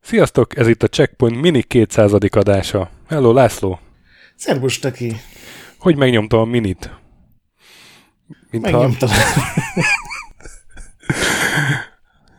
[0.00, 2.12] Sziasztok, ez itt a Checkpoint Mini 200.
[2.12, 2.90] adása.
[3.08, 3.78] Hello, László.
[4.36, 5.16] Szervus, Taki.
[5.78, 6.90] Hogy megnyomtam a minit?
[8.50, 8.70] Mintha...
[8.70, 9.08] Megnyomtam.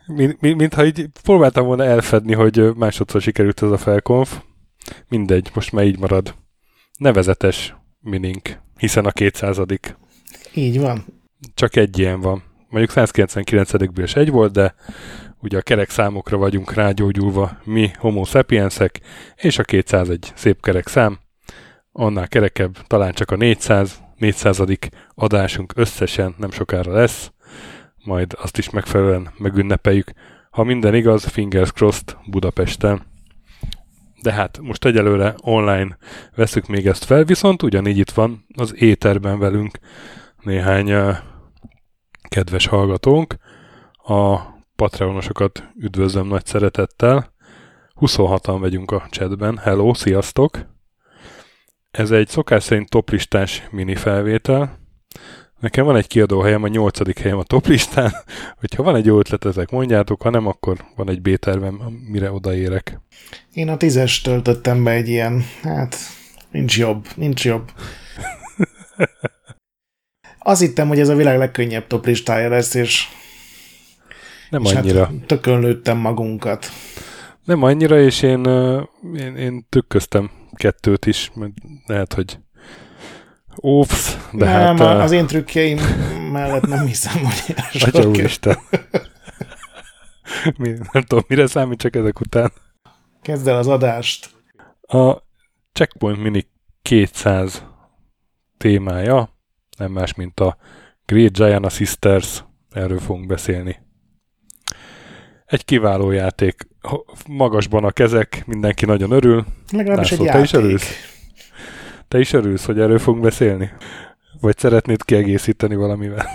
[0.06, 4.40] mint, mint, mintha így próbáltam volna elfedni, hogy másodszor sikerült ez a felkonf.
[5.08, 6.34] Mindegy, most már így marad.
[6.98, 9.58] Nevezetes minink, hiszen a 200
[10.54, 11.04] Így van.
[11.54, 12.42] Csak egy ilyen van.
[12.68, 14.74] Mondjuk 199-ből is egy volt, de
[15.40, 19.00] ugye a kerek számokra vagyunk rágyógyulva mi homo sapiensek,
[19.36, 21.18] és a 200 egy szép kerek szám.
[21.92, 24.62] Annál kerekebb talán csak a 400, 400.
[25.14, 27.32] adásunk összesen nem sokára lesz,
[28.04, 30.12] majd azt is megfelelően megünnepeljük.
[30.50, 33.07] Ha minden igaz, fingers crossed Budapesten.
[34.22, 35.96] De hát most egyelőre online
[36.34, 39.78] veszük még ezt fel, viszont ugyanígy itt van az éterben velünk
[40.42, 41.16] néhány uh,
[42.28, 43.36] kedves hallgatónk.
[43.92, 44.38] A
[44.76, 47.32] Patreonosokat üdvözlöm nagy szeretettel.
[48.00, 49.58] 26-an vagyunk a chatben.
[49.58, 50.66] Hello, sziasztok!
[51.90, 54.77] Ez egy szokás szerint toplistás mini felvétel.
[55.60, 58.12] Nekem van egy kiadóhelyem, a nyolcadik helyem a toplistán.
[58.60, 61.74] Hogyha van egy jó ötletetek, mondjátok, ha nem, akkor van egy B-tervem,
[62.08, 63.00] mire odaérek.
[63.52, 65.96] Én a tízes töltöttem be egy ilyen, hát
[66.50, 67.70] nincs jobb, nincs jobb.
[70.38, 73.04] Azt hittem, hogy ez a világ legkönnyebb toplistája lesz, és
[74.50, 75.04] nem és hát annyira.
[75.06, 76.66] Hát tökön lőttem magunkat.
[77.44, 78.44] Nem annyira, és én,
[79.14, 81.52] én, én tükköztem kettőt is, mert
[81.86, 82.38] lehet, hogy
[83.62, 85.00] Óvsz, de nem, hát...
[85.00, 85.78] az én trükkjeim
[86.32, 88.58] mellett nem hiszem, hogy Atya úristen.
[90.56, 92.52] Mi, nem tudom, mire számít csak ezek után.
[93.22, 94.30] Kezd el az adást.
[94.80, 95.16] A
[95.72, 96.46] Checkpoint Mini
[96.82, 97.64] 200
[98.56, 99.36] témája
[99.78, 100.56] nem más, mint a
[101.06, 102.44] Great Giant Sisters.
[102.70, 103.80] Erről fogunk beszélni.
[105.46, 106.68] Egy kiváló játék.
[107.28, 109.44] Magasban a kezek, mindenki nagyon örül.
[109.72, 110.52] Legalábbis László, egy te játék.
[110.52, 111.17] is örülsz?
[112.08, 113.70] Te is örülsz, hogy erről fogunk beszélni?
[114.40, 116.26] Vagy szeretnéd kiegészíteni valamivel?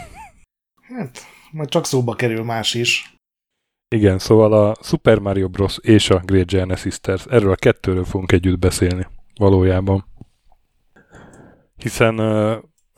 [0.81, 1.19] Hát,
[1.51, 3.15] majd csak szóba kerül más is.
[3.95, 5.77] Igen, szóval a Super Mario Bros.
[5.81, 10.05] és a Great Giant Sisters, erről a kettőről fogunk együtt beszélni, valójában.
[11.75, 12.17] Hiszen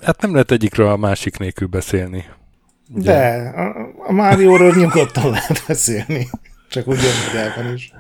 [0.01, 2.25] hát nem lehet egyikről a másik nélkül beszélni.
[2.93, 3.11] Ugye?
[3.11, 3.75] De, a,
[4.07, 6.29] a Márióról nyugodtan lehet beszélni.
[6.69, 7.93] Csak úgy önmagában is.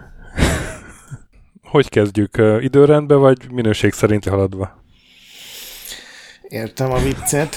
[1.65, 2.41] Hogy kezdjük?
[2.59, 4.83] Időrendben, vagy minőség szerint haladva?
[6.47, 7.55] Értem a viccet,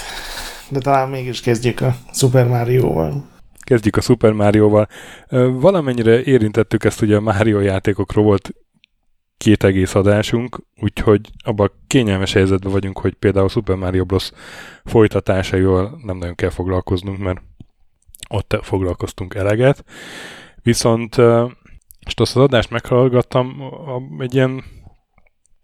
[0.69, 3.27] de talán mégis kezdjük a Super Mario-val.
[3.59, 4.87] Kezdjük a Super Mario-val.
[5.59, 8.49] Valamennyire érintettük ezt, ugye a Mario játékokról volt
[9.37, 14.31] két egész adásunk, úgyhogy abban kényelmes helyzetben vagyunk, hogy például Super Mario Bros.
[14.85, 17.41] folytatásaival nem nagyon kell foglalkoznunk, mert
[18.29, 19.83] ott foglalkoztunk eleget.
[20.61, 21.15] Viszont
[22.03, 23.61] most azt az adást meghallgattam,
[24.19, 24.63] egy ilyen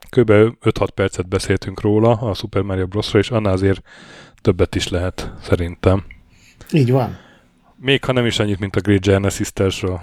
[0.09, 0.31] kb.
[0.31, 3.81] 5-6 percet beszéltünk róla a Super Mario Bros-ra, és annál azért
[4.41, 6.03] többet is lehet, szerintem.
[6.72, 7.18] Így van.
[7.75, 10.01] Még ha nem is annyit, mint a Great Giant Sisters-ről.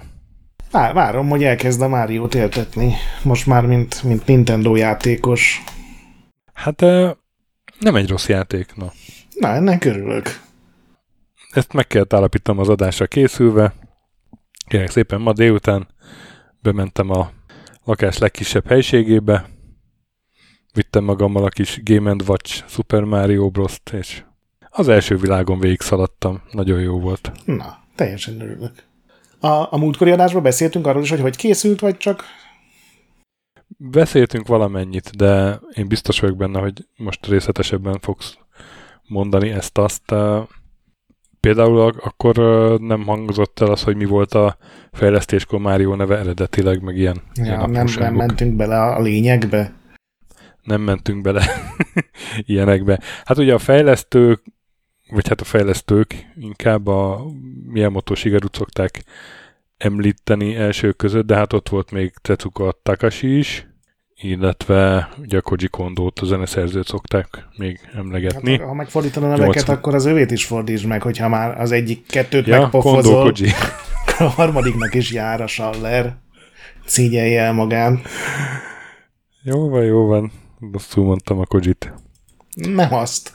[0.71, 2.93] Vár, várom, hogy elkezd a Mario-t éltetni.
[3.23, 5.63] Most már, mint, mint Nintendo játékos.
[6.53, 6.81] Hát
[7.79, 8.91] nem egy rossz játék, na.
[9.39, 10.39] Na, ennek örülök.
[11.51, 13.73] Ezt meg kell állapítanom az adásra készülve.
[14.67, 15.87] Kérlek szépen, ma délután
[16.61, 17.31] bementem a
[17.83, 19.49] lakás legkisebb helységébe,
[20.73, 24.23] vittem magammal a kis Game Watch Super Mario bros és
[24.69, 26.41] az első világon végig szaladtam.
[26.51, 27.31] Nagyon jó volt.
[27.45, 28.71] Na, teljesen örülök.
[29.39, 32.23] A, a múltkori adásban beszéltünk arról is, hogy hogy készült, vagy csak...
[33.77, 38.37] Beszéltünk valamennyit, de én biztos vagyok benne, hogy most részletesebben fogsz
[39.07, 40.13] mondani ezt-azt.
[41.47, 42.37] Például akkor
[42.81, 44.57] nem hangozott el az, hogy mi volt a
[44.91, 49.73] fejlesztéskor Mario neve eredetileg, meg ilyen, ja, ilyen nem, nem mentünk bele a lényegbe.
[50.61, 51.45] Nem mentünk bele
[52.45, 52.99] ilyenekbe.
[53.25, 54.43] Hát ugye a fejlesztők,
[55.09, 57.25] vagy hát a fejlesztők inkább a
[57.67, 59.03] Miyamoto shigeru szokták
[59.77, 63.67] említeni első között, de hát ott volt még Tetsuka Takashi is,
[64.23, 68.57] illetve ugye a Koji Kondót, a zeneszerzőt szokták még emlegetni.
[68.57, 69.75] Hát, ha megfordítod a neveket, 80...
[69.75, 73.51] akkor az övét is fordítsd meg, hogyha már az egyik kettőt ja, megpofozol, Kondo, Koji.
[74.19, 76.15] a harmadiknak is jár a Schaller.
[76.85, 78.01] Szígyelje el magán.
[79.43, 80.31] Jó van, jó van.
[80.71, 81.93] Rosszul mondtam a Kojit.
[82.53, 83.33] Nem azt.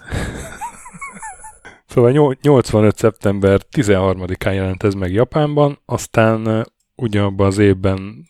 [1.87, 2.97] Szóval 85.
[2.97, 8.29] szeptember 13-án jelent ez meg Japánban, aztán ugyanabban az évben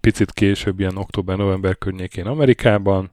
[0.00, 3.10] picit később, ilyen október-november környékén Amerikában,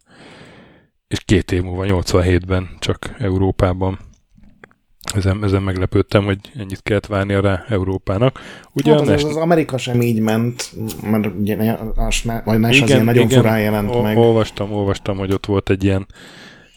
[1.07, 3.99] és két év múlva, 87-ben csak Európában.
[5.15, 8.39] Ezen, ezen meglepődtem, hogy ennyit kellett várnia rá Európának.
[8.73, 9.23] Ugye hát az, Nes...
[9.23, 10.71] az Amerika sem így ment,
[11.01, 14.17] mert ugye a, vagy Nes az ilyen nagyon igen, furán jelent o- meg.
[14.17, 16.07] Olvastam, olvastam, hogy ott volt egy ilyen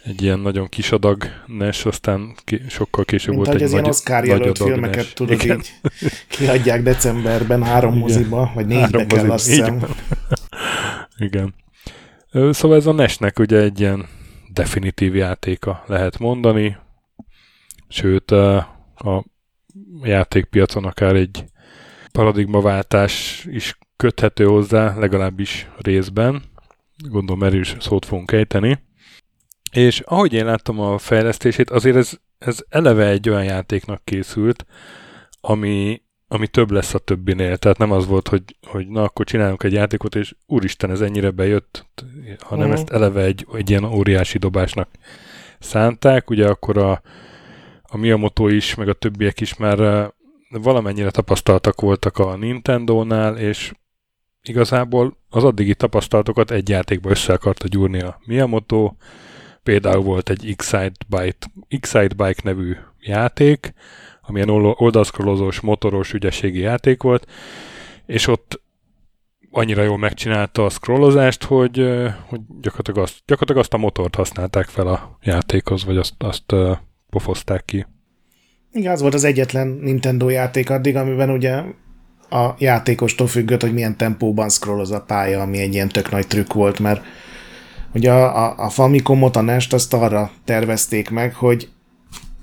[0.04, 3.80] egy ilyen nagyon kis adag NES, aztán ki, sokkal később Mint volt egy az nagy,
[3.80, 5.12] ilyen Oscar jelölt filmeket NES.
[5.12, 5.56] tudod Igen.
[5.58, 5.72] így
[6.28, 8.02] kiadják decemberben három Igen.
[8.02, 9.34] moziba, vagy négybe három kell moziba.
[9.34, 9.82] azt hiszem.
[11.16, 11.54] Igen.
[12.32, 14.06] Szóval ez a NES-nek ugye egy ilyen
[14.52, 16.76] definitív játéka lehet mondani,
[17.88, 19.24] sőt a
[20.02, 21.44] játékpiacon akár egy
[22.12, 26.42] paradigmaváltás is köthető hozzá, legalábbis részben.
[27.08, 28.78] Gondolom erős szót fogunk ejteni.
[29.72, 34.66] És ahogy én láttam a fejlesztését, azért ez, ez eleve egy olyan játéknak készült,
[35.40, 37.56] ami, ami több lesz a többinél.
[37.56, 41.30] Tehát nem az volt, hogy, hogy na, akkor csinálunk egy játékot, és úristen, ez ennyire
[41.30, 41.86] bejött,
[42.38, 42.80] hanem uh-huh.
[42.80, 44.88] ezt eleve egy, egy ilyen óriási dobásnak
[45.58, 46.30] szánták.
[46.30, 47.02] Ugye akkor a,
[47.82, 50.10] a Miyamoto is, meg a többiek is már
[50.48, 53.72] valamennyire tapasztaltak voltak a Nintendo-nál, és
[54.42, 58.92] igazából az addigi tapasztalatokat egy játékba össze akarta gyúrni a Miyamoto,
[59.62, 63.74] Például volt egy Excite Bike, Excite Bike nevű játék,
[64.22, 67.26] amilyen oldalszkrolozós, motoros ügyességi játék volt,
[68.06, 68.60] és ott
[69.50, 71.76] annyira jól megcsinálta a scrollozást, hogy,
[72.26, 76.54] hogy gyakorlatilag, azt, gyakorlatilag azt a motort használták fel a játékhoz, vagy azt, azt
[77.10, 77.86] pofozták ki.
[78.72, 81.62] Igen, az volt az egyetlen Nintendo játék addig, amiben ugye
[82.30, 86.52] a játékostól függött, hogy milyen tempóban scrolloz a pálya, ami egy ilyen tök nagy trükk
[86.52, 87.04] volt, mert
[87.94, 91.68] Ugye a, a, a Famicomot, a NES-t azt arra tervezték meg, hogy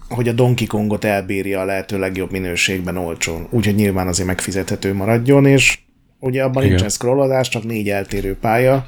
[0.09, 3.47] hogy a Donkey Kongot elbírja a lehető legjobb minőségben olcsón.
[3.49, 5.79] Úgyhogy nyilván azért megfizethető maradjon, és
[6.19, 6.67] ugye abban Igen.
[6.67, 8.87] nincsen scrollolás, csak négy eltérő pálya.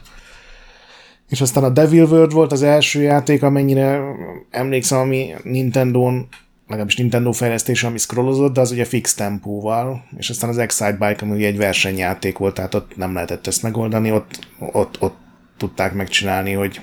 [1.29, 4.01] És aztán a Devil World volt az első játék, amennyire
[4.49, 6.27] emlékszem, ami Nintendo-n,
[6.67, 11.17] legalábbis Nintendo fejlesztése, ami scrollozott, de az ugye fix tempóval, és aztán az Excite Bike,
[11.21, 15.17] ami ugye egy versenyjáték volt, tehát ott nem lehetett ezt megoldani, ott, ott, ott
[15.61, 16.81] tudták megcsinálni, hogy,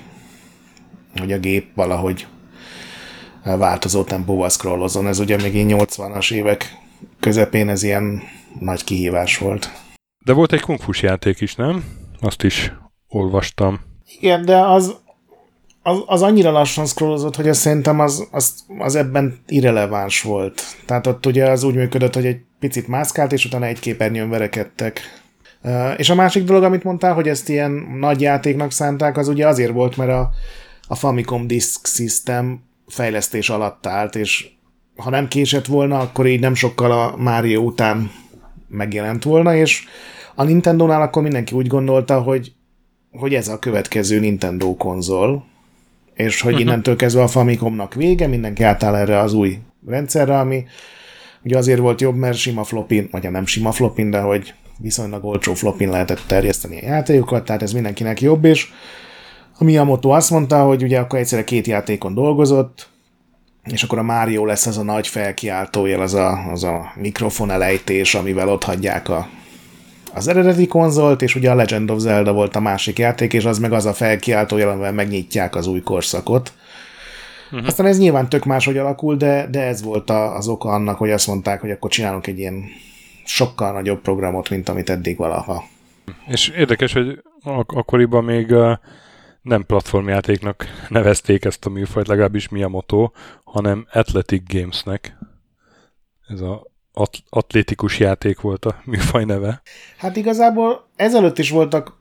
[1.17, 2.27] hogy a gép valahogy
[3.43, 5.07] változó tempóval scrollozzon.
[5.07, 6.77] Ez ugye még 80-as évek
[7.19, 8.21] közepén ez ilyen
[8.59, 9.71] nagy kihívás volt.
[10.25, 11.83] De volt egy kungfus játék is, nem?
[12.19, 12.73] Azt is
[13.07, 13.79] olvastam.
[14.19, 14.95] Igen, de az,
[15.81, 20.61] az, az annyira lassan scrollozott, hogy azt szerintem az, az, az ebben irreleváns volt.
[20.85, 25.01] Tehát ott ugye az úgy működött, hogy egy picit mászkált, és utána egy képernyőn verekedtek.
[25.97, 29.71] És a másik dolog, amit mondtál, hogy ezt ilyen nagy játéknak szánták, az ugye azért
[29.71, 30.29] volt, mert a,
[30.87, 34.49] a Famicom Disk System fejlesztés alatt állt, és
[34.95, 38.11] ha nem késett volna, akkor így nem sokkal a Mario után
[38.67, 39.83] megjelent volna, és
[40.35, 42.53] a Nintendo-nál akkor mindenki úgy gondolta, hogy,
[43.11, 45.45] hogy ez a következő Nintendo konzol,
[46.13, 46.67] és hogy uh-huh.
[46.67, 49.57] innentől kezdve a Famicomnak vége, mindenki átáll erre az új
[49.87, 50.65] rendszerre, ami
[51.43, 55.53] ugye azért volt jobb, mert sima flopin, vagy nem sima flopin, de hogy viszonylag olcsó
[55.53, 58.67] flopin lehetett terjeszteni a játékokat, tehát ez mindenkinek jobb, és
[59.57, 62.89] a Miyamoto azt mondta, hogy ugye akkor egyszerre két játékon dolgozott,
[63.63, 68.15] és akkor a Mario lesz az a nagy felkiáltójel, az a, az a mikrofon elejtés,
[68.15, 69.27] amivel ott hagyják a,
[70.13, 73.59] az eredeti konzolt, és ugye a Legend of Zelda volt a másik játék, és az
[73.59, 76.53] meg az a felkiáltójel, amivel megnyitják az új korszakot.
[77.51, 77.67] Uh-huh.
[77.67, 81.11] Aztán ez nyilván tök máshogy alakul, de, de ez volt a, az oka annak, hogy
[81.11, 82.63] azt mondták, hogy akkor csinálunk egy ilyen
[83.29, 85.63] sokkal nagyobb programot, mint amit eddig valaha.
[86.27, 88.55] És érdekes, hogy ak- akkoriban még
[89.41, 95.17] nem platformjátéknak nevezték ezt a műfajt, legalábbis mi a motó, hanem Athletic Gamesnek.
[96.27, 99.61] Ez a at- atlétikus játék volt a műfaj neve.
[99.97, 101.97] Hát igazából ezelőtt is voltak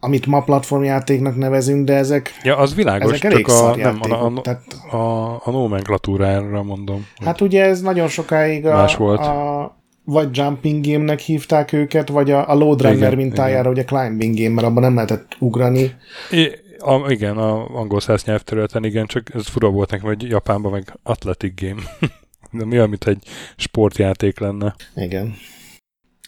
[0.00, 4.24] amit ma platformjátéknak nevezünk, de ezek Ja, az világos, ezek elég csak a, nem, a,
[4.24, 7.06] a, tehát, a, a nomenklatúrára mondom.
[7.24, 9.20] Hát ugye ez nagyon sokáig a, más volt.
[9.20, 13.72] a vagy jumping game-nek hívták őket, vagy a, a load runner igen, mintájára, igen.
[13.72, 15.94] ugye climbing game, mert abban nem lehetett ugrani.
[16.30, 20.72] I, a, igen, a angol száz nyelvterületen igen, csak ez fura volt nekem, hogy Japánban
[20.72, 21.82] meg athletic game.
[22.58, 23.22] De mi, amit egy
[23.56, 24.74] sportjáték lenne.
[24.94, 25.34] Igen.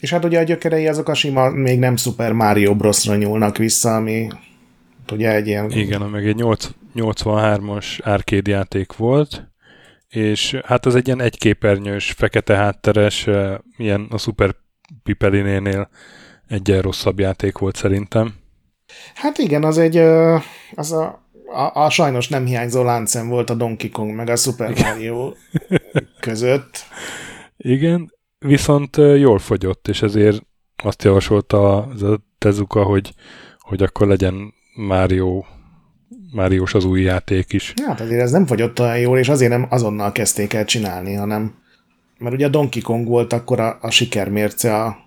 [0.00, 3.94] És hát ugye a gyökerei azok a sima, még nem Super Mario Bros-ra nyúlnak vissza,
[3.94, 4.28] ami
[5.12, 5.70] ugye egy ilyen...
[5.70, 6.44] Igen, meg egy
[6.94, 9.47] 83-as arcade játék volt,
[10.08, 13.28] és hát az egy ilyen egyképernyős, fekete hátteres,
[13.76, 14.54] milyen a Super
[15.02, 15.88] Pipelinénél
[16.48, 18.34] egy rosszabb játék volt szerintem.
[19.14, 19.96] Hát igen, az egy,
[20.74, 24.74] az a, a, a sajnos nem hiányzó láncem volt a Donkey Kong meg a Super.
[24.78, 25.32] Mario
[26.20, 26.84] között.
[27.56, 30.42] Igen, viszont jól fogyott, és ezért
[30.82, 31.88] azt javasolta a
[32.38, 33.12] Tezuka, hogy,
[33.58, 35.44] hogy akkor legyen Mario
[36.32, 37.74] Máriós az új játék is.
[37.86, 41.54] Hát azért ez nem fogyott olyan jól, és azért nem azonnal kezdték el csinálni, hanem
[42.18, 44.98] mert ugye a Donkey Kong volt akkor a, a sikermérce a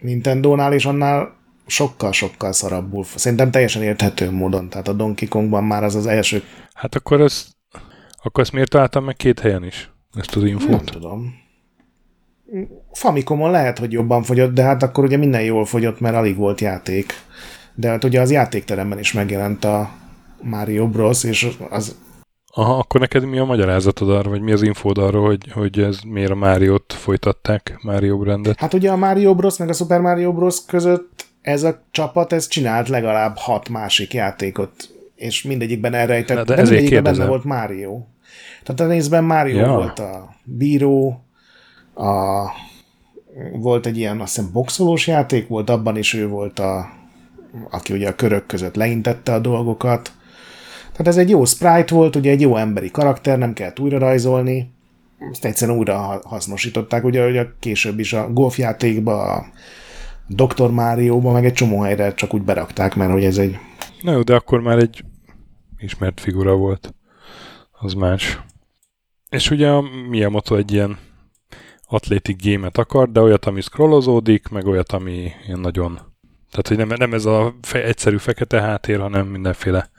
[0.00, 3.04] Nintendo-nál, és annál sokkal-sokkal szarabbul.
[3.04, 4.68] Szerintem teljesen érthető módon.
[4.68, 6.42] Tehát a Donkey Kongban már az az első...
[6.74, 7.46] Hát akkor ez,
[8.22, 9.90] akkor ezt miért találtam meg két helyen is?
[10.14, 10.70] Ezt az infót?
[10.70, 11.34] Nem tudom.
[12.92, 16.60] Famicomon lehet, hogy jobban fogyott, de hát akkor ugye minden jól fogyott, mert alig volt
[16.60, 17.14] játék.
[17.74, 19.90] De hát ugye az játékteremben is megjelent a
[20.42, 21.24] Mario Bros.
[21.24, 21.96] és az...
[22.54, 25.98] Aha, akkor neked mi a magyarázatod arra, vagy mi az infód arra, hogy, hogy ez
[26.06, 28.58] miért a Máriót folytatták, Mario brandet?
[28.60, 29.56] Hát ugye a Mario Bros.
[29.56, 30.64] meg a Super Mario Bros.
[30.66, 34.70] között ez a csapat, ez csinált legalább hat másik játékot,
[35.14, 37.28] és mindegyikben elrejtett, Na, de, de mindegyikben benne kérdezem.
[37.28, 38.02] volt Mario.
[38.62, 39.72] Tehát a részben Mario Ja.
[39.74, 41.24] volt a bíró,
[41.94, 42.06] a,
[43.52, 46.86] volt egy ilyen, azt hiszem, boxolós játék volt, abban is ő volt a,
[47.70, 50.12] aki ugye a körök között leintette a dolgokat.
[50.92, 54.70] Tehát ez egy jó sprite volt, ugye egy jó emberi karakter, nem kellett újra rajzolni,
[55.30, 59.46] ezt egyszerűen újra ha- hasznosították, ugye, a később is a golfjátékba, a
[60.26, 60.70] Dr.
[60.70, 63.58] Márióba, meg egy csomó helyre csak úgy berakták, mert hogy ez egy
[64.02, 65.04] Na jó, de akkor már egy
[65.78, 66.94] ismert figura volt.
[67.70, 68.40] Az más.
[69.28, 70.98] És ugye a Miyamoto egy ilyen
[71.88, 75.92] atlétik gémet akar, de olyat, ami scrollozódik, meg olyat, ami ilyen nagyon...
[76.50, 79.90] Tehát, hogy nem, nem ez a fe, egyszerű fekete háttér, hanem mindenféle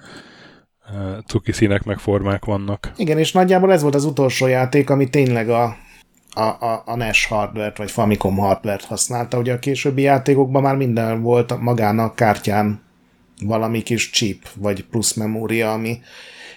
[1.27, 2.91] cuki színek meg formák vannak.
[2.95, 5.77] Igen, és nagyjából ez volt az utolsó játék, ami tényleg a,
[6.33, 9.37] a, a, a NES hardware vagy Famicom hardware használta.
[9.37, 12.81] Ugye a későbbi játékokban már minden volt magán a kártyán
[13.45, 15.99] valami kis chip, vagy plusz memória, ami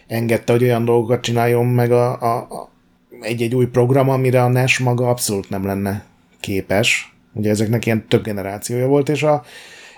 [0.06, 2.70] engedte, hogy olyan dolgokat csináljon meg a, a, a
[3.20, 6.04] egy-egy új program, amire a NES maga abszolút nem lenne
[6.40, 7.14] képes.
[7.32, 9.44] Ugye ezeknek ilyen több generációja volt, és a,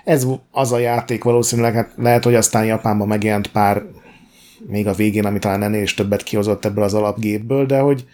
[0.03, 3.83] ez az a játék valószínűleg, hát lehet, hogy aztán Japánban megjelent pár
[4.67, 8.05] még a végén, ami talán ennél is többet kihozott ebből az alapgépből, de hogy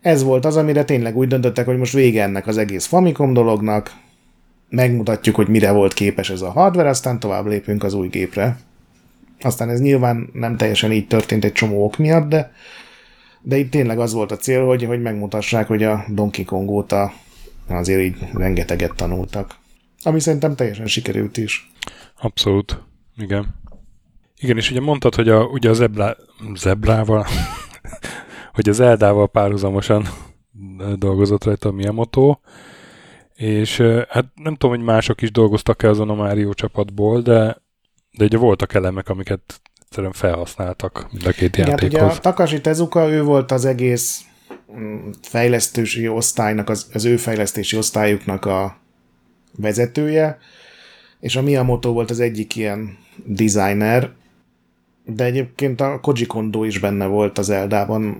[0.00, 3.92] ez volt az, amire tényleg úgy döntöttek, hogy most vége ennek az egész Famicom dolognak,
[4.68, 8.58] megmutatjuk, hogy mire volt képes ez a hardware, aztán tovább lépünk az új gépre.
[9.40, 12.52] Aztán ez nyilván nem teljesen így történt egy csomó ok miatt, de,
[13.42, 17.12] de itt tényleg az volt a cél, hogy, hogy megmutassák, hogy a Donkey Kong óta
[17.68, 19.56] azért így rengeteget tanultak.
[20.02, 21.70] Ami szerintem teljesen sikerült is.
[22.20, 22.82] Abszolút.
[23.16, 23.54] Igen.
[24.40, 26.16] Igen, és ugye mondtad, hogy a, ugye a zebra,
[26.54, 27.26] zebrával,
[28.54, 30.08] hogy az Eldával párhuzamosan
[30.96, 32.38] dolgozott rajta a Miyamoto,
[33.34, 37.62] és hát nem tudom, hogy mások is dolgoztak-e azon a Mario csapatból, de,
[38.10, 42.16] de ugye voltak elemek, amiket egyszerűen felhasználtak mind a két Igen, hát ugye játékhoz.
[42.16, 44.24] a Takashi Tezuka, ő volt az egész
[44.76, 48.76] mm, fejlesztési osztálynak, az, az ő fejlesztési osztályuknak a
[49.56, 50.38] vezetője,
[51.20, 54.12] és a Miyamoto volt az egyik ilyen designer,
[55.04, 58.16] de egyébként a Koji Kondo is benne volt az Eldában.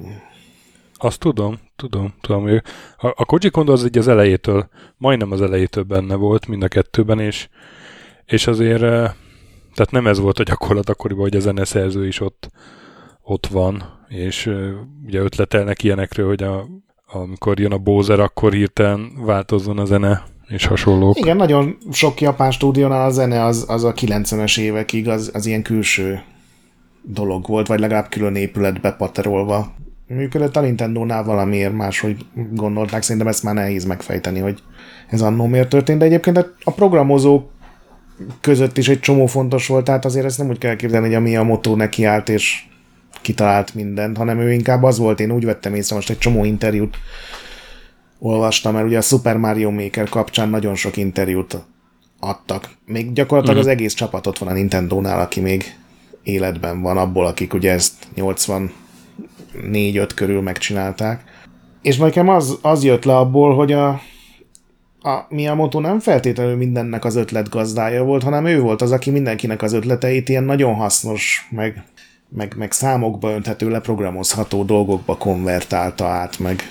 [0.95, 2.43] Azt tudom, tudom, tudom.
[2.43, 2.63] Hogy
[2.97, 6.69] a, a Koji Kondo az egy az elejétől, majdnem az elejétől benne volt mind a
[6.69, 7.49] kettőben, és,
[8.25, 9.13] és azért, eh,
[9.75, 12.51] tehát nem ez volt a gyakorlat akkoriban, hogy a zeneszerző is ott,
[13.23, 14.51] ott van, és
[15.05, 16.67] ugye ötletelnek ilyenekről, hogy a,
[17.07, 21.19] amikor jön a Bowser, akkor hirtelen változzon a zene, és hasonlók.
[21.19, 25.63] Igen, nagyon sok japán stúdiónál a zene az, az a 90-es évekig az, az ilyen
[25.63, 26.23] külső
[27.07, 29.75] dolog volt, vagy legalább külön épületbe paterolva
[30.07, 30.57] működött.
[30.57, 34.63] A Nintendo-nál valamiért máshogy gondolták, szerintem ezt már nehéz megfejteni, hogy
[35.09, 37.53] ez annó miért történt, de egyébként a- programozók
[38.41, 41.21] között is egy csomó fontos volt, tehát azért ezt nem úgy kell képzelni, hogy a
[41.21, 42.65] Miyamoto nekiállt és
[43.23, 46.97] kitalált mindent, hanem ő inkább az volt, én úgy vettem észre, most egy csomó interjút
[48.19, 51.57] olvastam, mert ugye a Super Mario Maker kapcsán nagyon sok interjút
[52.21, 52.71] adtak.
[52.87, 55.75] Még gyakorlatilag az egész csapat ott van a Nintendo-nál, aki még
[56.25, 58.71] életben van, abból, akik ugye ezt 84-5
[60.15, 61.25] körül megcsinálták.
[61.83, 63.89] És nekem az, az jött le abból, hogy a,
[65.03, 69.63] a Miyamoto nem feltétlenül mindennek az ötlet gazdája volt, hanem ő volt az, aki mindenkinek
[69.63, 71.85] az ötleteit ilyen nagyon hasznos, meg,
[72.29, 76.63] meg, meg számokba önthető, leprogramozható dolgokba konvertálta át, meg,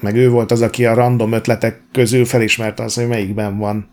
[0.00, 3.90] meg ő volt az, aki a random ötletek közül felismerte azt, hogy melyikben van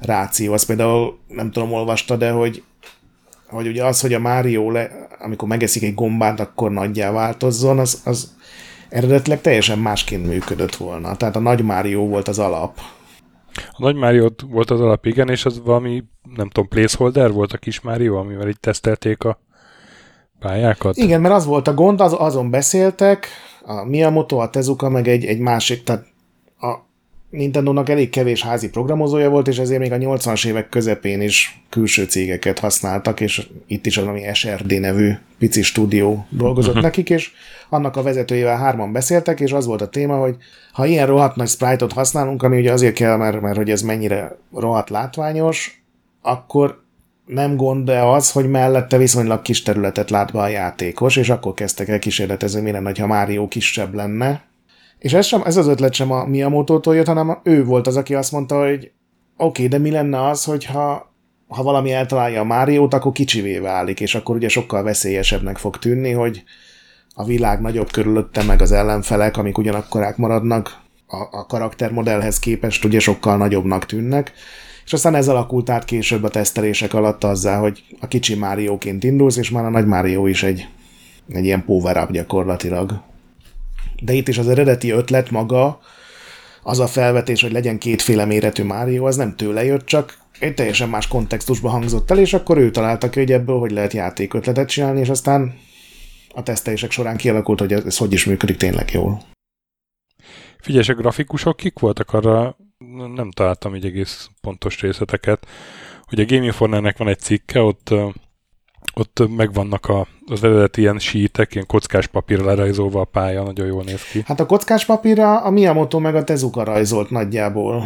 [0.00, 0.52] ráció.
[0.52, 2.62] Azt például nem tudom, olvasta, de hogy,
[3.50, 8.02] hogy ugye az, hogy a Mario, le, amikor megeszik egy gombát, akkor nagyjá változzon, az,
[8.04, 8.34] az
[8.88, 11.16] eredetileg teljesen másként működött volna.
[11.16, 12.78] Tehát a nagy Mario volt az alap.
[13.54, 16.04] A nagy Mario volt az alap, igen, és az valami,
[16.34, 19.40] nem tudom, placeholder volt a kis Mario, amivel így tesztelték a
[20.38, 20.96] pályákat.
[20.96, 23.26] Igen, mert az volt a gond, az, azon beszéltek,
[23.62, 26.06] a Miyamoto, a Tezuka, meg egy, egy másik, tehát
[26.60, 26.74] a,
[27.30, 32.04] Nintendo-nak elég kevés házi programozója volt, és ezért még a 80-as évek közepén is külső
[32.04, 36.84] cégeket használtak, és itt is valami SRD nevű pici stúdió dolgozott uh-huh.
[36.84, 37.30] nekik, és
[37.68, 40.36] annak a vezetőjével hárman beszéltek, és az volt a téma, hogy
[40.72, 44.36] ha ilyen rohadt nagy sprite-ot használunk, ami ugye azért kell, mert, mert hogy ez mennyire
[44.54, 45.82] rohadt látványos,
[46.22, 46.82] akkor
[47.26, 51.54] nem gond de az, hogy mellette viszonylag kis területet lát be a játékos, és akkor
[51.54, 54.48] kezdtek el kísérletezni, mi lenne, ha Mário kisebb lenne.
[55.00, 58.14] És ez, sem, ez az ötlet sem a Miyamoto-tól jött, hanem ő volt az, aki
[58.14, 58.90] azt mondta, hogy oké,
[59.36, 61.12] okay, de mi lenne az, hogyha
[61.48, 66.10] ha valami eltalálja a Máriót, akkor kicsivé válik, és akkor ugye sokkal veszélyesebbnek fog tűnni,
[66.10, 66.42] hogy
[67.14, 72.98] a világ nagyobb körülötte, meg az ellenfelek, amik ugyanakkorák maradnak, a, a karaktermodellhez képest ugye
[72.98, 74.32] sokkal nagyobbnak tűnnek,
[74.84, 79.36] és aztán ez alakult át később a tesztelések alatt azzá, hogy a kicsi Márióként indulsz,
[79.36, 80.68] és már a nagy Márió is egy,
[81.32, 83.02] egy ilyen power up gyakorlatilag.
[84.00, 85.80] De itt is az eredeti ötlet maga,
[86.62, 90.88] az a felvetés, hogy legyen kétféle méretű Mário, az nem tőle jött, csak egy teljesen
[90.88, 95.00] más kontextusba hangzott el, és akkor ő találta ki, hogy ebből hogy lehet játékötletet csinálni,
[95.00, 95.58] és aztán
[96.34, 99.22] a tesztelések során kialakult, hogy ez hogy is működik tényleg jól.
[100.60, 102.56] Figyelj, a grafikusok kik voltak arra
[103.14, 105.46] nem találtam így egész pontos részleteket.
[106.12, 107.94] Ugye a Game Informernek van egy cikke, ott,
[108.94, 113.82] ott megvannak a, az eredeti ilyen sítek, ilyen kockás papírra lerajzolva a pálya, nagyon jól
[113.82, 114.22] néz ki.
[114.26, 117.84] Hát a kockás papírra a Miyamoto meg a Tezuka rajzolt nagyjából.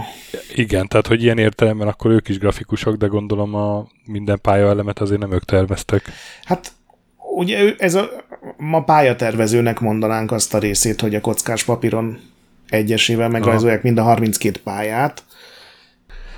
[0.55, 4.99] Igen, tehát hogy ilyen értelemben akkor ők is grafikusok, de gondolom a minden pálya elemet
[4.99, 6.03] azért nem ők terveztek.
[6.45, 6.73] Hát
[7.37, 8.11] ugye ez a
[8.57, 12.19] ma pályatervezőnek mondanánk azt a részét, hogy a kockás papíron
[12.69, 15.23] egyesével megrajzolják mind a 32 pályát.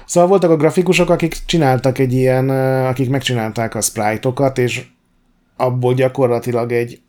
[0.07, 2.51] Szóval voltak a grafikusok, akik csináltak egy ilyen,
[2.87, 4.85] akik megcsinálták a sprite-okat, és
[5.57, 7.01] abból gyakorlatilag egy,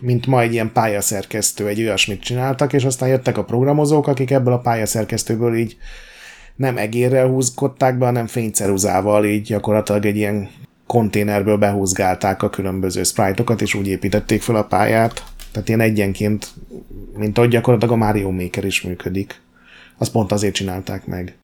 [0.00, 4.52] mint ma egy ilyen pályaszerkesztő, egy olyasmit csináltak, és aztán jöttek a programozók, akik ebből
[4.52, 5.76] a pályaszerkesztőből így
[6.56, 10.50] nem egérrel húzkodták be, hanem fényceruzával így gyakorlatilag egy ilyen
[10.86, 15.24] konténerből behúzgálták a különböző sprite-okat, és úgy építették fel a pályát.
[15.52, 16.52] Tehát ilyen egyenként,
[17.16, 19.40] mint ahogy gyakorlatilag a Mario Maker is működik.
[19.98, 21.34] Azt pont azért csinálták meg.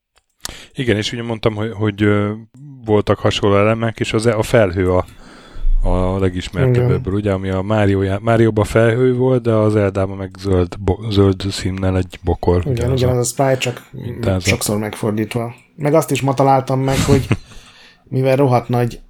[0.75, 2.09] Igen, és ugye mondtam, hogy, hogy
[2.85, 5.05] voltak hasonló elemek, és az, a felhő a,
[5.83, 6.93] a legismertebb Igen.
[6.93, 11.43] ebből, ugye, ami a Mario, Mario-ban felhő volt, de az Eldában meg zöld, bo, zöld
[11.51, 12.63] színnel egy bokor.
[12.67, 14.43] Igen, ugyanaz a, a sprite, csak mintázat.
[14.43, 15.55] sokszor megfordítva.
[15.77, 17.27] Meg azt is ma találtam meg, hogy
[18.09, 19.01] mivel rohadt nagy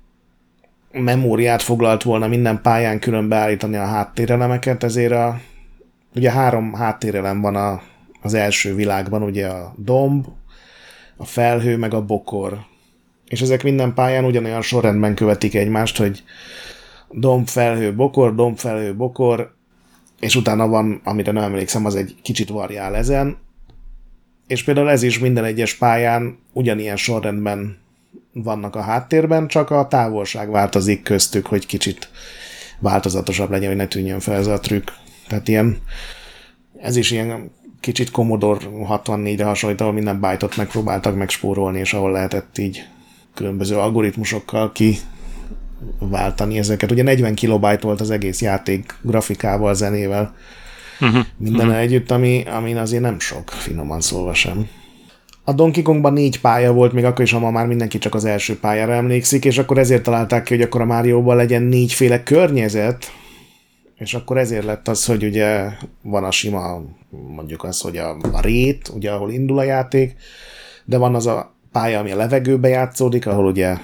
[0.92, 5.40] memóriát foglalt volna minden pályán külön beállítani a háttérelemeket, ezért a,
[6.14, 7.80] ugye három háttérelem van a,
[8.22, 10.26] az első világban, ugye a domb,
[11.20, 12.58] a felhő, meg a bokor.
[13.28, 16.22] És ezek minden pályán ugyanolyan sorrendben követik egymást, hogy
[17.10, 19.54] domb, felhő, bokor, domb, felhő, bokor,
[20.20, 23.38] és utána van, amire nem emlékszem, az egy kicsit variál ezen,
[24.46, 27.78] és például ez is minden egyes pályán ugyanilyen sorrendben
[28.32, 32.10] vannak a háttérben, csak a távolság változik köztük, hogy kicsit
[32.78, 34.88] változatosabb legyen, hogy ne tűnjön fel ez a trükk.
[35.28, 35.78] Tehát ilyen,
[36.80, 42.58] ez is ilyen kicsit Commodore 64-re hasonlít, ahol minden byte megpróbáltak megspórolni, és ahol lehetett
[42.58, 42.86] így
[43.34, 44.98] különböző algoritmusokkal ki
[45.98, 46.90] váltani ezeket.
[46.90, 50.34] Ugye 40 kilobajt volt az egész játék grafikával, zenével,
[51.00, 51.24] uh-huh.
[51.36, 51.80] minden uh-huh.
[51.80, 54.68] együtt, ami, ami azért nem sok, finoman szólva sem.
[55.44, 58.24] A Donkey Kongban négy pálya volt, még akkor is, ha ma már mindenki csak az
[58.24, 63.12] első pályára emlékszik, és akkor ezért találták ki, hogy akkor a Márióban legyen négyféle környezet,
[64.00, 65.70] és akkor ezért lett az, hogy ugye
[66.02, 70.16] van a sima, mondjuk az, hogy a, a rét, ugye ahol indul a játék,
[70.84, 73.76] de van az a pálya, ami a levegőbe játszódik, ahol ugye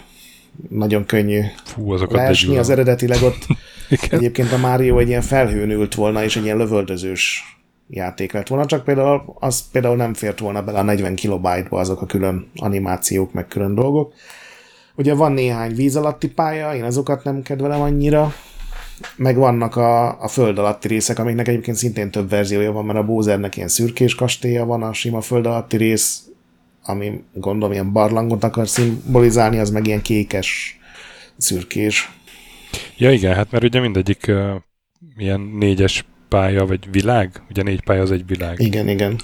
[0.68, 3.46] nagyon könnyű Fú, leesni, az eredetileg ott.
[4.11, 7.42] Egyébként a Mario egy ilyen felhőn ült volna, és egy ilyen lövöldözős
[7.88, 12.00] játék lett volna, csak például az például nem fért volna bele a 40 kilobájtba azok
[12.00, 14.14] a külön animációk, meg külön dolgok.
[14.94, 18.33] Ugye van néhány víz alatti pálya, én azokat nem kedvelem annyira,
[19.16, 23.04] meg vannak a, a föld alatti részek, amiknek egyébként szintén több verziója van, mert a
[23.04, 26.28] Bowsernek ilyen szürkés kastélya van, a sima föld alatti rész,
[26.85, 30.78] ami gondolom ilyen barlangot akar szimbolizálni, az meg ilyen kékes
[31.37, 32.11] szürkés.
[32.96, 34.54] Ja igen, hát mert ugye mindegyik uh,
[35.16, 37.42] ilyen négyes pálya, vagy világ?
[37.50, 38.61] Ugye négy pálya az egy világ.
[38.61, 39.20] Igen, igen.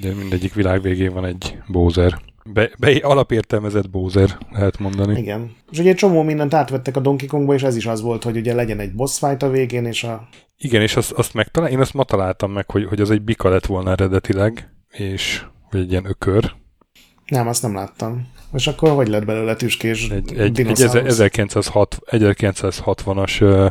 [0.00, 2.20] De mindegyik világ végén van egy Bowser.
[2.52, 5.18] Be, be alapértelmezett Bowser, lehet mondani.
[5.20, 5.56] Igen.
[5.70, 8.36] És ugye egy csomó mindent átvettek a Donkey Kongba, és ez is az volt, hogy
[8.36, 10.28] ugye legyen egy boss fight a végén, és a...
[10.58, 13.48] Igen, és azt, azt megtalál, én azt ma találtam meg, hogy, hogy az egy bika
[13.48, 16.54] lett volna eredetileg, és vagy egy ilyen ökör.
[17.26, 18.28] Nem, azt nem láttam.
[18.52, 23.70] És akkor hogy lett belőle tüskés Egy, egy, egy 1906, 1960-as uh,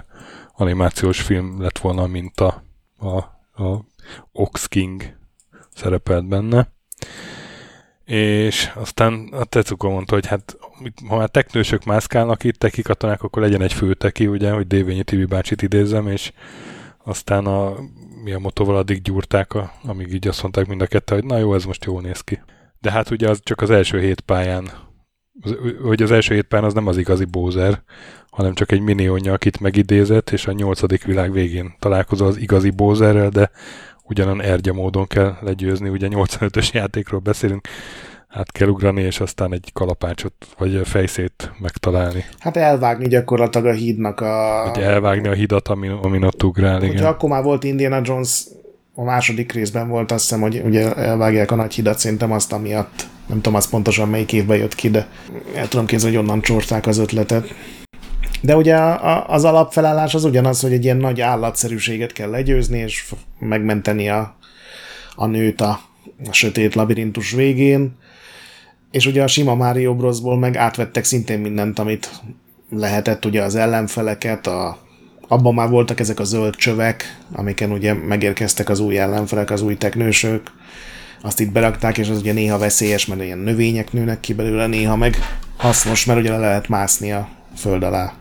[0.56, 2.64] animációs film lett volna, mint a,
[2.98, 3.18] a,
[3.64, 3.86] a
[4.32, 5.18] Ox King
[5.76, 6.74] szerepelt benne.
[8.06, 10.58] És aztán a Tecuko mondta, hogy hát
[11.08, 15.26] ha már teknősök mászkálnak itt, teki katonák, akkor legyen egy főteki, ugye, hogy Dévényi Tibi
[15.26, 16.32] bácsit idézzem, és
[17.04, 17.74] aztán a,
[18.24, 21.38] mi a motoval addig gyúrták, a, amíg így azt mondták mind a kettő, hogy na
[21.38, 22.42] jó, ez most jól néz ki.
[22.80, 24.70] De hát ugye az csak az első hét pályán,
[25.42, 27.84] az, hogy az első hét pályán az nem az igazi Bowser,
[28.30, 33.30] hanem csak egy minionja, akit megidézett, és a nyolcadik világ végén találkozol az igazi Bowserrel,
[33.30, 33.52] de
[34.08, 37.68] ugyanan ergya módon kell legyőzni, ugye 85-ös játékról beszélünk,
[38.28, 42.26] hát kell ugrani, és aztán egy kalapácsot, vagy fejszét megtalálni.
[42.40, 44.64] Hát elvágni gyakorlatilag a hídnak a...
[44.74, 46.90] Vagy elvágni a hidat, amin, amin ott ugrál, igen.
[46.90, 48.44] Hogyha akkor már volt Indiana Jones,
[48.96, 53.08] a második részben volt azt hiszem, hogy ugye elvágják a nagy hidat, szerintem azt amiatt,
[53.28, 55.08] nem tudom azt pontosan melyik évben jött ki, de
[55.56, 57.54] el tudom képzelni, hogy onnan csorták az ötletet.
[58.42, 58.76] De ugye
[59.28, 63.06] az alapfelállás az ugyanaz, hogy egy ilyen nagy állatszerűséget kell legyőzni, és
[63.40, 64.36] megmenteni a,
[65.16, 65.80] a nőt a,
[66.28, 67.98] a sötét labirintus végén.
[68.92, 72.22] És ugye a sima Mario Brosból meg átvettek szintén mindent, amit
[72.70, 74.78] lehetett, ugye az ellenfeleket, a,
[75.28, 79.78] abban már voltak ezek a zöld csövek, amiken ugye megérkeztek az új ellenfelek, az új
[79.78, 80.52] teknősök,
[81.22, 84.96] azt itt berakták, és az ugye néha veszélyes, mert ilyen növények nőnek ki belőle, néha
[84.96, 85.18] meg
[85.58, 88.14] hasznos, mert ugye le lehet mászni a föld alá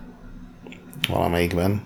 [1.07, 1.85] valamelyikben.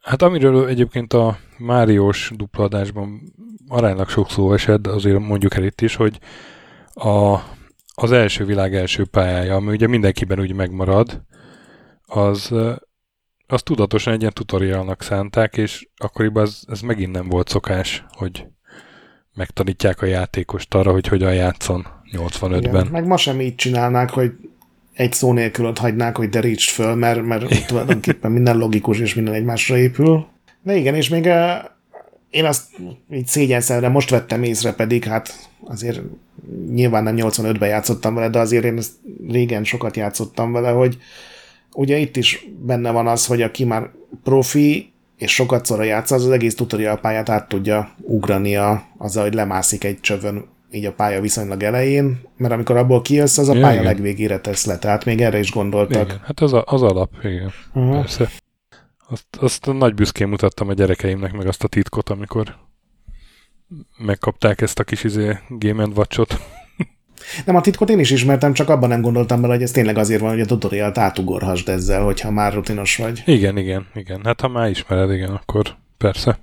[0.00, 3.32] Hát amiről egyébként a Máriós dupladásban
[3.68, 6.18] aránylag sok szó esett, azért mondjuk el itt is, hogy
[6.94, 7.38] a,
[7.94, 11.22] az első világ első pályája, ami ugye mindenkiben úgy megmarad,
[12.06, 12.54] az,
[13.46, 18.46] az tudatosan egy ilyen tutorialnak szánták, és akkoriban ez, ez megint nem volt szokás, hogy
[19.34, 22.62] megtanítják a játékost arra, hogy hogyan játszon 85-ben.
[22.62, 24.32] Igen, meg ma sem így csinálnák, hogy
[24.98, 29.34] egy szó nélkül ott hagynák, hogy derítsd föl, mert, mert tulajdonképpen minden logikus és minden
[29.34, 30.26] egymásra épül.
[30.62, 31.34] De igen, és még uh,
[32.30, 32.62] én azt
[33.12, 36.00] így szégyenszerre most vettem észre, pedig hát azért
[36.72, 38.92] nyilván nem 85-ben játszottam vele, de azért én ezt
[39.28, 40.98] régen sokat játszottam vele, hogy
[41.74, 43.90] ugye itt is benne van az, hogy aki már
[44.24, 49.22] profi, és sokat szóra játsz, az az egész tutorial pályát át tudja ugrani a, azzal,
[49.22, 53.52] hogy lemászik egy csövön így a pálya viszonylag elején, mert amikor abból kijössz, az a
[53.52, 53.84] pálya igen.
[53.84, 56.06] legvégére tesz le, tehát még erre is gondoltak.
[56.06, 57.94] Igen, hát az, a, az alap, igen, uh-huh.
[57.94, 58.30] persze.
[59.08, 62.56] Azt, azt nagy büszkén mutattam a gyerekeimnek meg azt a titkot, amikor
[63.98, 66.40] megkapták ezt a kis izé Game Watch-ot.
[67.46, 70.20] Nem, a titkot én is ismertem, csak abban nem gondoltam bele, hogy ez tényleg azért
[70.20, 73.22] van, hogy a tutorialt átugorhassd ezzel, hogyha már rutinos vagy.
[73.26, 74.20] Igen, igen, igen.
[74.24, 76.38] Hát ha már ismered, igen, akkor persze.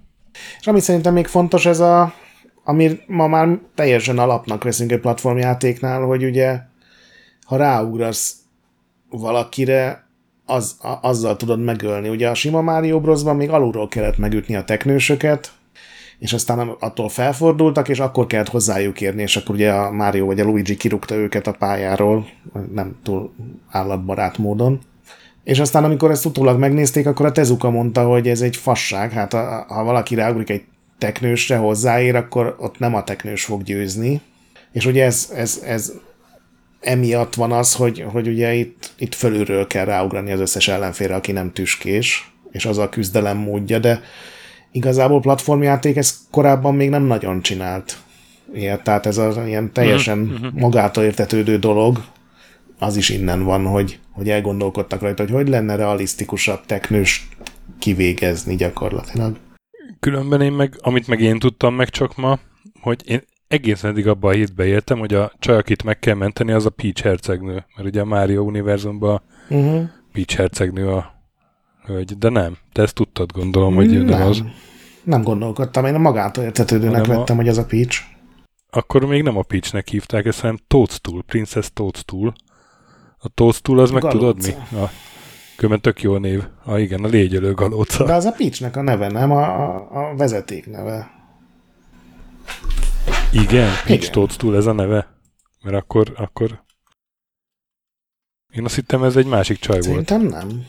[0.59, 2.13] És ami szerintem még fontos, ez a
[2.67, 6.59] ami ma már teljesen alapnak veszünk egy platformjátéknál, hogy ugye
[7.45, 8.35] ha ráugrasz
[9.09, 10.07] valakire,
[10.45, 12.09] az, a, azzal tudod megölni.
[12.09, 15.51] Ugye a sima Mario Brosban még alulról kellett megütni a teknősöket,
[16.19, 20.39] és aztán attól felfordultak, és akkor kellett hozzájuk érni, és akkor ugye a Mario vagy
[20.39, 22.27] a Luigi kirúgta őket a pályáról,
[22.73, 23.33] nem túl
[23.69, 24.79] állatbarát módon.
[25.43, 29.33] És aztán, amikor ezt utólag megnézték, akkor a Tezuka mondta, hogy ez egy fasság, hát
[29.33, 30.63] a, ha valaki ráugrik egy
[30.97, 34.21] teknősre hozzáér, akkor ott nem a teknős fog győzni.
[34.71, 35.93] És ugye ez, ez, ez
[36.79, 41.31] emiatt van az, hogy, hogy ugye itt, itt fölülről kell ráugrani az összes ellenfélre, aki
[41.31, 44.01] nem tüskés, és az a küzdelem módja, de
[44.71, 47.97] igazából platformjáték ezt korábban még nem nagyon csinált.
[48.53, 50.59] Ilyet, tehát ez az ilyen teljesen mm-hmm.
[50.59, 52.03] magától értetődő dolog,
[52.79, 57.27] az is innen van, hogy, hogy elgondolkodtak rajta, hogy hogy lenne realisztikusabb teknős
[57.79, 59.37] kivégezni gyakorlatilag.
[59.99, 62.39] Különben én meg, amit meg én tudtam meg csak ma,
[62.81, 66.51] hogy én egészen eddig abban a hétbe éltem, hogy a csaj, akit meg kell menteni,
[66.51, 67.65] az a Peach hercegnő.
[67.75, 69.89] Mert ugye a Mario univerzumban uh-huh.
[70.11, 71.13] Peach hercegnő a
[71.85, 72.17] hölgy.
[72.17, 74.43] De nem, te ezt tudtad gondolom, hogy nem, nem az.
[75.03, 77.39] Nem gondolkodtam, én a magától értetődőnek vettem, a...
[77.39, 78.01] hogy az a Peach.
[78.69, 82.33] Akkor még nem a Peachnek hívták, ezt hanem Toadstool, Princess Toadstool.
[83.17, 84.77] A Toadstool az meg tudod mi?
[84.77, 84.89] A
[85.55, 86.43] Különben tök jó név.
[86.63, 88.03] Ah, igen, a légyölő galóca.
[88.05, 91.11] De az a Peachnek a neve, nem a, a, a vezeték neve.
[93.31, 93.69] Igen?
[93.85, 95.13] Peach Toadstool ez a neve?
[95.63, 96.63] Mert akkor, akkor...
[98.53, 100.31] Én azt hittem, ez egy másik csaj Szerintem volt.
[100.31, 100.65] Szerintem nem.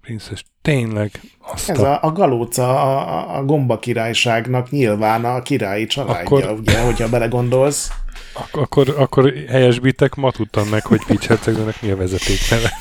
[0.00, 1.20] Princess, tényleg.
[1.38, 6.50] Azt Ez a, a galóca a, a gomba királyságnak nyilván a királyi családja, akkor...
[6.50, 7.90] ugye, hogyha belegondolsz.
[8.38, 12.72] Ak- akkor, akkor helyesbítek, ma tudtam meg, hogy Peach hercegnőnek mi a vezeték neve.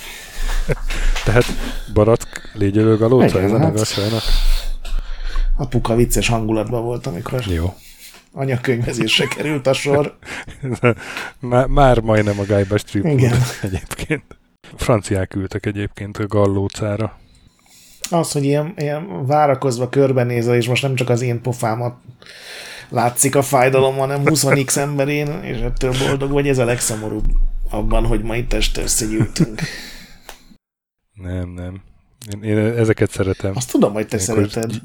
[1.25, 1.45] Tehát
[1.93, 4.21] Barack légyelő galóca, ez a neve a sajnak?
[5.57, 7.73] Apuka vicces hangulatban volt, amikor Jó.
[8.33, 10.17] anyakönyvezésre került a sor.
[11.39, 13.41] már, már majdnem a Guybrush Trip Igen.
[13.61, 14.23] egyébként.
[14.75, 17.17] Franciák ültek egyébként a gallócára.
[18.09, 21.95] Az, hogy ilyen, ilyen várakozva körbenézel, és most nem csak az én pofámat
[22.89, 27.25] látszik a fájdalom, hanem 20x emberén, és ettől boldog vagy, ez a legszomorúbb
[27.69, 29.61] abban, hogy ma itt este összegyűjtünk.
[31.13, 31.81] Nem, nem.
[32.33, 33.51] Én, én ezeket szeretem.
[33.55, 34.81] Azt tudom, hogy te Ilyenkor szereted.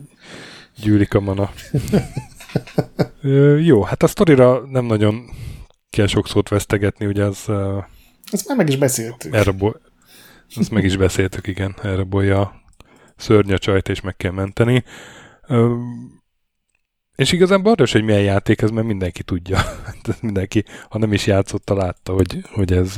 [0.76, 1.50] Gyűlik a mana.
[3.22, 5.30] Ö, jó, hát a sztorira nem nagyon
[5.90, 7.84] kell sok szót vesztegetni, ugye az uh,
[8.30, 9.34] Ezt már meg is beszéltük.
[9.34, 9.80] elrabol...
[10.56, 11.76] Azt meg is beszéltük, igen.
[11.82, 12.54] Elrabolja a
[13.16, 14.84] szörny a csajt, és meg kell menteni.
[15.48, 15.74] Ö,
[17.16, 19.56] és igazából arra is, hogy milyen játék ez, mert mindenki tudja.
[20.02, 22.96] Tehát mindenki, ha nem is játszotta, látta, hogy, hogy ez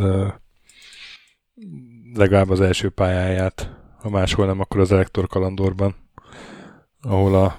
[2.15, 5.95] legalább az első pályáját, ha máshol nem, akkor az Elektor kalandorban,
[7.03, 7.59] ahol a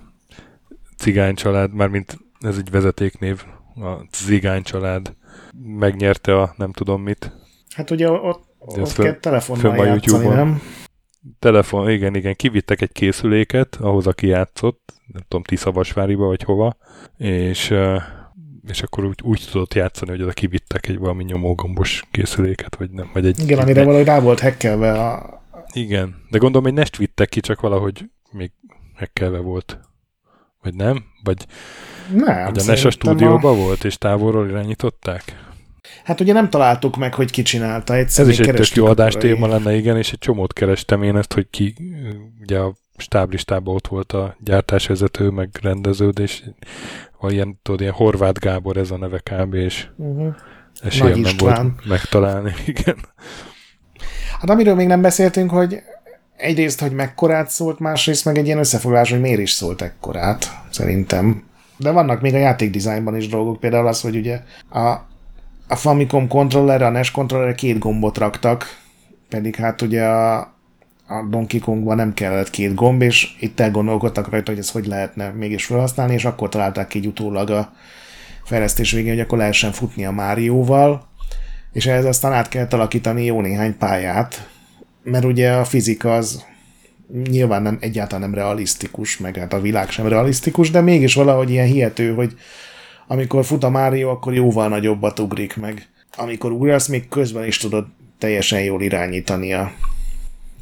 [0.97, 3.43] cigány család, mármint ez egy vezetéknév,
[3.75, 5.15] a cigány család
[5.57, 7.31] megnyerte a nem tudom mit.
[7.75, 10.61] Hát ugye ott, ott föl- kell telefonnal játszani, nem?
[11.39, 16.77] Telefon, igen, igen, kivittek egy készüléket, ahhoz, aki játszott, nem tudom, Tiszavasváriba, vagy hova,
[17.17, 17.73] és,
[18.67, 23.09] és akkor úgy, úgy tudott játszani, hogy oda kivittek egy valami nyomógombos készüléket, vagy nem,
[23.13, 23.39] vagy egy...
[23.39, 25.39] Igen, amire valahogy rá volt hekkelve a...
[25.73, 28.51] Igen, de gondolom, hogy nest vittek ki, csak valahogy még
[28.95, 29.79] hekkelve volt.
[30.61, 31.03] Vagy nem?
[31.23, 31.45] Vagy,
[32.13, 35.43] Nem, vagy a NES a stúdióban volt, és távolról irányították?
[36.03, 37.93] Hát ugye nem találtuk meg, hogy ki csinálta.
[37.93, 41.03] Ez Egyszerűen is egy tök jó a adástéma korai- lenne, igen, és egy csomót kerestem
[41.03, 41.75] én ezt, hogy ki,
[42.41, 46.43] ugye a stáblistában ott volt a gyártásvezető, meg rendeződ, és
[47.19, 49.53] van ilyen, tudod, ilyen Horváth Gábor ez a neve kb.
[49.53, 50.36] és Uh-huh.
[50.81, 51.63] esélyem Nagy nem István.
[51.63, 52.97] volt megtalálni, igen.
[54.39, 55.81] Hát amiről még nem beszéltünk, hogy
[56.38, 61.43] egyrészt, hogy mekkorát szólt, másrészt meg egy ilyen összefoglalás, hogy miért is szólt ekkorát, szerintem.
[61.77, 64.88] De vannak még a játékdizájnban is dolgok, például az, hogy ugye a,
[65.67, 68.79] a Famicom kontrollerre, a NES kontrollerre két gombot raktak,
[69.29, 70.54] pedig hát ugye a,
[71.07, 75.29] a Donkey Kongban nem kellett két gomb, és itt elgondolkodtak rajta, hogy ezt hogy lehetne
[75.29, 77.73] mégis felhasználni, és akkor találták ki utólag a
[78.43, 81.07] fejlesztés végén, hogy akkor lehessen futni a Márióval,
[81.73, 84.49] és ehhez aztán át kell alakítani jó néhány pályát,
[85.03, 86.45] mert ugye a fizika az
[87.29, 91.67] nyilván nem, egyáltalán nem realisztikus, meg hát a világ sem realisztikus, de mégis valahogy ilyen
[91.67, 92.37] hihető, hogy
[93.07, 95.87] amikor fut a Mario, akkor jóval nagyobbat ugrik meg.
[96.15, 97.85] Amikor ugrasz, még közben is tudod
[98.17, 99.71] teljesen jól irányítani a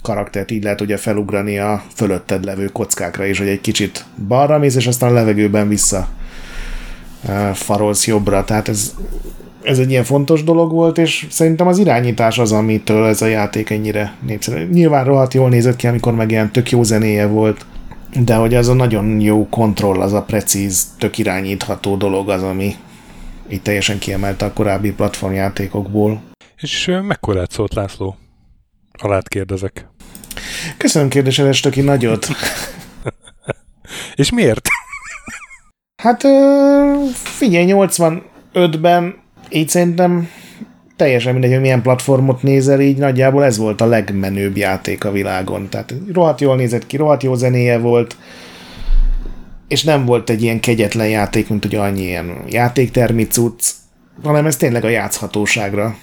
[0.03, 4.75] karaktert, így lehet ugye felugrani a fölötted levő kockákra is, hogy egy kicsit balra mész,
[4.75, 6.07] és aztán a levegőben vissza
[7.53, 8.93] farolsz jobbra, tehát ez
[9.63, 13.69] ez egy ilyen fontos dolog volt, és szerintem az irányítás az, amitől ez a játék
[13.69, 14.69] ennyire népszerű.
[14.69, 17.65] Nyilván rohadt jól nézett ki, amikor meg ilyen tök jó zenéje volt,
[18.23, 22.75] de hogy az a nagyon jó kontroll, az a precíz, tök irányítható dolog az, ami
[23.47, 26.21] itt teljesen kiemelte a korábbi platformjátékokból.
[26.57, 28.15] És mekkorát szólt László?
[29.01, 29.87] Alát kérdezek.
[30.77, 32.27] Köszönöm kérdésedes töki nagyot.
[34.15, 34.67] És miért?
[36.03, 36.21] Hát
[37.13, 39.15] figyelj, 85-ben
[39.49, 40.29] így szerintem
[40.95, 45.69] teljesen mindegy, hogy milyen platformot nézel, így nagyjából ez volt a legmenőbb játék a világon.
[45.69, 48.17] Tehát rohadt jól nézett ki, rohadt jó zenéje volt,
[49.67, 53.71] és nem volt egy ilyen kegyetlen játék, mint ugye annyi ilyen játéktermi cucc,
[54.23, 55.95] hanem ez tényleg a játszhatóságra.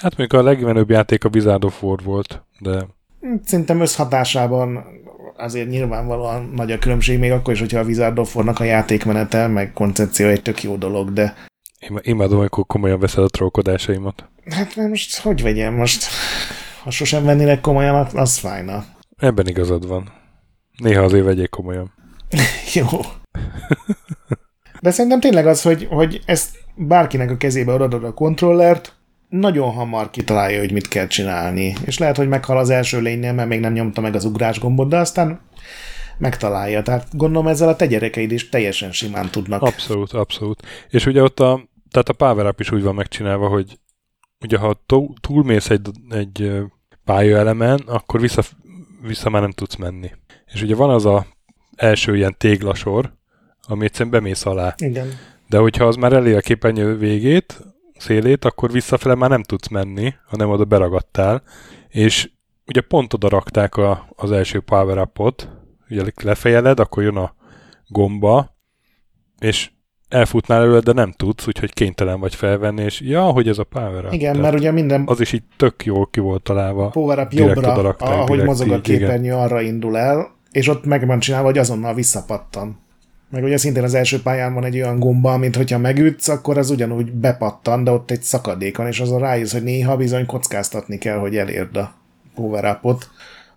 [0.00, 2.86] Hát mondjuk a legmenőbb játék a Wizard of War volt, de
[3.44, 4.84] Szerintem összhatásában
[5.36, 9.46] azért nyilvánvalóan nagy a különbség, még akkor is, hogyha a Wizard of War-nak a játékmenete,
[9.46, 11.34] meg koncepció egy tök jó dolog, de
[11.88, 14.28] Im- imádom, amikor komolyan veszed a trollkodásaimat.
[14.50, 16.04] Hát mert most hogy vegyem most?
[16.82, 18.84] Ha sosem vennének komolyan, az fájna.
[19.16, 20.12] Ebben igazad van.
[20.76, 21.92] Néha azért vegyék komolyan.
[22.74, 22.86] Jó.
[24.80, 28.96] De szerintem tényleg az, hogy, hogy ezt bárkinek a kezébe adod a kontrollert,
[29.38, 31.74] nagyon hamar kitalálja, hogy mit kell csinálni.
[31.84, 34.88] És lehet, hogy meghal az első lénynél, mert még nem nyomta meg az ugrás gombot,
[34.88, 35.40] de aztán
[36.18, 36.82] megtalálja.
[36.82, 39.62] Tehát gondolom ezzel a te gyerekeid is teljesen simán tudnak.
[39.62, 40.62] Abszolút, abszolút.
[40.88, 43.78] És ugye ott a, tehát a Power Up is úgy van megcsinálva, hogy
[44.40, 44.82] ugye ha
[45.20, 46.52] túlmész egy, egy
[47.04, 48.42] pályaelemen, akkor vissza,
[49.02, 50.10] vissza már nem tudsz menni.
[50.52, 51.26] És ugye van az a
[51.76, 53.12] első ilyen téglasor,
[53.62, 54.74] ami egyszerűen bemész alá.
[54.76, 55.08] Igen.
[55.48, 57.73] De hogyha az már elé a képernyő végét,
[58.04, 61.42] szélét, akkor visszafele már nem tudsz menni, hanem oda beragadtál.
[61.88, 62.30] És
[62.66, 65.48] ugye pont oda rakták a, az első power upot,
[65.90, 67.34] ugye lefejeled, akkor jön a
[67.88, 68.56] gomba,
[69.38, 69.70] és
[70.08, 74.04] elfutnál előle, de nem tudsz, úgyhogy kénytelen vagy felvenni, és ja, hogy ez a power
[74.04, 74.12] up.
[74.12, 76.88] Igen, Tehát mert ugye minden az is így tök jól ki volt találva.
[76.88, 81.46] power up jobbra, ahogy mozog a képernyő, arra indul el, és ott meg van csinálva,
[81.46, 82.83] hogy azonnal visszapattan.
[83.34, 86.70] Meg ugye szintén az első pályán van egy olyan gomba, mint hogyha megütsz, akkor az
[86.70, 91.18] ugyanúgy bepattan, de ott egy szakadék van, és azon rájössz, hogy néha bizony kockáztatni kell,
[91.18, 91.94] hogy elérd a
[92.34, 93.08] power upot.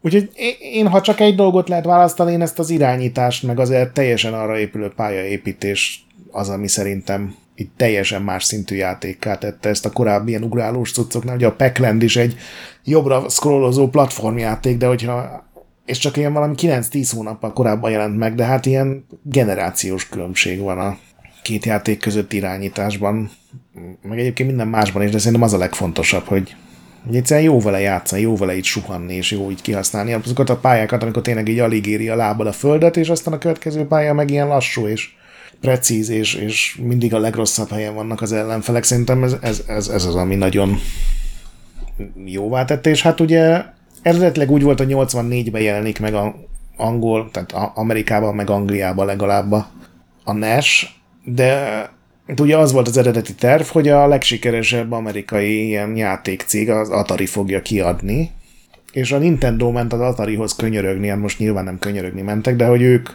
[0.01, 3.93] Úgyhogy én- én, ha csak egy dolgot lehet választani, én ezt az irányítást, meg azért
[3.93, 9.91] teljesen arra épülő pályaépítés az, ami szerintem itt teljesen más szintű játékká tette ezt a
[9.91, 11.35] korábbi ilyen ugrálós cuccoknál.
[11.35, 12.35] Ugye a Packland is egy
[12.83, 15.46] jobbra scrollozó platformjáték, de hogyha
[15.87, 20.79] és csak ilyen valami 9-10 hónappal korábban jelent meg, de hát ilyen generációs különbség van
[20.79, 20.97] a
[21.43, 23.29] két játék között irányításban,
[24.01, 26.55] meg egyébként minden másban is, de szerintem az a legfontosabb, hogy,
[27.05, 30.57] hogy egyszerűen jó vele játszani, jó vele így suhanni, és jó így kihasználni azokat a
[30.57, 34.13] pályákat, amikor tényleg így alig éri a lábad a földet, és aztán a következő pálya
[34.13, 35.09] meg ilyen lassú, és
[35.61, 38.83] precíz, és, és mindig a legrosszabb helyen vannak az ellenfelek.
[38.83, 40.79] Szerintem ez, ez, ez, ez az, ami nagyon
[42.25, 46.35] jóvá tette, és hát ugye eredetileg úgy volt, hogy 84-ben jelenik meg a
[46.77, 49.51] angol, tehát Amerikában, meg Angliában legalább
[50.23, 51.81] a NES, de
[52.37, 57.61] ugye az volt az eredeti terv, hogy a legsikeresebb amerikai ilyen játékcég az Atari fogja
[57.61, 58.31] kiadni,
[58.91, 62.81] és a Nintendo ment az Atarihoz könyörögni, hát most nyilván nem könyörögni mentek, de hogy
[62.81, 63.09] ők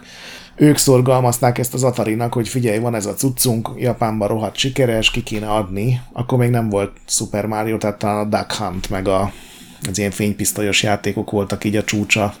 [0.55, 5.23] ők szorgalmazták ezt az Atarinak, hogy figyelj, van ez a cuccunk, Japánban rohadt sikeres, ki
[5.23, 6.01] kéne adni.
[6.11, 9.31] Akkor még nem volt Super Mario, tehát a Duck Hunt, meg a,
[9.89, 12.33] az ilyen fénypisztolyos játékok voltak így a csúcsa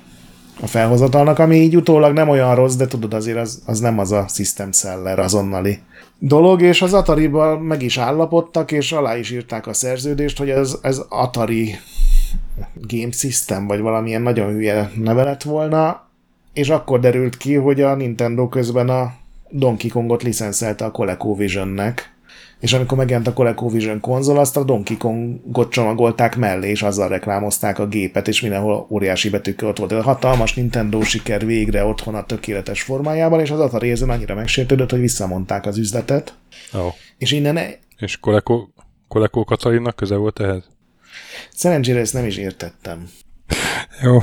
[0.61, 4.11] a felhozatalnak, ami így utólag nem olyan rossz, de tudod, azért az, az nem az
[4.11, 5.79] a system seller azonnali
[6.19, 7.27] dolog, és az atari
[7.61, 11.75] meg is állapodtak, és alá is írták a szerződést, hogy ez, ez Atari
[12.73, 16.07] Game System, vagy valamilyen nagyon hülye neve lett volna,
[16.53, 19.13] és akkor derült ki, hogy a Nintendo közben a
[19.49, 22.12] Donkey Kongot licenszelte a ColecoVision-nek,
[22.63, 27.79] és amikor megjelent a ColecoVision konzol, azt a Donkey Kongot csomagolták mellé, és azzal reklámozták
[27.79, 29.91] a gépet, és mindenhol óriási betűkkel ott volt.
[29.91, 34.89] A hatalmas Nintendo siker végre otthon a tökéletes formájában, és az Atari ezen annyira megsértődött,
[34.89, 36.33] hogy visszamondták az üzletet.
[36.73, 36.93] Oh.
[37.17, 37.59] És innen...
[37.97, 38.67] És Coleco,
[39.07, 40.63] Coleco Katalinnak köze volt ehhez?
[41.53, 43.09] Szerencsére ezt nem is értettem.
[44.01, 44.19] Jó.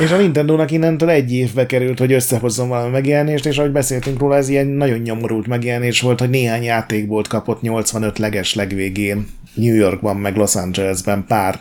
[0.00, 4.36] És a Nintendo-nak innentől egy évbe került, hogy összehozzon valami megjelenést, és ahogy beszéltünk róla,
[4.36, 10.16] ez ilyen nagyon nyomorult megjelenés volt, hogy néhány játékból kapott 85 leges legvégén New Yorkban,
[10.16, 11.60] meg Los Angelesben pár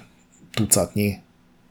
[0.53, 1.15] tucatnyi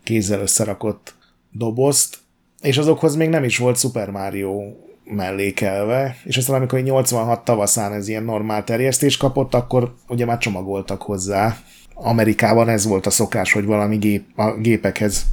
[0.02, 1.14] kézzel összerakott
[1.52, 2.18] dobozt,
[2.62, 4.60] és azokhoz még nem is volt Super Mario
[5.04, 11.02] mellékelve, és aztán amikor 86 tavaszán ez ilyen normál terjesztés kapott, akkor ugye már csomagoltak
[11.02, 11.56] hozzá.
[11.94, 15.26] Amerikában ez volt a szokás, hogy valami gép, a gépekhez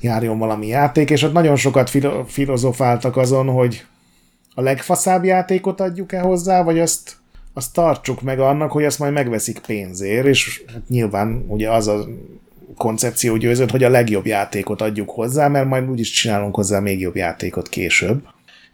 [0.00, 3.84] járjon valami játék, és ott nagyon sokat filo- filozofáltak azon, hogy
[4.54, 7.16] a legfaszább játékot adjuk-e hozzá, vagy azt,
[7.54, 12.04] azt tartsuk meg annak, hogy azt majd megveszik pénzért, és hát nyilván ugye az a
[12.76, 17.16] koncepció győzött, hogy a legjobb játékot adjuk hozzá, mert majd úgyis csinálunk hozzá még jobb
[17.16, 18.22] játékot később.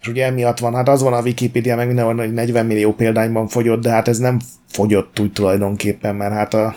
[0.00, 3.48] És ugye emiatt van, hát az van a Wikipedia, meg mindenhol, hogy 40 millió példányban
[3.48, 6.74] fogyott, de hát ez nem fogyott úgy tulajdonképpen, mert hát a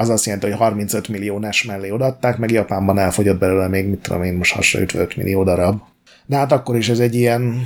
[0.00, 3.98] az azt jelenti, hogy 35 millió NES mellé odaadták, meg Japánban elfogyott belőle még, mit
[3.98, 5.80] tudom én, most hasonlítva 5 millió darab.
[6.26, 7.62] De hát akkor is ez egy ilyen,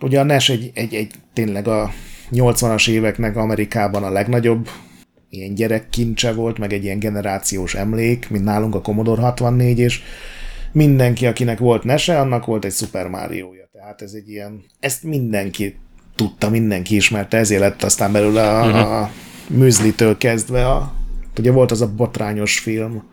[0.00, 1.92] ugye a NES egy, egy, egy tényleg a
[2.32, 4.68] 80-as éveknek Amerikában a legnagyobb
[5.30, 10.02] ilyen gyerekkincse volt, meg egy ilyen generációs emlék, mint nálunk a Commodore 64, és
[10.72, 13.68] mindenki, akinek volt nese, annak volt egy Super Mario-ja.
[13.72, 15.76] Tehát ez egy ilyen, ezt mindenki
[16.14, 19.02] tudta, mindenki ismerte, ezért lett aztán belőle a, uh-huh.
[19.02, 19.10] a
[19.48, 20.98] műzlitől kezdve a
[21.40, 23.10] Ugye volt az a botrányos film.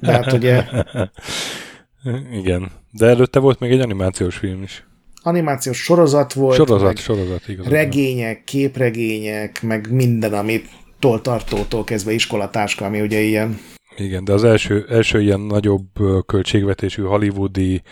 [0.00, 0.64] De hát ugye...
[2.40, 2.70] Igen.
[2.92, 4.86] De előtte volt még egy animációs film is.
[5.22, 6.56] Animációs sorozat volt.
[6.56, 7.66] Sorozat, sorozat, igaz.
[7.66, 13.58] Regények, képregények, meg minden, amit toltartótól kezdve iskolatáska, ami ugye ilyen...
[13.96, 15.88] Igen, de az első, első ilyen nagyobb
[16.26, 17.82] költségvetésű hollywoodi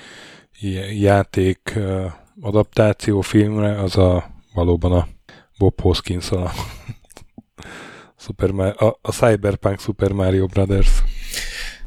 [1.00, 1.78] játék
[2.40, 5.06] adaptáció filmre az a valóban a
[5.58, 6.50] Bob Hoskins a
[8.28, 11.02] Super Mario, a, a Cyberpunk Super Mario Brothers.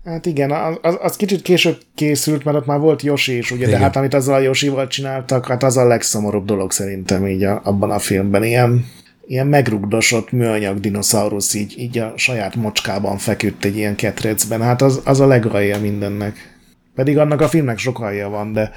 [0.06, 3.68] Hát igen, az, az, az kicsit később készült, mert ott már volt Yoshi is, ugye,
[3.68, 3.80] igen.
[3.80, 7.62] de hát amit azzal a Yoshival csináltak, hát az a legszomorúbb dolog szerintem így a,
[7.64, 8.44] abban a filmben.
[8.44, 8.86] Ilyen,
[9.28, 14.62] ilyen megrugdosott műanyag dinoszaurusz így, így a saját mocskában feküdt egy ilyen ketrecben.
[14.62, 16.60] Hát az, az a legalja mindennek.
[16.96, 18.72] Pedig annak a filmnek sok alja van, de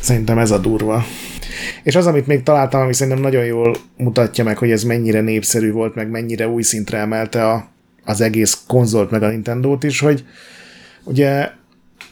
[0.00, 1.04] szerintem ez a durva.
[1.82, 5.72] És az, amit még találtam, ami szerintem nagyon jól mutatja meg, hogy ez mennyire népszerű
[5.72, 7.68] volt, meg mennyire új szintre emelte a,
[8.04, 10.24] az egész konzolt, meg a Nintendo-t is, hogy
[11.04, 11.50] ugye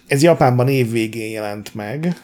[0.06, 2.14] ez Japánban évvégén jelent meg,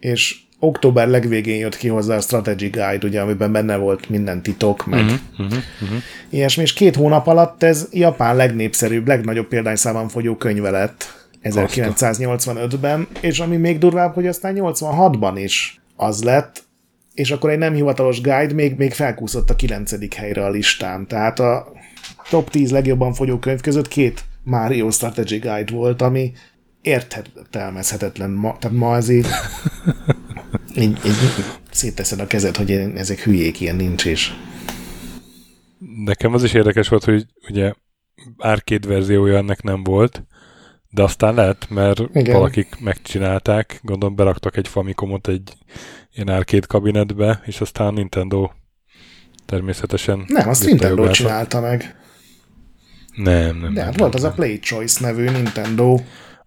[0.00, 4.86] és október legvégén jött ki hozzá a Strategy Guide, ugye, amiben benne volt minden titok,
[4.86, 5.98] meg uh-huh, uh-huh, uh-huh.
[6.30, 13.40] ilyesmi, és két hónap alatt ez Japán legnépszerűbb, legnagyobb példányszámban fogyó könyve lett 1985-ben, és
[13.40, 16.64] ami még durvább, hogy aztán 86-ban is az lett,
[17.14, 20.14] és akkor egy nem hivatalos guide még, még felkúszott a 9.
[20.16, 21.06] helyre a listán.
[21.06, 21.72] Tehát a
[22.30, 26.32] top 10 legjobban fogyó könyv között két Mario Strategy Guide volt, ami
[26.80, 28.30] értelmezhetetlen.
[28.30, 29.26] Ma, tehát ma ez így,
[30.76, 31.14] így, így
[31.70, 34.34] szétteszed a kezed, hogy ezek hülyék, ilyen nincs is.
[36.04, 37.72] Nekem az is érdekes volt, hogy ugye
[38.36, 40.24] arcade verziója ennek nem volt,
[40.90, 42.34] de aztán lehet, mert Igen.
[42.34, 45.52] valakik megcsinálták, gondolom beraktak egy Famicomot egy
[46.14, 48.50] ilyen arcade kabinetbe, és aztán Nintendo
[49.46, 50.24] természetesen...
[50.26, 51.96] Nem, azt Nintendo csinálta meg.
[53.14, 53.74] Nem, nem.
[53.74, 55.98] De hát volt az a Play Choice nevű Nintendo.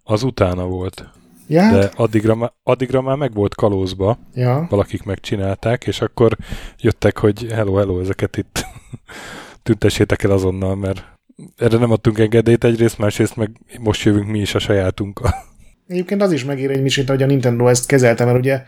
[0.02, 1.08] Az utána volt.
[1.46, 1.70] Ja?
[1.70, 4.66] De addigra, má, addigra már meg volt kalózba, ja.
[4.70, 6.36] valakik megcsinálták, és akkor
[6.78, 8.66] jöttek, hogy hello, hello, ezeket itt
[9.62, 11.13] tüntessétek el azonnal, mert
[11.56, 15.34] erre nem adtunk engedélyt egyrészt, másrészt meg most jövünk mi is a sajátunkkal.
[15.88, 18.62] Egyébként az is megír egy misét, hogy a Nintendo ezt kezelte, mert ugye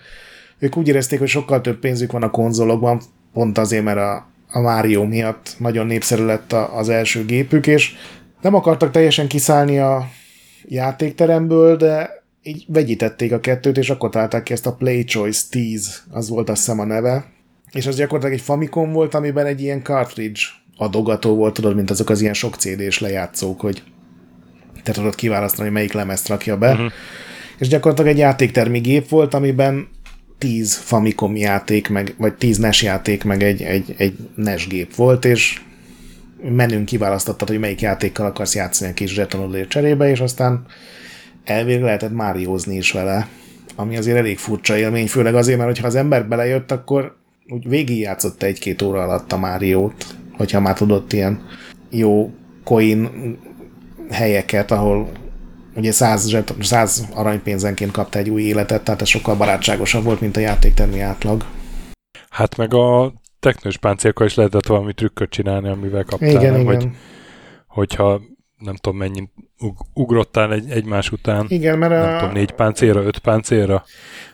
[0.59, 3.01] ők úgy érezték, hogy sokkal több pénzük van a konzolokban,
[3.33, 7.95] pont azért, mert a, a Mario miatt nagyon népszerű lett a, az első gépük, és
[8.41, 10.09] nem akartak teljesen kiszállni a
[10.65, 16.03] játékteremből, de így vegyítették a kettőt, és akkor találták ki ezt a Play Choice 10,
[16.11, 17.25] az volt azt hiszem a neve.
[17.73, 20.41] És az gyakorlatilag egy Famicom volt, amiben egy ilyen cartridge
[20.77, 23.83] adogató volt, tudod, mint azok az ilyen sok CD-s lejátszók, hogy
[24.83, 26.73] te tudod kiválasztani, hogy melyik lemezt rakja be.
[26.73, 26.93] Uh-huh.
[27.59, 29.89] És gyakorlatilag egy játéktermi gép volt, amiben
[30.39, 35.25] 10 Famicom játék, meg, vagy 10 NES játék, meg egy, egy, egy NES gép volt,
[35.25, 35.61] és
[36.43, 40.67] menünk kiválasztottad, hogy melyik játékkal akarsz játszani a kis zsetonodért cserébe, és aztán
[41.45, 43.29] elvég lehetett máriózni is vele,
[43.77, 47.17] ami azért elég furcsa élmény, főleg azért, mert ha az ember belejött, akkor
[47.49, 51.47] úgy végigjátszott egy-két óra alatt a Máriót, hogyha már tudott ilyen
[51.91, 52.31] jó
[52.65, 53.11] coin
[54.11, 55.09] helyeket, ahol
[55.75, 60.41] ugye 100, 100 aranypénzenként kapta egy új életet, tehát ez sokkal barátságosabb volt, mint a
[60.41, 61.45] játéktermi átlag.
[62.31, 66.61] Hát meg a teknős páncélkkal is lehetett valami trükköt csinálni, amivel kaptál, igen, nem?
[66.61, 66.75] igen.
[66.75, 66.89] Hogy,
[67.67, 68.21] hogyha
[68.59, 69.29] nem tudom mennyi
[69.95, 71.47] ugrottál egy, egymás után.
[71.49, 72.19] Igen, mert nem a...
[72.19, 73.85] tudom, négy páncélra, öt páncélra.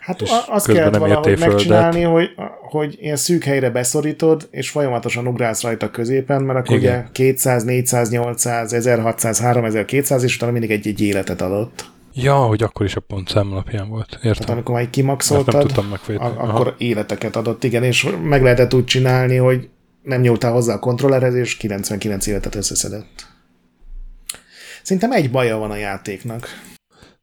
[0.01, 5.91] Hát azt kellett valahogy megcsinálni, hogy, hogy ilyen szűk helyre beszorítod, és folyamatosan ugrálsz rajta
[5.91, 6.99] középen, mert akkor Igen.
[6.99, 11.91] ugye 200, 400, 800, 1600, 3200, és utána mindig egy-egy életet adott.
[12.14, 14.09] Ja, hogy akkor is a pontszám alapján volt.
[14.12, 14.33] Értem.
[14.33, 16.75] Tehát amikor már kimaxoltad, nem tudtam a- akkor Aha.
[16.79, 19.68] életeket adott, igen, és meg lehetett úgy csinálni, hogy
[20.03, 23.31] nem nyúltál hozzá a kontrollerhez, és 99 életet összeszedett.
[24.83, 26.49] Szerintem egy baja van a játéknak.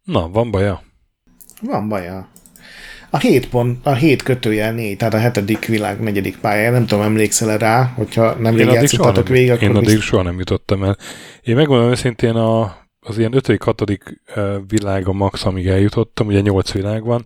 [0.04, 0.82] Na, van baja?
[1.62, 2.30] Van baja.
[3.10, 7.04] A hét pont, a hét kötőjel négy, tehát a hetedik világ negyedik pályája, nem tudom,
[7.04, 10.06] emlékszel rá, hogyha nem végigjátszottatok végig, akkor Én addig biztos...
[10.06, 10.98] soha nem jutottam el.
[11.42, 14.22] Én megmondom őszintén, a, az ilyen ötödik, hatodik
[14.68, 17.26] világ a max, amíg eljutottam, ugye nyolc világ van,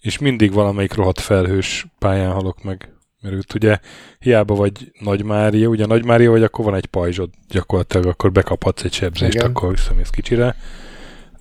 [0.00, 2.88] és mindig valamelyik rohadt felhős pályán halok meg.
[3.22, 3.78] Mert őt ugye
[4.18, 8.84] hiába vagy Nagy Mária, ugye Nagy Mária vagy, akkor van egy pajzsod gyakorlatilag, akkor bekaphatsz
[8.84, 9.46] egy sebzést, Igen.
[9.46, 10.56] akkor visszamész kicsire.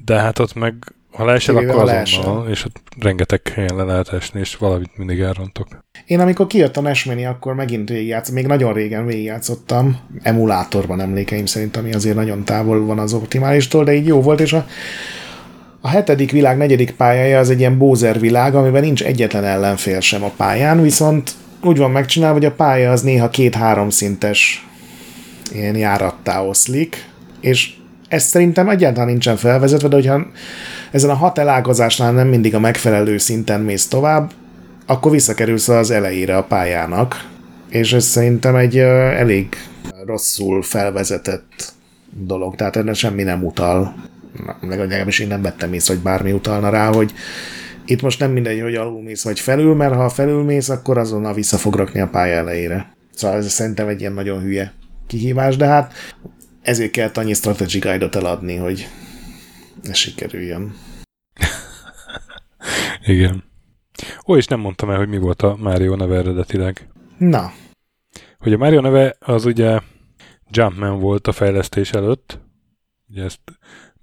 [0.05, 4.39] De hát ott meg ha leesel, akkor azonnal, és ott rengeteg helyen le lehet esni,
[4.39, 5.67] és valamit mindig elrontok.
[6.05, 11.77] Én amikor kijött a Nesmini, akkor megint végigjátszottam, még nagyon régen végigjátszottam, emulátorban emlékeim szerint,
[11.77, 14.65] ami azért nagyon távol van az optimálistól, de így jó volt, és a,
[15.81, 20.23] a hetedik világ negyedik pályája az egy ilyen Bowser világ, amiben nincs egyetlen ellenfél sem
[20.23, 21.31] a pályán, viszont
[21.63, 24.67] úgy van megcsinálva, hogy a pálya az néha két-három szintes
[25.51, 27.73] ilyen járattá oszlik, és
[28.07, 30.25] ez szerintem egyáltalán nincsen felvezetve, de hogyha
[30.91, 34.31] ezen a hat elágazásnál nem mindig a megfelelő szinten mész tovább,
[34.85, 37.27] akkor visszakerülsz az elejére a pályának,
[37.69, 39.47] és ez szerintem egy elég
[40.05, 41.73] rosszul felvezetett
[42.09, 43.95] dolog, tehát ennek semmi nem utal.
[44.61, 47.13] Legalábbis én nem vettem észre, hogy bármi utalna rá, hogy
[47.89, 51.75] itt most nem mindegy, hogy alulmész vagy felül, mert ha felülmész, akkor azonnal vissza fog
[51.75, 52.93] rakni a pálya elejére.
[53.13, 54.73] Szóval ez szerintem egy ilyen nagyon hülye
[55.07, 55.93] kihívás, de hát
[56.61, 58.87] ezért kell annyi strategy guide-ot eladni, hogy
[59.83, 60.75] ne sikerüljön.
[63.05, 63.43] Igen.
[64.27, 66.87] Ó, és nem mondtam el, hogy mi volt a Mario neve eredetileg.
[67.17, 67.51] Na.
[68.37, 69.79] Hogy a Mario neve az ugye
[70.51, 72.39] Jumpman volt a fejlesztés előtt,
[73.09, 73.41] ugye ezt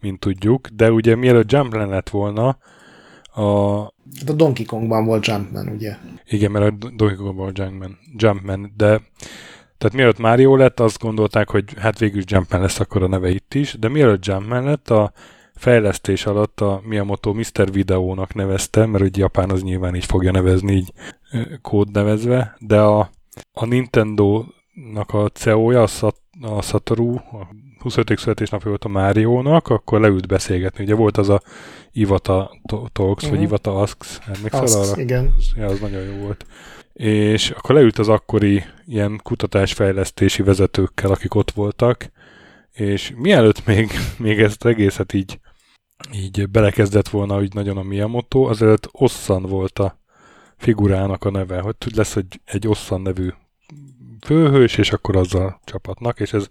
[0.00, 2.58] mint tudjuk, de ugye mielőtt Jumpman lett volna,
[3.36, 3.80] a...
[4.18, 5.96] Hát a Donkey Kongban volt Jumpman, ugye?
[6.28, 9.00] Igen, mert a Donkey Kongban volt Jumpman, Jumpman de
[9.78, 13.54] tehát mielőtt Mario lett, azt gondolták, hogy hát végül Jumpman lesz akkor a neve itt
[13.54, 15.12] is, de mielőtt Jumpman lett, a
[15.54, 17.72] fejlesztés alatt a Miyamoto Mr.
[17.72, 20.92] Videónak nevezte, mert ugye Japán az nyilván így fogja nevezni, így
[21.62, 23.10] kód nevezve, de a,
[23.52, 27.48] a Nintendo-nak a CEO-ja, a, Sat, a Satoru, a
[27.78, 28.18] 25.
[28.18, 30.84] születésnapja volt a Máriónak, akkor leült beszélgetni.
[30.84, 31.40] Ugye volt az a
[31.92, 32.60] Ivata
[32.92, 33.20] Talks, uh-huh.
[33.20, 33.42] vagy mhm.
[33.42, 35.00] Ivata Asks, emlékszel Asks, arra?
[35.00, 35.34] igen.
[35.36, 36.46] Az, ja, az nagyon jó volt.
[36.92, 42.10] És akkor leült az akkori ilyen kutatásfejlesztési vezetőkkel, akik ott voltak,
[42.72, 45.38] és mielőtt még, még ezt egészet így,
[46.12, 49.98] így belekezdett volna úgy nagyon a Miyamoto, azelőtt Ossan volt a
[50.56, 53.28] figurának a neve, hogy lesz egy, egy Osszan nevű
[54.24, 56.48] főhős, és akkor azzal csapatnak, és ez,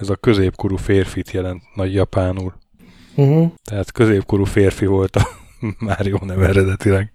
[0.00, 2.54] ez a középkorú férfit jelent nagy japánul.
[3.14, 3.52] Uh-huh.
[3.64, 5.28] Tehát középkorú férfi volt a
[5.78, 7.12] Mario neve eredetileg.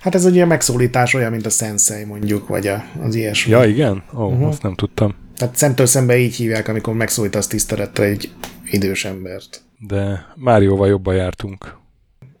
[0.00, 3.52] Hát ez egy ilyen megszólítás olyan, mint a Sensei mondjuk, vagy a, az ilyesmi.
[3.52, 4.02] Ja, igen?
[4.14, 4.48] Ó, oh, uh-huh.
[4.48, 5.14] azt nem tudtam.
[5.36, 8.32] Tehát szemtől szembe így hívják, amikor megszólítasz tisztelettel egy
[8.70, 9.62] idős embert.
[9.78, 11.78] De Márióval jobban jártunk.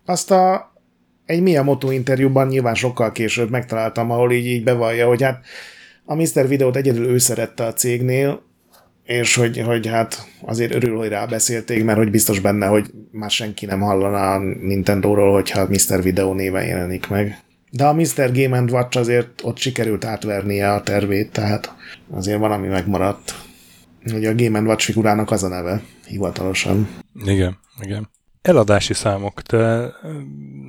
[0.04, 0.72] Azt a
[1.26, 5.44] egy Miyamoto interjúban nyilván sokkal később megtaláltam, ahol így, így bevallja, hogy hát
[6.04, 6.48] a Mr.
[6.48, 8.45] Videót egyedül ő szerette a cégnél,
[9.06, 13.66] és hogy, hogy hát azért örül, hogy rábeszélték, mert hogy biztos benne, hogy már senki
[13.66, 16.02] nem hallana a Nintendo-ról, hogyha Mr.
[16.02, 17.38] Video néven jelenik meg.
[17.70, 18.32] De a Mr.
[18.32, 21.74] Game Watch azért ott sikerült átvernie a tervét, tehát
[22.10, 23.34] azért valami megmaradt.
[24.12, 26.88] Hogy a Game Watch figurának az a neve, hivatalosan.
[27.24, 28.08] Igen, igen.
[28.42, 29.92] Eladási számok, te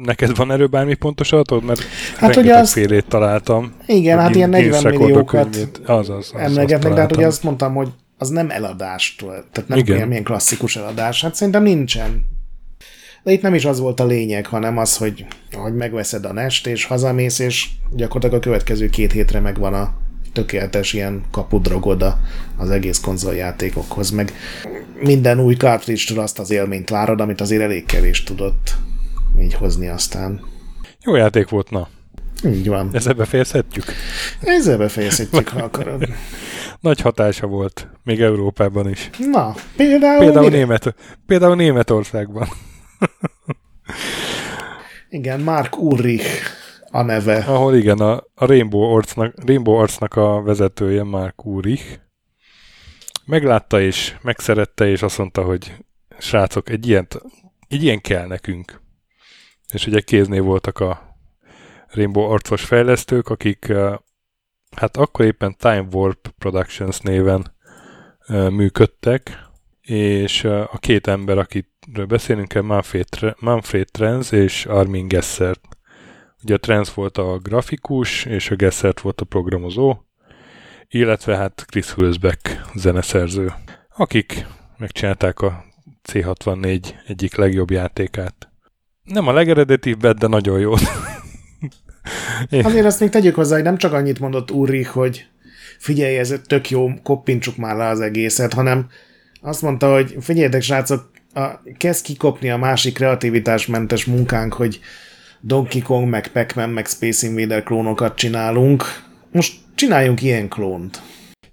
[0.04, 1.64] neked van erről bármi pontos adatod?
[1.64, 1.82] Mert
[2.18, 3.74] hát ugye azt, félét találtam.
[3.86, 7.90] Igen, hát ilyen 40 milliókat az, az, az, emlegetnek, de hát ugye azt mondtam, hogy
[8.18, 10.11] az nem eladástól, tehát nem Igen.
[10.11, 11.22] ilyen klasszikus eladás.
[11.22, 12.26] Hát szerintem nincsen.
[13.24, 16.68] De itt nem is az volt a lényeg, hanem az, hogy, hogy megveszed a nest,
[16.68, 19.93] és hazamész, és gyakorlatilag a következő két hétre megvan a
[20.34, 22.20] tökéletes ilyen kapudrogoda
[22.57, 24.34] az egész konzoljátékokhoz, meg
[24.99, 28.76] minden új cartridge azt az élményt várod, amit azért elég kevés tudott
[29.41, 30.41] így hozni aztán.
[31.03, 31.88] Jó játék volt, na.
[32.46, 32.90] Így van.
[32.94, 33.86] Ezzel befejezhetjük?
[34.42, 36.08] Ezzel befejezhetjük, ha akarod.
[36.80, 39.10] Nagy hatása volt, még Európában is.
[39.32, 40.20] Na, például...
[40.20, 42.48] Például, Német, például Németországban.
[45.10, 46.56] igen, Mark Ulrich
[46.92, 47.38] a neve.
[47.38, 52.00] Ahol igen, a, a Rainbow, Arts-nak, Rainbow Arts-nak a vezetője Mark Ulrich.
[53.26, 55.74] Meglátta és megszerette, és azt mondta, hogy
[56.18, 57.08] srácok, egy ilyen,
[57.68, 58.82] egy ilyen kell nekünk.
[59.74, 61.07] És ugye kéznél voltak a
[61.92, 63.74] Rainbow Arcos fejlesztők, akik
[64.76, 67.56] hát akkor éppen Time Warp Productions néven
[68.50, 69.46] működtek,
[69.82, 73.08] és a két ember, akitről beszélünk Manfred,
[73.40, 75.62] Manfred Trenz és Armin Gessert.
[76.44, 79.98] Ugye a Trenz volt a grafikus, és a Gessert volt a programozó,
[80.88, 83.54] illetve hát Chris Hulsbeck zeneszerző,
[83.96, 84.46] akik
[84.78, 85.64] megcsinálták a
[86.12, 88.52] C64 egyik legjobb játékát.
[89.04, 90.74] Nem a legeredetibbet, de nagyon jó.
[92.49, 95.26] Azért azt még tegyük hozzá, hogy nem csak annyit mondott Ulrich, hogy
[95.78, 98.88] figyelj, ez tök jó, koppintsuk már le az egészet, hanem
[99.41, 104.80] azt mondta, hogy figyeljetek, srácok, a, kezd kikopni a másik kreativitásmentes munkánk, hogy
[105.41, 108.84] Donkey Kong, meg Pac-Man, meg Space Invader klónokat csinálunk.
[109.32, 111.01] Most csináljunk ilyen klónt.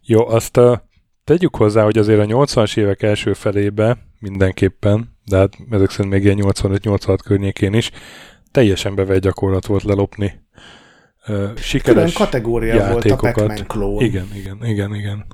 [0.02, 0.76] Jó, azt uh,
[1.24, 6.24] tegyük hozzá, hogy azért a 80-as évek első felébe mindenképpen, de hát ezek szerint még
[6.24, 7.90] ilyen 85-86 környékén is,
[8.54, 10.40] teljesen bevett gyakorlat volt lelopni
[11.56, 13.20] sikeres Külön kategória játékokat.
[13.20, 14.02] volt a Pac-Man klón.
[14.02, 15.26] Igen, igen, igen, igen.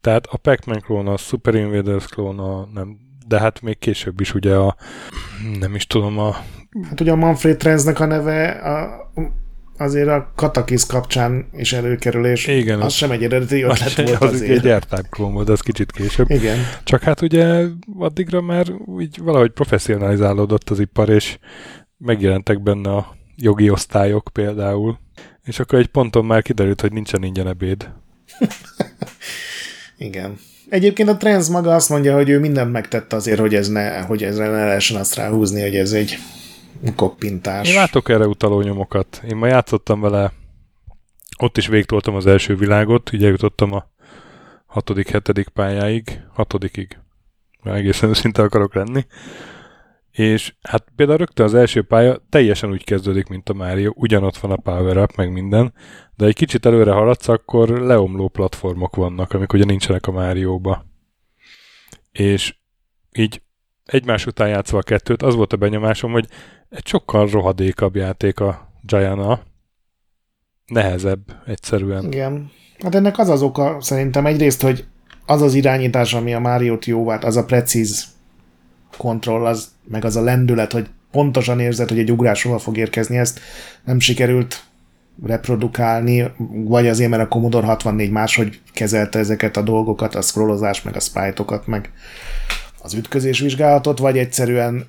[0.00, 4.34] Tehát a Pac-Man klón, a Super Invaders klón, a, nem, de hát még később is
[4.34, 4.76] ugye a,
[5.58, 6.36] nem is tudom, a...
[6.88, 9.10] Hát ugye a Manfred Trenznek a neve a,
[9.78, 14.04] azért a Katakis kapcsán is előkerül, és Igen, az, az sem egy eredeti ötlet az
[14.04, 14.50] volt az azért.
[14.64, 16.30] egy airtime klón volt, az kicsit később.
[16.30, 16.56] Igen.
[16.84, 17.64] Csak hát ugye
[17.98, 21.38] addigra már úgy valahogy professzionalizálódott az ipar, és
[21.98, 24.98] megjelentek benne a jogi osztályok például,
[25.44, 27.92] és akkor egy ponton már kiderült, hogy nincsen ingyen ebéd.
[29.98, 30.38] Igen.
[30.68, 34.22] Egyébként a Trends maga azt mondja, hogy ő mindent megtette azért, hogy ez ne, hogy
[34.22, 36.18] ezre ne lehessen azt ráhúzni, hogy ez egy
[36.96, 37.68] koppintás.
[37.68, 39.22] Én látok erre utaló nyomokat.
[39.28, 40.32] Én ma játszottam vele,
[41.38, 43.90] ott is végtoltam az első világot, ugye jutottam a
[44.66, 46.98] hatodik, hetedik pályáig, hatodikig.
[47.62, 49.06] Már egészen szinte akarok lenni.
[50.16, 54.50] És hát például rögtön az első pálya teljesen úgy kezdődik, mint a Mario, ugyanott van
[54.50, 55.72] a power up, meg minden,
[56.14, 60.84] de egy kicsit előre haladsz, akkor leomló platformok vannak, amik ugye nincsenek a Márióba.
[62.12, 62.56] És
[63.12, 63.42] így
[63.84, 66.26] egymás után játszva a kettőt, az volt a benyomásom, hogy
[66.68, 69.40] egy sokkal rohadékabb játék a Giana.
[70.66, 72.04] Nehezebb egyszerűen.
[72.04, 72.50] Igen.
[72.78, 74.84] Hát ennek az az oka szerintem egyrészt, hogy
[75.26, 78.14] az az irányítás, ami a Máriót jóvált, az a precíz
[78.96, 83.18] kontroll, az, meg az a lendület, hogy pontosan érzed, hogy egy ugrás hova fog érkezni,
[83.18, 83.40] ezt
[83.84, 84.64] nem sikerült
[85.24, 90.96] reprodukálni, vagy azért, mert a Commodore 64 máshogy kezelte ezeket a dolgokat, a scrollozást, meg
[90.96, 91.90] a sprite-okat, meg
[92.82, 94.86] az ütközés vizsgálatot, vagy egyszerűen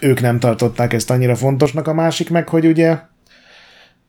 [0.00, 1.86] ők nem tartották ezt annyira fontosnak.
[1.86, 2.98] A másik meg, hogy ugye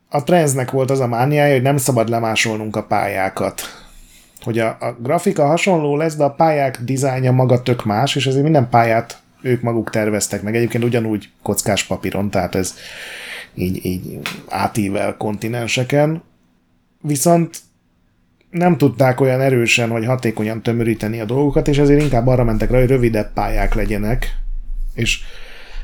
[0.09, 3.61] a Transnek volt az a mániája, hogy nem szabad lemásolnunk a pályákat.
[4.41, 8.43] Hogy a, a grafika hasonló lesz, de a pályák dizájnja maga tök más, és ezért
[8.43, 10.55] minden pályát ők maguk terveztek meg.
[10.55, 12.75] Egyébként ugyanúgy kockás papíron, tehát ez
[13.53, 14.19] így, így
[14.49, 16.23] átível kontinenseken.
[17.01, 17.57] Viszont
[18.49, 22.79] nem tudták olyan erősen, vagy hatékonyan tömöríteni a dolgokat, és ezért inkább arra mentek rá,
[22.79, 24.37] hogy rövidebb pályák legyenek.
[24.93, 25.19] És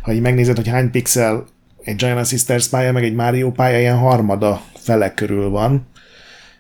[0.02, 1.46] ha így megnézed, hogy hány pixel
[1.84, 5.88] egy Giant Sisters pálya, meg egy Mario pálya ilyen harmada fele körül van,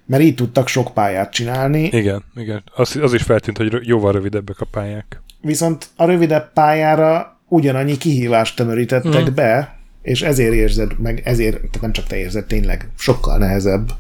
[0.06, 1.84] mert így tudtak sok pályát csinálni.
[1.84, 2.64] Igen, igen.
[2.76, 5.22] Az, az is feltűnt, hogy jóval rövidebbek a pályák.
[5.42, 9.34] Viszont a rövidebb pályára ugyanannyi kihívást tömörítettek mm.
[9.34, 13.92] be, és ezért érzed, meg ezért, tehát nem csak te érzed, tényleg sokkal nehezebb,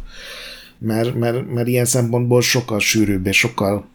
[0.79, 3.87] mert, mert, mert ilyen szempontból sokkal sűrűbb és sokkal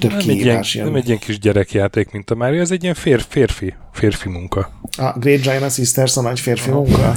[0.00, 2.82] több nem kihívás egy ilyen, Nem egy ilyen kis gyerekjáték, mint a Mario, ez egy
[2.82, 4.80] ilyen fér, férfi, férfi munka.
[4.96, 6.74] A Great Giant Sisters a nagy férfi ah.
[6.74, 7.14] munka?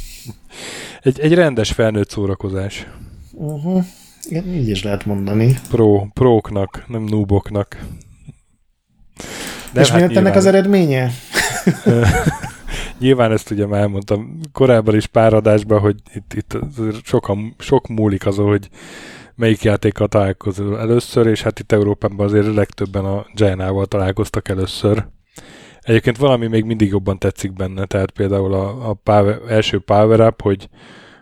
[1.02, 2.86] egy, egy rendes felnőtt szórakozás.
[3.32, 3.84] Uh-huh.
[4.28, 5.58] Igen, így is lehet mondani.
[5.68, 7.78] Pro, próknak, nem nooboknak.
[9.72, 11.10] De És hát mi lett ennek az eredménye?
[12.98, 16.58] nyilván ezt ugye már elmondtam korábban is pár adásban, hogy itt, itt
[17.04, 18.68] sokan, sok múlik azon, hogy
[19.34, 25.06] melyik játékkal találkozol először, és hát itt Európában azért legtöbben a Giant-ával találkoztak először.
[25.80, 30.42] Egyébként valami még mindig jobban tetszik benne, tehát például a, a power, első power up,
[30.42, 30.68] hogy,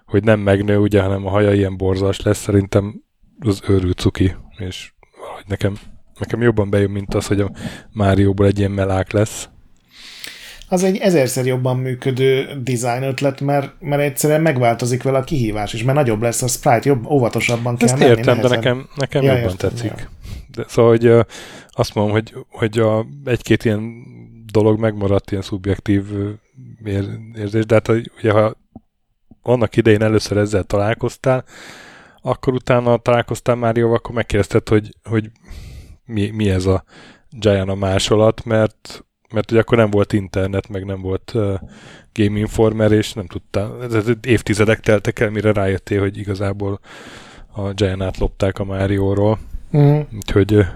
[0.05, 3.03] hogy nem megnő, ugye, hanem a haja ilyen borzas lesz, szerintem
[3.41, 5.77] az őrült cuki, és valahogy nekem,
[6.19, 7.51] nekem jobban bejön, mint az, hogy a
[7.93, 9.49] Márióból egy ilyen melák lesz
[10.69, 15.83] az egy ezerszer jobban működő design ötlet, mert, mert egyszerűen megváltozik vele a kihívás, és
[15.83, 18.11] mert nagyobb lesz a sprite, jobb, óvatosabban kell Ezt menni.
[18.11, 19.93] értem, de nekem, nekem ja, jobban értem, tetszik.
[19.97, 20.09] Ja.
[20.55, 21.21] De, szóval, hogy uh,
[21.71, 24.05] azt mondom, hogy, hogy a, egy-két ilyen
[24.53, 26.05] dolog megmaradt, ilyen szubjektív
[26.85, 27.05] ér,
[27.37, 27.89] érzés, de hát
[28.19, 28.55] ugye, ha
[29.43, 31.45] annak idején először ezzel találkoztál,
[32.23, 35.31] akkor utána találkoztál Márióval, akkor megkérdezted, hogy, hogy
[36.07, 36.85] mi, mi ez a
[37.31, 41.55] Gianna másolat, mert mert ugye akkor nem volt internet, meg nem volt uh,
[42.13, 43.77] Game Informer, és nem tudta,
[44.23, 46.81] évtizedek teltek el, mire rájöttél, hogy igazából
[47.53, 49.39] a Giant lopták a Mario-ról.
[49.77, 50.01] Mm.
[50.15, 50.67] Úgyhogy uh,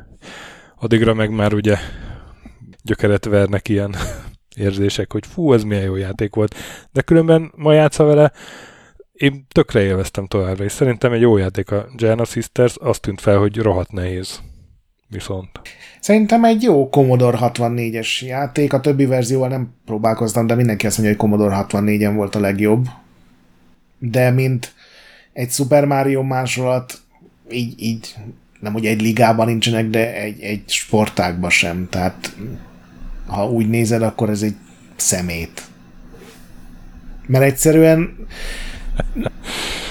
[0.79, 1.77] addigra meg már ugye
[2.83, 3.95] gyökeret vernek ilyen
[4.57, 6.55] érzések, hogy fú, ez milyen jó játék volt.
[6.93, 8.33] De különben ma játsza vele,
[9.13, 13.39] én tökre élveztem továbbra, és szerintem egy jó játék a Giant Sisters, azt tűnt fel,
[13.39, 14.41] hogy rohadt nehéz.
[15.11, 15.49] Viszont.
[16.01, 21.17] Szerintem egy jó Commodore 64-es játék, a többi verzióval nem próbálkoztam, de mindenki azt mondja,
[21.17, 22.87] hogy Commodore 64-en volt a legjobb.
[23.99, 24.75] De mint
[25.33, 27.01] egy Super Mario másolat,
[27.51, 28.15] így, így
[28.61, 31.89] nem hogy egy ligában nincsenek, de egy, egy sportágban sem.
[31.91, 32.37] Tehát
[33.27, 34.57] ha úgy nézed, akkor ez egy
[34.97, 35.63] szemét.
[37.27, 38.27] Mert egyszerűen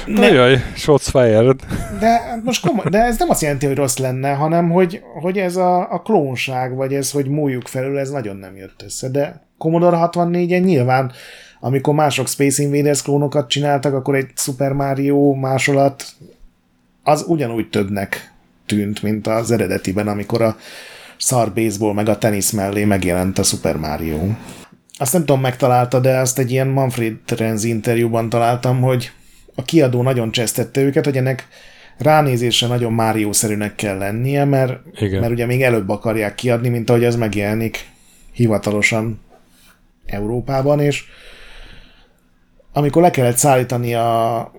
[0.05, 1.59] ne, Jaj, shots fired.
[1.99, 5.55] De, most komoly, de ez nem azt jelenti, hogy rossz lenne, hanem hogy, hogy ez
[5.55, 9.09] a, a klónság, vagy ez, hogy múljuk felül, ez nagyon nem jött össze.
[9.09, 11.11] De Commodore 64-en nyilván,
[11.59, 16.05] amikor mások Space Invaders klónokat csináltak, akkor egy Super Mario másolat
[17.03, 18.33] az ugyanúgy többnek
[18.65, 20.55] tűnt, mint az eredetiben, amikor a
[21.17, 24.17] szar baseball meg a tenisz mellé megjelent a Super Mario.
[25.01, 29.11] Azt nem tudom, megtalálta, de azt egy ilyen Manfred Trenz interjúban találtam, hogy
[29.55, 31.47] a kiadó nagyon csesztette őket, hogy ennek
[31.97, 35.19] ránézésre nagyon Mário-szerűnek kell lennie, mert, Igen.
[35.19, 37.87] mert ugye még előbb akarják kiadni, mint ahogy ez megjelenik
[38.31, 39.19] hivatalosan
[40.05, 41.03] Európában, és
[42.73, 44.51] amikor le kellett szállítani a,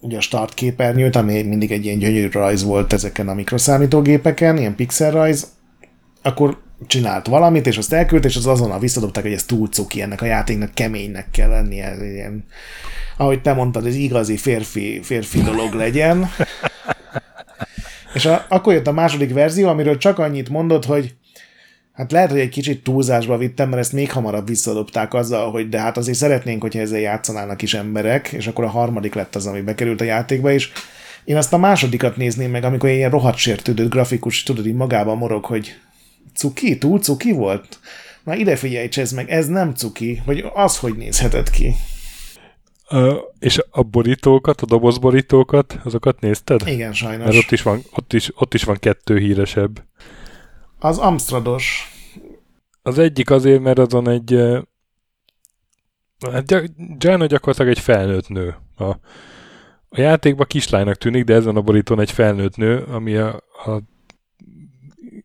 [0.00, 4.74] ugye a start képernyőt, ami mindig egy ilyen gyönyörű rajz volt ezeken a mikroszámítógépeken, ilyen
[4.74, 5.52] pixel rajz,
[6.22, 10.22] akkor csinált valamit, és azt elküldte, és az azonnal visszadobták, hogy ez túl cuki, ennek
[10.22, 12.44] a játéknak keménynek kell lennie, ez ilyen
[13.16, 16.30] ahogy te mondtad, ez igazi férfi, férfi dolog legyen.
[18.14, 21.14] És a, akkor jött a második verzió, amiről csak annyit mondott, hogy
[21.92, 25.80] hát lehet, hogy egy kicsit túlzásba vittem, mert ezt még hamarabb visszadobták azzal, hogy de
[25.80, 29.60] hát azért szeretnénk, hogyha ezzel játszanának is emberek, és akkor a harmadik lett az, ami
[29.60, 30.72] bekerült a játékba, és
[31.24, 35.44] én azt a másodikat nézném meg, amikor ilyen rohadt sértődött grafikus, tudod, így magában morog,
[35.44, 35.74] hogy
[36.34, 37.78] cuki, túl cuki volt?
[38.24, 41.74] Na ide figyelj, ez meg, ez nem cuki, vagy az, hogy nézhetett ki.
[42.90, 46.68] Uh, és a borítókat, a dobozborítókat, azokat nézted?
[46.68, 47.24] Igen, sajnos.
[47.24, 49.84] Mert ott is van, ott is, ott is van kettő híresebb.
[50.78, 51.92] Az Amstrados.
[52.82, 54.38] Az egyik azért, mert azon egy
[56.32, 58.54] hát Gianna gyakorlatilag egy felnőtt nő.
[58.76, 58.84] A,
[59.88, 63.80] a játékban kislánynak tűnik, de ezen a borítón egy felnőtt nő, ami a, a,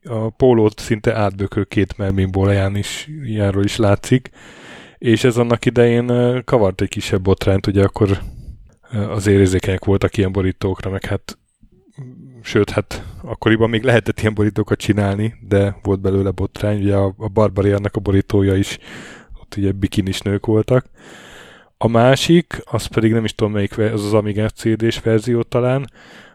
[0.04, 2.32] a pólót szinte átbökő két melmin
[2.76, 4.30] is, ilyenről is látszik.
[4.98, 8.20] És ez annak idején kavart egy kisebb botrányt, ugye akkor
[9.10, 11.38] az érzékenyek voltak ilyen borítókra, meg hát
[12.42, 17.28] sőt, hát akkoriban még lehetett ilyen borítókat csinálni, de volt belőle botrány, ugye a, a
[17.28, 18.78] Barbariannak a borítója is,
[19.42, 20.86] ott ugye bikinis nők voltak.
[21.78, 25.90] A másik, az pedig nem is tudom melyik, az az Amiga CD-s verzió talán,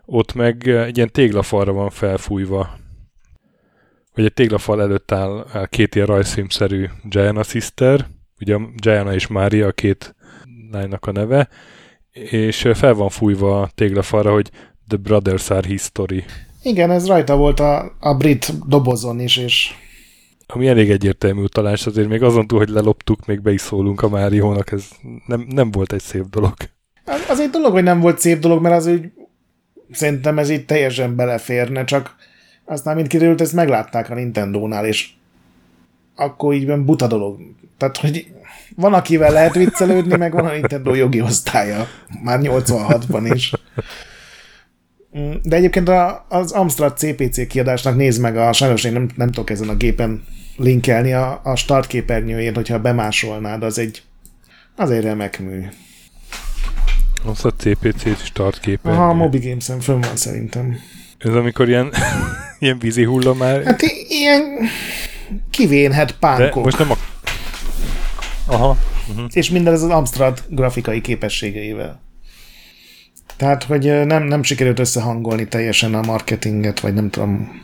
[0.04, 2.78] ott meg egy ilyen téglafalra van felfújva,
[4.14, 8.06] vagy egy téglafal előtt áll, áll két ilyen rajzfilmszerű Gianna Sister,
[8.40, 10.14] ugye Gianna és Mária a két
[10.70, 11.48] lánynak a neve,
[12.30, 14.50] és fel van fújva a téglafalra, hogy
[14.88, 16.24] The Brothers Are History.
[16.62, 19.70] Igen, ez rajta volt a, a brit dobozon is, és...
[20.46, 24.08] Ami elég egyértelmű utalás, azért még azon túl, hogy leloptuk, még be is szólunk a
[24.08, 24.88] Máriónak, ez
[25.26, 26.54] nem, nem volt egy szép dolog.
[27.04, 29.12] Az, az egy dolog, hogy nem volt szép dolog, mert az úgy
[29.90, 32.16] szerintem ez itt teljesen beleférne, csak
[32.64, 35.08] aztán, mint kiderült, ezt meglátták a Nintendo-nál, és
[36.16, 37.40] akkor így buta dolog.
[37.78, 38.26] Tehát, hogy
[38.76, 41.86] van, akivel lehet viccelődni, meg van a Nintendo jogi osztálya.
[42.22, 43.52] Már 86-ban is.
[45.42, 49.50] De egyébként a, az Amstrad CPC kiadásnak nézd meg, a, sajnos én nem, nem tudok
[49.50, 50.24] ezen a gépen
[50.56, 54.02] linkelni a, a start képernyőjét, hogyha bemásolnád, az egy,
[54.76, 55.66] az egy remek mű.
[57.24, 58.98] Az a CPC start képernyő.
[58.98, 60.76] Aha, a Mobi Games-en fönn van szerintem.
[61.24, 61.92] Ez amikor ilyen,
[62.58, 63.64] ilyen vízi hullom már...
[63.64, 64.42] Hát ilyen
[65.50, 66.54] kivénhet pánkok.
[66.54, 66.96] De most nem a...
[68.46, 68.76] Aha.
[69.08, 69.26] Uh-huh.
[69.32, 72.02] És minden ez az Amstrad grafikai képességeivel.
[73.36, 77.62] Tehát, hogy nem, nem sikerült összehangolni teljesen a marketinget, vagy nem tudom,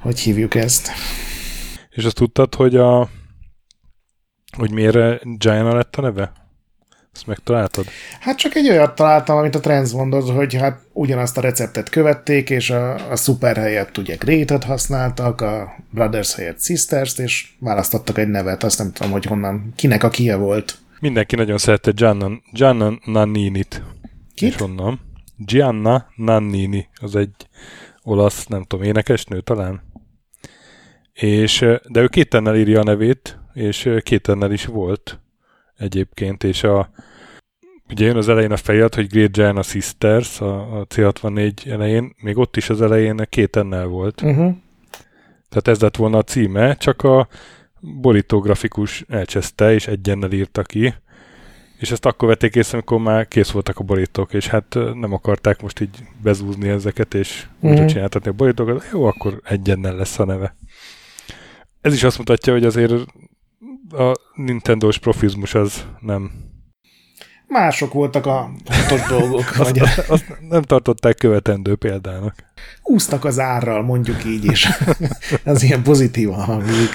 [0.00, 0.90] hogy hívjuk ezt.
[1.90, 3.08] És azt tudtad, hogy a
[4.56, 6.41] hogy miért Giant lett a neve?
[7.12, 7.84] Ezt megtaláltad?
[8.20, 12.50] Hát csak egy olyat találtam, amit a Trends mondott, hogy hát ugyanazt a receptet követték,
[12.50, 18.28] és a, a Super helyett ugye Great-et használtak, a Brothers helyett Sisters-t, és választottak egy
[18.28, 20.78] nevet, azt nem tudom, hogy honnan, kinek a kie volt.
[21.00, 23.82] Mindenki nagyon szerette Gianna, Gianna Nannini-t.
[24.34, 24.54] Kit?
[24.54, 25.00] És onnan.
[25.36, 27.48] Gianna Nannini, az egy
[28.02, 29.82] olasz, nem tudom, énekesnő talán.
[31.12, 35.21] És, de ő kétennel írja a nevét, és kétennel is volt
[35.82, 36.90] egyébként, és a,
[37.90, 42.38] ugye jön az elején a fejad, hogy Great Gianna Sisters a, a C64 elején, még
[42.38, 44.22] ott is az elején két ennel volt.
[44.22, 44.54] Uh-huh.
[45.48, 47.28] Tehát ez lett volna a címe, csak a
[47.80, 50.94] borítógrafikus elcseszte, és egyennel írta ki,
[51.78, 55.62] és ezt akkor vették észre, amikor már kész voltak a borítók, és hát nem akarták
[55.62, 57.70] most így bezúzni ezeket, és mm.
[57.70, 58.84] úgy csináltatni a borítókat.
[58.92, 60.56] Jó, akkor egyennel lesz a neve.
[61.80, 62.92] Ez is azt mutatja, hogy azért
[63.92, 66.30] a Nintendo-s profizmus az nem...
[67.46, 69.44] Mások voltak a fontos dolgok.
[69.58, 72.34] azt, vagy azt, nem tartották követendő példának.
[72.82, 74.68] Úsztak az árral, mondjuk így is.
[75.44, 76.90] Ez ilyen pozitívan hangzik.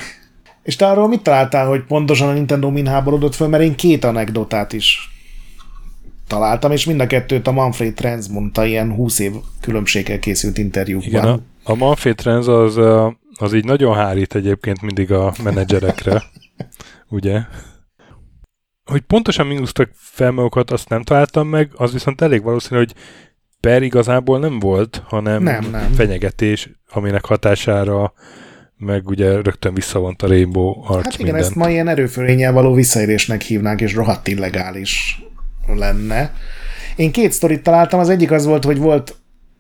[0.64, 4.04] És te arról mit találtál, hogy pontosan a Nintendo min háborodott föl, mert én két
[4.04, 5.10] anekdotát is
[6.28, 9.32] találtam, és mind a kettőt a Manfred Trends mondta ilyen 20 év
[9.62, 11.10] különbséggel készült interjúkban.
[11.10, 11.26] Igen,
[11.64, 12.78] a, a Manfred Trends az,
[13.42, 16.24] az így nagyon hárít egyébként mindig a menedzserekre,
[17.10, 17.42] ugye?
[18.84, 22.94] Hogy pontosan minusztak fel magukat, azt nem találtam meg, az viszont elég valószínű, hogy
[23.60, 25.92] per igazából nem volt, hanem nem, nem.
[25.92, 28.14] fenyegetés, aminek hatására
[28.78, 31.46] meg ugye rögtön visszavont a Rainbow Arch Hát igen, mindent.
[31.46, 35.22] ezt ma ilyen erőfölényel való visszaérésnek hívnánk, és rohadt illegális
[35.68, 36.34] lenne.
[36.96, 39.16] Én két sztorit találtam, az egyik az volt, hogy volt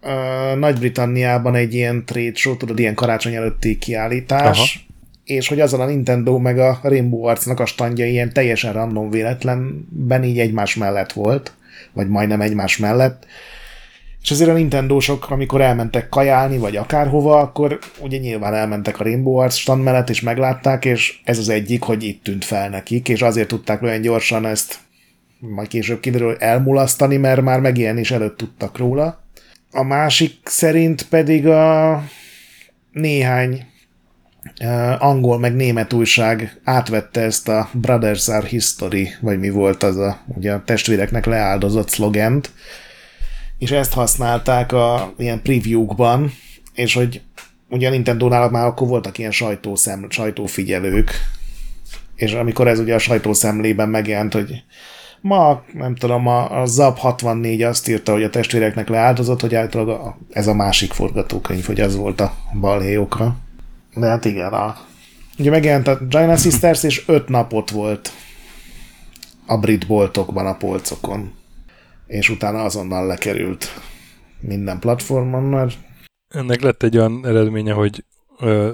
[0.08, 5.00] uh, Nagy-Britanniában egy ilyen trade show, tudod, ilyen karácsony előtti kiállítás, Aha.
[5.24, 10.24] és hogy azon a Nintendo meg a Rainbow Arts-nak a standja ilyen teljesen random véletlenben
[10.24, 11.54] így egymás mellett volt,
[11.94, 13.26] vagy majdnem egymás mellett,
[14.28, 19.36] és azért a Nintendo-sok, amikor elmentek kajálni, vagy akárhova, akkor ugye nyilván elmentek a Rainbow
[19.36, 23.22] Arts stand mellett, és meglátták, és ez az egyik, hogy itt tűnt fel nekik, és
[23.22, 24.80] azért tudták olyan gyorsan ezt
[25.40, 29.24] majd később kiderül, elmulasztani, mert már megjelenés előtt tudtak róla.
[29.78, 32.04] A másik szerint pedig a
[32.92, 33.66] néhány
[34.62, 39.98] uh, angol meg német újság átvette ezt a Brothers are History, vagy mi volt az
[39.98, 42.52] a, ugye a testvéreknek leáldozott szlogent,
[43.58, 46.34] és ezt használták a ilyen preview-kban,
[46.74, 47.22] és hogy
[47.70, 51.12] ugye a Nintendo-nál már akkor voltak ilyen sajtószem, sajtófigyelők,
[52.16, 54.64] és amikor ez ugye a sajtószemlében megjelent, hogy
[55.22, 60.00] ma, nem tudom, a, a ZAP 64 azt írta, hogy a testvéreknek leáldozott, hogy általában
[60.00, 63.36] a, ez a másik forgatókönyv, hogy ez volt a balhéjokra.
[63.96, 64.78] De hát igen, a,
[65.38, 68.12] ugye megjelent a Giant Sisters, és öt napot volt
[69.46, 71.36] a brit boltokban, a polcokon
[72.08, 73.66] és utána azonnal lekerült
[74.40, 75.78] minden platformon, mert...
[76.28, 78.04] Ennek lett egy olyan eredménye, hogy
[78.40, 78.74] ö,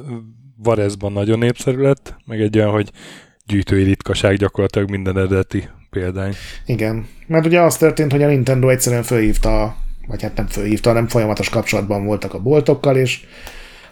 [0.57, 2.91] Varezban nagyon népszerű lett, meg egy olyan, hogy
[3.45, 6.33] gyűjtői ritkaság gyakorlatilag minden eredeti példány.
[6.65, 9.75] Igen, mert ugye az történt, hogy a Nintendo egyszerűen felhívta a
[10.07, 13.25] vagy hát nem fölhívta, hanem folyamatos kapcsolatban voltak a boltokkal, és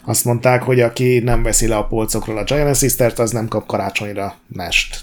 [0.06, 3.66] azt mondták, hogy aki nem veszi le a polcokról a Giant Sisters, az nem kap
[3.66, 5.00] karácsonyra nest.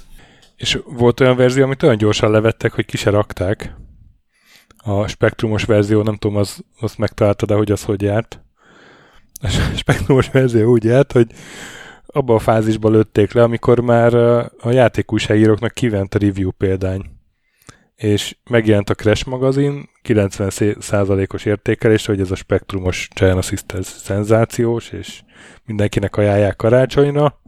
[0.57, 3.75] És volt olyan verzió, amit olyan gyorsan levettek, hogy ki se rakták.
[4.77, 8.41] A spektrumos verzió, nem tudom, az, azt megtaláltad, de hogy az hogy járt.
[9.41, 11.27] A spektrumos verzió úgy járt, hogy
[12.19, 14.15] abban a fázisban lőtték le, amikor már
[14.61, 17.05] a játékújságíróknak kivent a review példány.
[17.95, 25.23] És megjelent a Crash magazin 90%-os értékelés, hogy ez a spektrumos Giant Sisters szenzációs, és
[25.65, 27.41] mindenkinek ajánlják karácsonyra,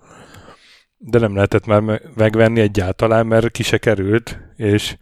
[0.96, 4.96] de nem lehetett már megvenni egyáltalán, mert ki se került, és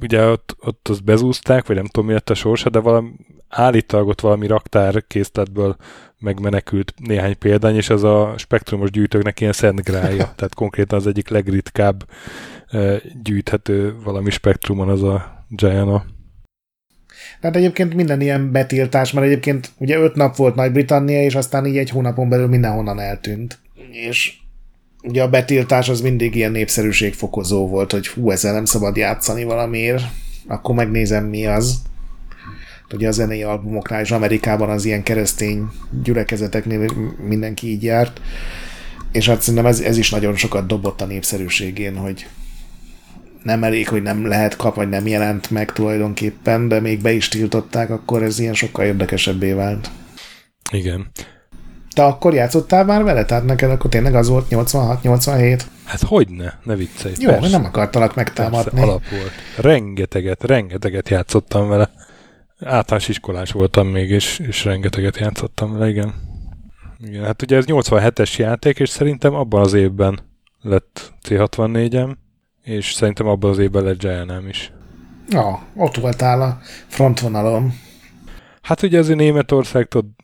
[0.00, 3.12] ugye ott, ott azt bezúzták, vagy nem tudom mi lett a sorsa, de valami,
[3.48, 5.76] állítólag ott valami raktár készletből
[6.18, 10.32] megmenekült néhány példány, és az a spektrumos gyűjtőknek ilyen szent grája.
[10.36, 12.04] Tehát konkrétan az egyik legritkább
[13.22, 16.04] gyűjthető valami spektrumon az a Giana.
[17.40, 21.76] Tehát egyébként minden ilyen betiltás, mert egyébként ugye öt nap volt Nagy-Britannia, és aztán így
[21.76, 23.58] egy hónapon belül mindenhonnan eltűnt.
[23.90, 24.36] És
[25.04, 30.04] ugye a betiltás az mindig ilyen népszerűségfokozó volt, hogy hú, ezzel nem szabad játszani valamiért,
[30.46, 31.82] akkor megnézem mi az.
[32.92, 35.66] Ugye a zenei albumoknál és Amerikában az ilyen keresztény
[36.02, 36.90] gyülekezeteknél
[37.26, 38.20] mindenki így járt,
[39.12, 42.26] és hát szerintem ez, ez is nagyon sokat dobott a népszerűségén, hogy
[43.42, 47.28] nem elég, hogy nem lehet kap, vagy nem jelent meg tulajdonképpen, de még be is
[47.28, 49.90] tiltották, akkor ez ilyen sokkal érdekesebbé vált.
[50.72, 51.10] Igen.
[51.94, 53.24] Te akkor játszottál már vele?
[53.24, 55.60] Tehát neked akkor tényleg az volt 86-87?
[55.84, 57.14] Hát hogy ne, ne viccelj.
[57.18, 57.48] Jó, persze.
[57.48, 58.70] nem akartalak megtámadni.
[58.70, 59.30] Persze, alap volt.
[59.56, 61.90] Rengeteget, rengeteget játszottam vele.
[62.60, 66.14] Általános iskolás voltam még, és, és rengeteget játszottam vele, igen.
[67.06, 70.20] Igen, hát ugye ez 87-es játék, és szerintem abban az évben
[70.62, 72.14] lett C64-em,
[72.62, 74.72] és szerintem abban az évben lett Giant is.
[75.28, 77.72] Ja, ott voltál a frontvonalon.
[78.62, 80.14] Hát ugye azért Németországtól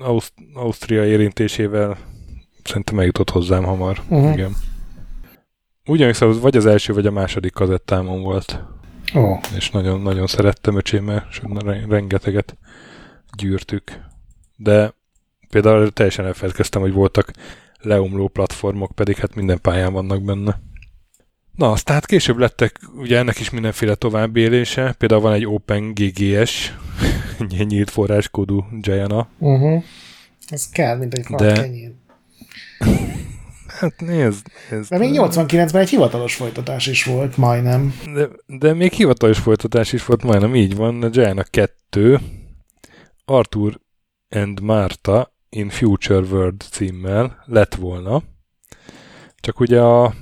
[0.00, 1.98] Auszt- Ausztria érintésével
[2.64, 4.00] szerintem eljutott hozzám hamar.
[4.08, 4.32] Uh-huh.
[4.32, 4.56] Igen.
[5.86, 8.64] Ugyanis vagy az első, vagy a második kazettámon volt.
[9.14, 9.38] Oh.
[9.56, 11.40] És nagyon, nagyon szerettem öcsémmel, és
[11.88, 12.56] rengeteget
[13.36, 14.00] gyűrtük.
[14.56, 14.94] De
[15.48, 17.30] például teljesen elfelejtkeztem, hogy voltak
[17.78, 20.60] leomló platformok, pedig hát minden pályán vannak benne.
[21.60, 24.94] Na, azt tehát később lettek ugye ennek is mindenféle továbbélése.
[24.98, 26.74] Például van egy OpenGGS,
[27.68, 29.28] nyílt forráskódú Giana.
[29.38, 29.82] Uh-huh.
[30.48, 31.68] Ez kell, mint egy De...
[33.80, 34.90] Hát nézd, nézd.
[34.90, 37.94] De még 89-ben egy hivatalos folytatás is volt, majdnem.
[38.14, 41.02] De, de még hivatalos folytatás is volt, majdnem így van.
[41.02, 42.20] A Giana 2,
[43.24, 43.80] Arthur
[44.28, 48.22] and Marta in Future World címmel lett volna.
[49.40, 50.14] Csak ugye a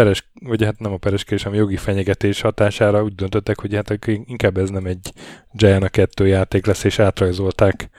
[0.00, 3.98] peres, vagy hát nem a pereskedés, hanem a jogi fenyegetés hatására úgy döntöttek, hogy hát
[4.24, 5.12] inkább ez nem egy
[5.52, 7.90] Giana 2 játék lesz, és átrajzolták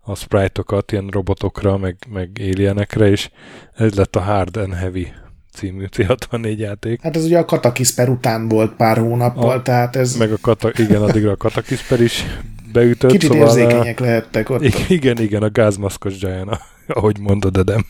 [0.00, 3.30] a sprite-okat ilyen robotokra, meg, meg alienekre, és
[3.74, 5.12] ez lett a Hard and Heavy
[5.52, 7.02] című C64 játék.
[7.02, 10.16] Hát ez ugye a Katakisper után volt pár hónappal, a, tehát ez...
[10.16, 12.24] Meg a kata, igen, addigra a Katakisper is
[12.72, 13.10] beütött.
[13.10, 14.62] Kicsit szóval érzékenyek a, lehettek ott.
[14.88, 17.86] Igen, igen, a gázmaszkos Giana, ahogy mondod, Edem.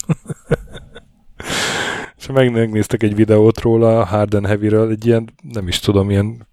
[2.28, 6.46] És megnéztek egy videót róla, a Hard and Heavy-ről, egy ilyen, nem is tudom, ilyen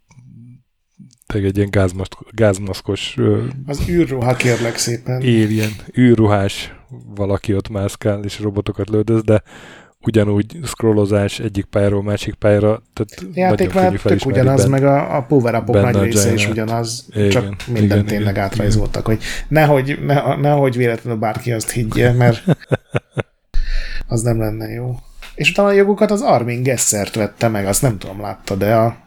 [1.34, 1.70] egy ilyen
[2.32, 3.18] gázmaszkos...
[3.66, 5.16] Az űrruha kérlek szépen.
[5.16, 6.76] Alien, űrruhás
[7.16, 9.44] valaki ott mászkál, és robotokat lődöz, de
[10.06, 15.22] ugyanúgy scrollozás egyik pályáról másik pályára, tehát Játék már tök ugyanaz, benne, meg a, a
[15.22, 19.18] power up nagy része is ugyanaz, igen, csak minden igen, tényleg igen, átrajzoltak, igen.
[19.18, 22.44] hogy nehogy, ne, nehogy véletlenül bárki azt higgye, mert
[24.08, 24.96] az nem lenne jó.
[25.36, 28.98] És utána a jogokat az Armin Gessert vette meg, azt nem tudom, látta, de a,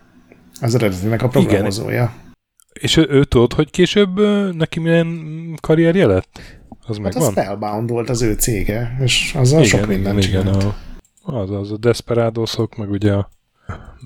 [0.61, 1.89] az eredetinek a programozója.
[1.95, 2.24] Igen.
[2.72, 4.20] És ő, ő tudod, hogy később
[4.57, 6.41] neki milyen karrierje lett?
[6.87, 7.29] Az hát megvan?
[7.29, 10.74] a Spellbound volt az ő cége, és azzal igen, sok mindent igen, igen, a,
[11.22, 13.29] az, az a Desperadosok, meg ugye a,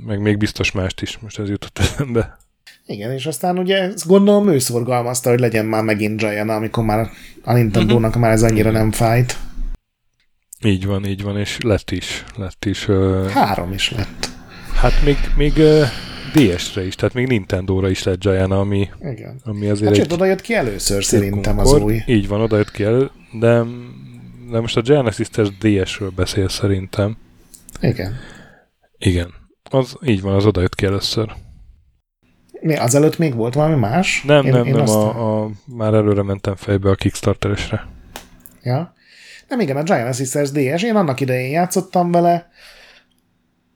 [0.06, 2.38] meg még biztos mást is, most ez jutott eszembe.
[2.86, 7.10] Igen, és aztán ugye ezt gondolom ő szorgalmazta, hogy legyen már megint Giant, amikor már
[7.44, 8.22] a Nintendo-nak uh-huh.
[8.22, 9.36] már ez annyira nem fájt.
[10.64, 12.24] Így van, így van, és lett is.
[12.36, 13.26] Lett is uh...
[13.26, 14.28] Három is lett.
[14.74, 15.82] Hát még, még uh,
[16.34, 19.40] DS-re is, tehát még Nintendo-ra is lett Giant, ami, Igen.
[19.44, 20.12] ami azért hát egy...
[20.12, 22.02] oda jött ki először szerintem az új.
[22.06, 23.64] Így van, oda jött ki elő, de,
[24.50, 27.16] de most a Giant Sisters DS-ről beszél szerintem.
[27.80, 28.16] Igen.
[28.98, 29.34] Igen.
[29.70, 31.32] Az, így van, az oda jött ki először.
[32.60, 34.22] Mi, azelőtt még volt valami más?
[34.26, 37.86] Nem, én, nem, én nem, a, a, már előre mentem fejbe a Kickstarteresre.
[38.62, 38.94] Ja.
[39.50, 42.50] Nem, igen, a Giant Sisters DS, én annak idején játszottam vele,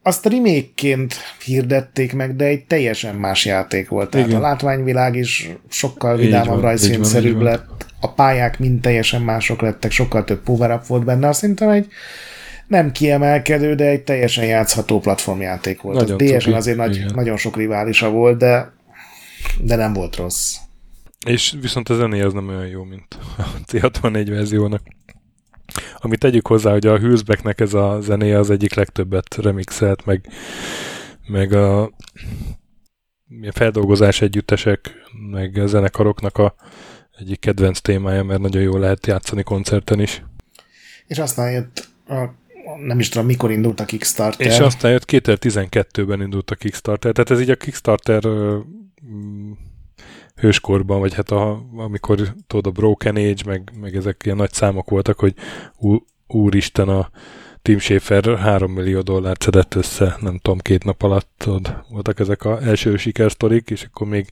[0.03, 1.15] azt remake-ként
[1.45, 4.11] hirdették meg, de egy teljesen más játék volt.
[4.11, 4.39] Tehát Igen.
[4.39, 10.43] a látványvilág is sokkal vidámabb, rajzfilmszerűbb lett, a pályák mind teljesen mások lettek, sokkal több
[10.43, 11.29] power up volt benne.
[11.29, 11.87] Azt szerintem egy
[12.67, 15.99] nem kiemelkedő, de egy teljesen játszható platformjáték volt.
[15.99, 18.73] Nagyon a DS-en azért nagy, nagyon sok riválisa volt, de,
[19.61, 20.57] de nem volt rossz.
[21.27, 24.83] És viszont a zené az nem olyan jó, mint a C64 verziónak.
[25.99, 30.29] Amit tegyük hozzá, hogy a Hülsbecknek ez a zenéje az egyik legtöbbet remixelt, meg,
[31.27, 31.91] meg a
[33.51, 34.95] feldolgozás együttesek,
[35.31, 36.55] meg a zenekaroknak a
[37.19, 40.23] egyik kedvenc témája, mert nagyon jól lehet játszani koncerten is.
[41.07, 42.43] És aztán jött a
[42.87, 44.47] nem is tudom, mikor indult a Kickstarter.
[44.47, 48.23] És aztán jött 2012-ben indult a Kickstarter, tehát ez így a Kickstarter
[50.45, 54.91] hőskorban, vagy hát a, amikor tudod, a Broken Age, meg, meg ezek ilyen nagy számok
[54.91, 55.35] voltak, hogy
[55.79, 57.11] ú, úristen a
[57.63, 62.45] Tim Schafer 3 millió dollárt szedett össze, nem tudom, két nap alatt tudod, voltak ezek
[62.45, 64.31] a első sikersztorik, és akkor még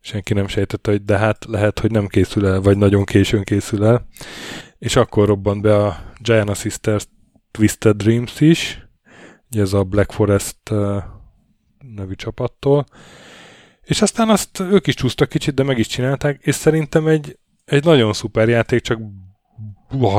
[0.00, 3.84] senki nem sejtette, hogy de hát lehet, hogy nem készül el, vagy nagyon későn készül
[3.84, 4.06] el.
[4.78, 7.06] És akkor robbant be a Giant Sisters
[7.50, 8.86] Twisted Dreams is,
[9.50, 10.56] ugye ez a Black Forest
[11.94, 12.86] nevű csapattól,
[13.84, 17.84] és aztán azt ők is csúsztak kicsit, de meg is csinálták, és szerintem egy, egy
[17.84, 18.98] nagyon szuper játék, csak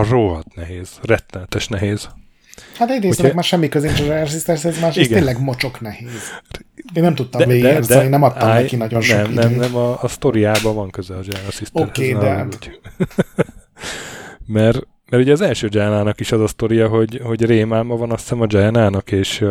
[0.09, 2.09] rohadt nehéz, rettenetes nehéz.
[2.77, 3.35] Hát egyrészt Hogyha...
[3.35, 6.41] már semmi közé a Resistance, ez más, ez tényleg mocsok nehéz.
[6.93, 9.43] Én nem tudtam végigjátszani, nem adtam állj, neki nagyon sok Nem, időt.
[9.43, 12.29] nem, nem, a, a sztoriában van köze a Genesis Oké, okay, de...
[12.29, 12.81] Hát-
[14.45, 18.21] mert mert ugye az első Giannának is az a sztoria, hogy, hogy rémálma van azt
[18.21, 19.45] hiszem a Giannának, és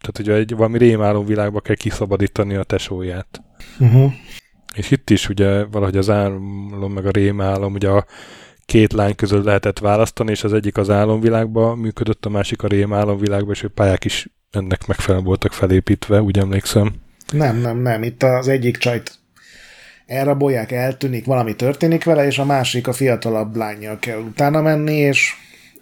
[0.00, 3.42] tehát ugye egy valami rémálom világba kell kiszabadítani a tesóját.
[3.78, 4.12] Uh-huh.
[4.74, 8.06] És itt is ugye valahogy az álom meg a rémálom, ugye a
[8.64, 13.52] két lány között lehetett választani, és az egyik az álomvilágba működött, a másik a rémálomvilágba,
[13.52, 16.94] és a pályák is ennek megfelelően voltak felépítve, úgy emlékszem.
[17.32, 18.02] Nem, nem, nem.
[18.02, 19.18] Itt az egyik csajt
[20.06, 25.32] elrabolják, eltűnik, valami történik vele, és a másik, a fiatalabb lányjal kell utána menni, és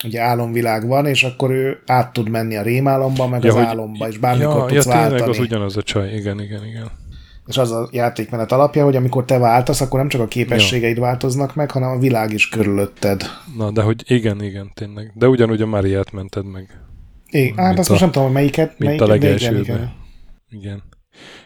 [0.06, 3.64] ugye álomvilág van, és akkor ő át tud menni a rémálomba, meg ja, az hogy,
[3.64, 5.30] álomba, és bármikor ja, tudsz ja, váltani.
[5.30, 6.90] az ugyanaz a csaj, igen, igen, igen.
[7.46, 11.02] És az a játékmenet alapja, hogy amikor te váltasz, akkor nem csak a képességeid ja.
[11.02, 13.22] változnak meg, hanem a világ is körülötted.
[13.56, 15.12] Na, de hogy igen, igen, tényleg.
[15.14, 16.80] De ugyanúgy a Mariát mented meg.
[17.30, 18.78] Igen, hát azt a, most nem tudom, melyiket.
[18.78, 19.60] Melyiket, a legelsőben.
[19.60, 19.92] Igen, igen.
[20.48, 20.82] igen.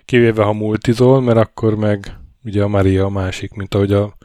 [0.04, 4.16] Kivéve, ha multizol, mert akkor meg ugye a Maria a másik, mint ahogy a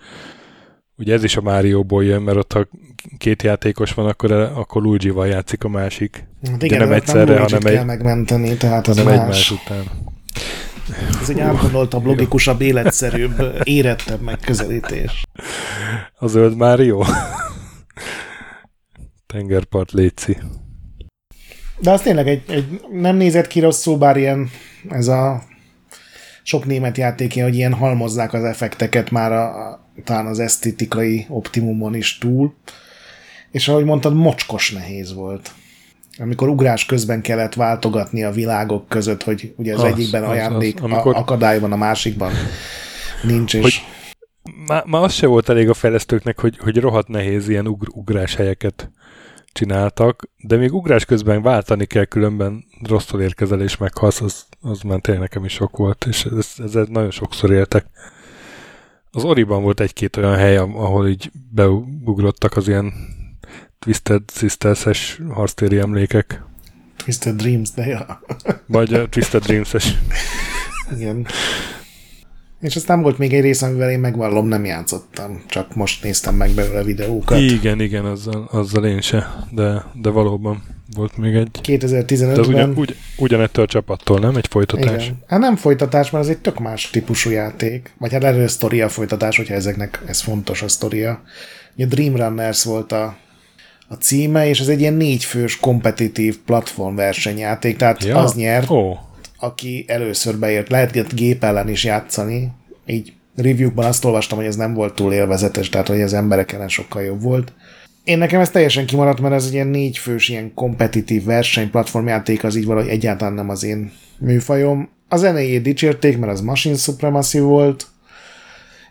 [0.98, 2.68] ugye ez is a Mario-ból jön, mert ott ha
[3.18, 6.28] két játékos van, akkor, akkor Luigi-val játszik a másik.
[6.52, 9.14] Hát igen, nem egyszerre, nem hanem kell egy, megmenteni, tehát hanem más.
[9.14, 9.84] egymás után.
[11.22, 15.24] Ez egy átgondoltabb, logikusabb, életszerűbb, érettebb megközelítés.
[16.18, 17.04] A zöld Mário?
[19.28, 20.38] Tengerpart Léci.
[21.80, 24.50] De az tényleg egy, egy, nem nézett ki rosszul, bár ilyen
[24.90, 25.44] ez a
[26.48, 31.96] sok német játékja, hogy ilyen halmozzák az effekteket már a, a, talán az esztétikai optimumon
[31.96, 32.54] is túl.
[33.52, 35.52] És ahogy mondtad, mocskos nehéz volt.
[36.18, 40.76] Amikor ugrás közben kellett váltogatni a világok között, hogy ugye az, az egyikben az, ajándék,
[40.76, 41.16] az, amikor...
[41.16, 42.32] akadály van, a másikban
[43.24, 43.62] nincs, és...
[43.62, 43.82] Hogy
[44.68, 48.36] már, már az se volt elég a fejlesztőknek, hogy, hogy rohadt nehéz ilyen ugr, ugrás
[48.36, 48.92] helyeket
[49.56, 55.00] csináltak, de még ugrás közben váltani kell, különben rosszul érkezel és meghalsz, az, az már
[55.00, 57.86] tényleg nekem is sok volt, és ez, ez nagyon sokszor éltek.
[59.12, 62.94] Az Oriban volt egy-két olyan hely, ahol így beugrottak az ilyen
[63.80, 66.44] Twisted Sisters-es harctéri emlékek.
[66.98, 68.22] Twisted Dreams, de ja.
[68.66, 69.94] Vagy a Twisted Dreams-es.
[70.96, 71.28] Igen.
[72.66, 76.52] És aztán volt még egy rész, amivel én megvallom, nem játszottam, csak most néztem meg
[76.52, 77.40] belőle videókat.
[77.40, 80.64] Igen, igen, azzal, azzal én se, de, de valóban
[80.96, 81.48] volt még egy...
[81.64, 82.34] 2015-ben.
[82.34, 84.36] De ugyan, ugy, ugyanettől a csapattól, nem?
[84.36, 85.04] Egy folytatás?
[85.04, 85.24] Igen.
[85.28, 87.94] Hát nem folytatás, mert az egy tök más típusú játék.
[87.98, 91.22] Vagy hát erről sztoria folytatás, hogyha ezeknek ez fontos a sztoria.
[91.76, 93.18] Ugye Dream Runners volt a,
[93.88, 98.18] a címe, és ez egy ilyen négyfős kompetitív platform versenyjáték, tehát ja.
[98.18, 98.98] az nyert, oh
[99.40, 100.70] aki először beért.
[100.70, 102.52] Lehet gép ellen is játszani,
[102.86, 106.68] így reviewkban azt olvastam, hogy ez nem volt túl élvezetes, tehát hogy az emberek ellen
[106.68, 107.54] sokkal jobb volt.
[108.04, 112.56] Én nekem ez teljesen kimaradt, mert ez egy ilyen négyfős, ilyen kompetitív verseny, platformjáték, az
[112.56, 114.90] így valahogy egyáltalán nem az én műfajom.
[115.10, 117.88] A zenéjét dicsérték, mert az Machine Supremacy volt,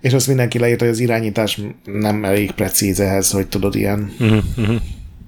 [0.00, 4.80] és azt mindenki leírt, hogy az irányítás nem elég precíz ehhez, hogy tudod, ilyen, uh-huh.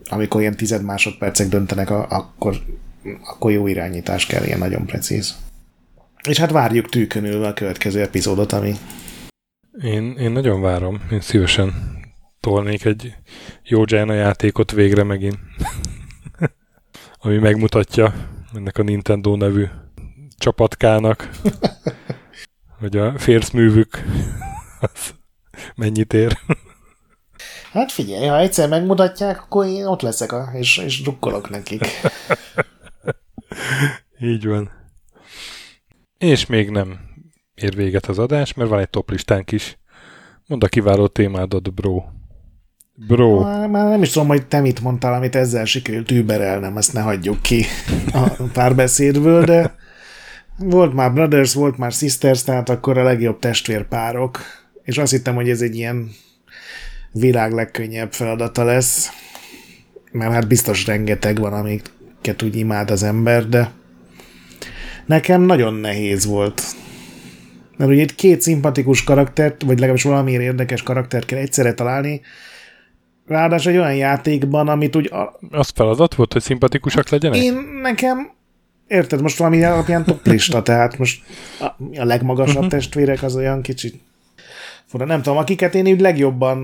[0.08, 2.56] amikor ilyen tized másodpercek döntenek, akkor
[3.24, 5.36] akkor jó irányítás kell, ilyen nagyon precíz.
[6.28, 8.74] És hát várjuk tűkönülve a következő epizódot, ami...
[9.82, 11.72] Én, én nagyon várom, én szívesen
[12.40, 13.14] tolnék egy
[13.64, 15.38] jó Jaina játékot végre megint.
[17.22, 18.14] ami megmutatja
[18.54, 19.66] ennek a Nintendo nevű
[20.38, 21.30] csapatkának,
[22.80, 24.04] hogy a férszművük
[24.80, 25.14] az
[25.74, 26.38] mennyit ér.
[27.72, 31.86] Hát figyelj, ha egyszer megmutatják, akkor én ott leszek, a, és, és drukkolok nekik.
[34.20, 34.70] Így van.
[36.18, 36.98] És még nem
[37.54, 39.78] ér véget az adás, mert van egy toplistánk is.
[40.46, 42.02] Mondd a kiváló témádat, bro.
[42.94, 43.40] Bro.
[43.40, 47.42] Már, nem is tudom, hogy te mit mondtál, amit ezzel sikerült überelnem, ezt ne hagyjuk
[47.42, 47.64] ki
[48.12, 49.74] a párbeszédből, de
[50.58, 54.40] volt már Brothers, volt már Sisters, tehát akkor a legjobb testvérpárok,
[54.82, 56.10] és azt hittem, hogy ez egy ilyen
[57.12, 59.10] világ legkönnyebb feladata lesz,
[60.12, 61.52] mert hát biztos rengeteg van,
[62.26, 63.70] amiket úgy imád az ember, de
[65.06, 66.62] nekem nagyon nehéz volt.
[67.76, 72.20] Mert ugye itt két szimpatikus karaktert, vagy legalábbis valamilyen érdekes karaktert kell egyszerre találni,
[73.26, 75.12] ráadásul egy olyan játékban, amit úgy...
[75.12, 75.38] A...
[75.50, 77.42] Az feladat volt, hogy szimpatikusak legyenek?
[77.42, 78.34] Én nekem
[78.88, 81.22] Érted, most valami alapján toplista, tehát most
[81.60, 81.64] a,
[82.00, 82.70] a legmagasabb uh-huh.
[82.70, 84.00] testvérek az olyan kicsit
[84.86, 85.04] fura.
[85.04, 86.58] Nem tudom, akiket én úgy legjobban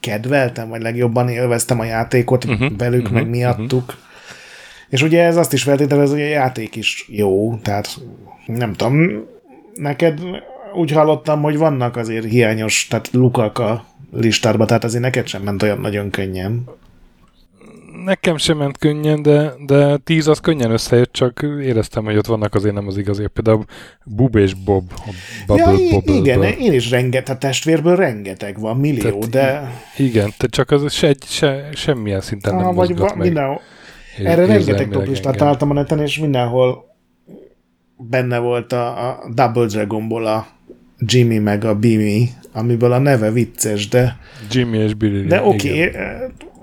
[0.00, 2.76] kedveltem, vagy legjobban élveztem a játékot uh-huh.
[2.76, 3.16] velük, uh-huh.
[3.18, 3.82] meg miattuk.
[3.88, 4.11] Uh-huh.
[4.92, 7.88] És ugye ez azt is feltételez, hogy a játék is jó, tehát
[8.46, 9.24] nem tudom,
[9.74, 10.20] neked
[10.74, 15.62] úgy hallottam, hogy vannak azért hiányos, tehát lukak a listárba, tehát azért neked sem ment
[15.62, 16.64] olyan nagyon könnyen
[18.04, 22.54] nekem sem ment könnyen, de, de tíz az könnyen összejött, csak éreztem, hogy ott vannak
[22.54, 23.26] azért nem az igazi.
[23.26, 23.64] Például
[24.04, 24.92] Bub és Bob.
[25.46, 25.72] A ja,
[26.04, 30.04] igen, én is rengeteg, testvérből rengeteg van, millió, tehát, de...
[30.04, 33.16] Igen, te csak az se, se, semmilyen szinten ah, nem vagy va, meg.
[33.16, 33.60] Mindenhol.
[34.18, 36.94] Erre rengeteg toplistát találtam a neten, és mindenhol
[37.96, 40.46] benne volt a, a Double Dragonból a
[40.98, 44.16] Jimmy meg a Bimi, amiből a neve vicces, de...
[44.50, 45.26] Jimmy és Billy.
[45.26, 46.02] De oké, okay,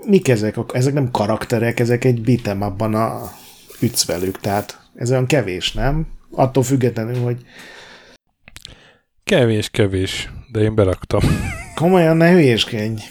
[0.06, 0.56] mik ezek?
[0.72, 3.32] Ezek nem karakterek, ezek egy bitem abban a
[3.80, 6.06] ütsz velük, tehát ez olyan kevés, nem?
[6.30, 7.36] Attól függetlenül, hogy
[9.24, 11.20] Kevés, kevés, de én beraktam.
[11.74, 13.02] Komolyan ne hülyéskedj.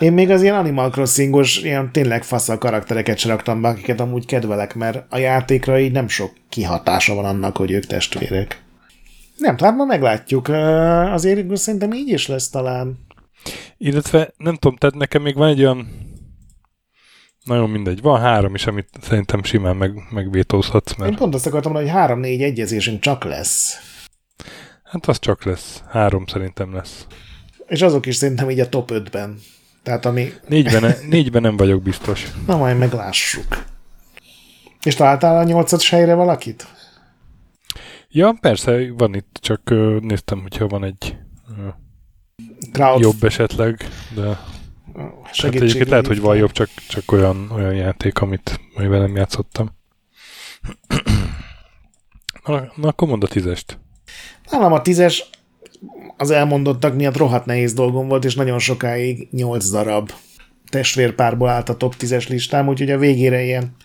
[0.00, 4.26] Én még az ilyen Animal Crossingos, ilyen tényleg faszal karaktereket sem raktam be, akiket amúgy
[4.26, 8.62] kedvelek, mert a játékra így nem sok kihatása van annak, hogy ők testvérek.
[9.36, 10.48] Nem, tehát ma meglátjuk.
[11.12, 12.98] Azért szerintem így is lesz talán.
[13.76, 15.88] Illetve nem tudom, tehát nekem még van egy olyan
[17.44, 18.00] nagyon mindegy.
[18.00, 20.94] Van három is, amit szerintem simán meg, megvétózhatsz.
[20.96, 21.10] Mert...
[21.10, 23.78] Én pont azt akartam mondani, hogy három-négy egyezésünk csak lesz.
[24.84, 25.82] Hát az csak lesz.
[25.88, 27.06] Három szerintem lesz.
[27.66, 29.38] És azok is szerintem így a top 5-ben.
[29.82, 30.32] Tehát ami...
[30.48, 32.26] Négyben, négyben nem vagyok biztos.
[32.46, 33.64] Na majd meglássuk.
[34.82, 36.66] És találtál a nyolcad helyre valakit?
[38.08, 39.60] Ja, persze, van itt, csak
[40.00, 41.16] néztem, hogyha van egy
[42.72, 43.00] Crowd...
[43.00, 44.38] jobb esetleg, de
[45.22, 49.70] hát egyébként lehet, hogy van jobb, csak, csak olyan, olyan játék, amit amivel nem játszottam.
[52.44, 53.78] na, na, akkor mondd a tízest.
[54.50, 55.30] Nálam a tízes
[56.20, 60.10] az elmondottak miatt rohadt nehéz dolgom volt, és nagyon sokáig nyolc darab
[60.68, 63.76] testvérpárból állt a top 10-es listám, úgyhogy a végére ilyen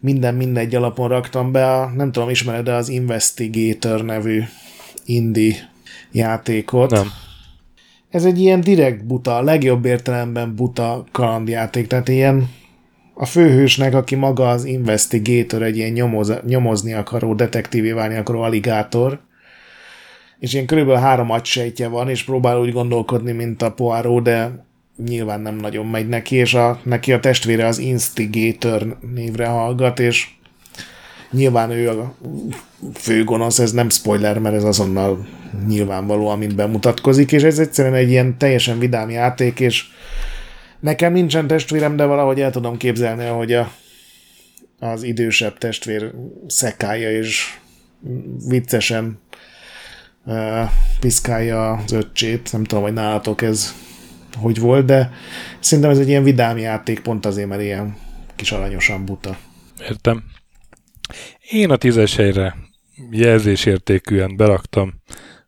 [0.00, 4.42] minden mindegy alapon raktam be a, nem tudom, ismered de az Investigator nevű
[5.04, 5.70] indie
[6.12, 6.90] játékot.
[6.90, 7.10] Nem
[8.10, 12.50] ez egy ilyen direkt buta, a legjobb értelemben buta kalandjáték, tehát ilyen
[13.14, 19.20] a főhősnek, aki maga az investigator, egy ilyen nyomoz, nyomozni akaró, detektívé válni akaró aligátor,
[20.38, 24.64] és ilyen körülbelül három agysejtje van, és próbál úgy gondolkodni, mint a Poirot, de
[25.06, 30.28] nyilván nem nagyon megy neki, és a, neki a testvére az Instigator névre hallgat, és
[31.30, 32.14] nyilván ő a
[32.94, 35.26] főgonosz, ez nem spoiler, mert ez azonnal
[35.66, 39.84] nyilvánvaló, amint bemutatkozik, és ez egyszerűen egy ilyen teljesen vidám játék, és
[40.80, 43.70] nekem nincsen testvérem, de valahogy el tudom képzelni, hogy a,
[44.78, 46.12] az idősebb testvér
[46.46, 47.58] szekálja, és
[48.48, 49.18] viccesen
[51.00, 52.52] piszkálja az öccsét.
[52.52, 53.74] Nem tudom, hogy nálatok ez
[54.36, 55.10] hogy volt, de
[55.60, 57.96] szerintem ez egy ilyen vidám játék, pont azért, mert ilyen
[58.36, 59.36] kis aranyosan buta.
[59.80, 60.24] Értem.
[61.50, 62.56] Én a tízes helyre
[63.10, 64.94] jelzésértékűen beraktam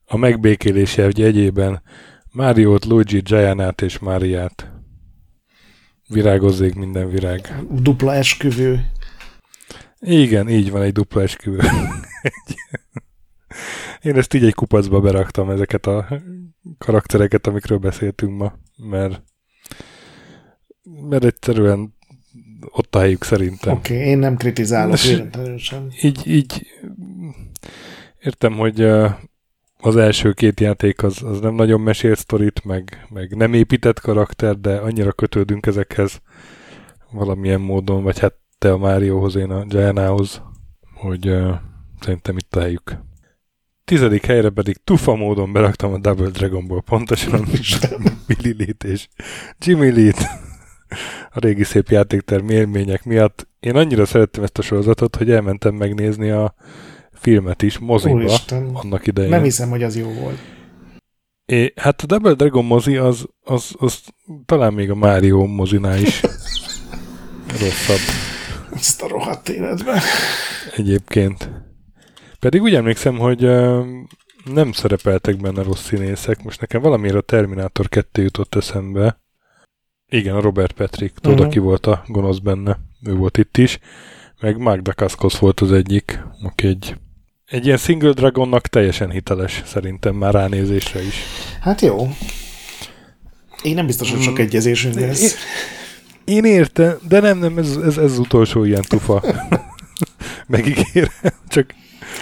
[0.04, 1.82] a megbékélés jegyében
[2.32, 4.70] Máriót, Luigi, Gianát és Máriát.
[6.08, 7.64] Virágozzék minden virág.
[7.70, 8.90] Dupla esküvő.
[10.00, 11.58] Igen, így van, egy dupla esküvő.
[14.02, 16.08] Én ezt így egy kupacba beraktam, ezeket a
[16.78, 19.22] karaktereket, amikről beszéltünk ma, mert,
[21.08, 21.96] mert egyszerűen
[22.60, 23.76] ott a helyük szerintem.
[23.76, 25.04] Oké, okay, én nem kritizálok
[26.02, 26.66] Így, így
[28.18, 28.80] értem, hogy
[29.80, 34.56] az első két játék az, az nem nagyon mesélt sztorit, meg, meg nem épített karakter,
[34.58, 36.20] de annyira kötődünk ezekhez
[37.10, 40.42] valamilyen módon, vagy hát te a Márióhoz, én a Giannához,
[40.94, 41.54] hogy uh,
[42.00, 42.98] szerintem itt a helyük.
[43.88, 47.46] Tizedik helyre pedig tufa módon beraktam a Double Dragonból, pontosan
[48.26, 49.08] Billy Lee-t és
[49.58, 50.18] Jimmy Lee-t
[51.30, 53.48] a régi szép játéktermi élmények miatt.
[53.60, 56.54] Én annyira szerettem ezt a sorozatot, hogy elmentem megnézni a
[57.12, 59.30] filmet is moziba Úristen, annak idején.
[59.30, 60.38] Nem hiszem, hogy az jó volt.
[61.46, 64.00] É, hát a Double Dragon mozi az, az, az
[64.46, 66.20] talán még a Mario mozinál is
[67.60, 68.14] rosszabb.
[68.74, 69.98] Ezt a rohadt életben.
[70.76, 71.66] Egyébként.
[72.40, 73.40] Pedig úgy emlékszem, hogy
[74.44, 76.42] nem szerepeltek benne rossz színészek.
[76.42, 79.20] Most nekem valamiért a Terminator 2 jutott eszembe.
[80.08, 81.14] Igen, a Robert Patrick.
[81.18, 81.46] Tudod, uh-huh.
[81.46, 82.78] aki volt a gonosz benne.
[83.04, 83.78] Ő volt itt is.
[84.40, 86.96] Meg Magda Kaskos volt az egyik, aki egy
[87.50, 91.14] egy ilyen single dragonnak teljesen hiteles, szerintem már ránézésre is.
[91.60, 92.08] Hát jó.
[93.62, 94.44] Én nem biztos, hogy sok hmm.
[94.44, 95.36] egyezésünk lesz.
[96.24, 99.22] Én, én értem, de nem, nem, ez, ez, ez az utolsó ilyen tufa.
[100.46, 101.74] Megígérem, csak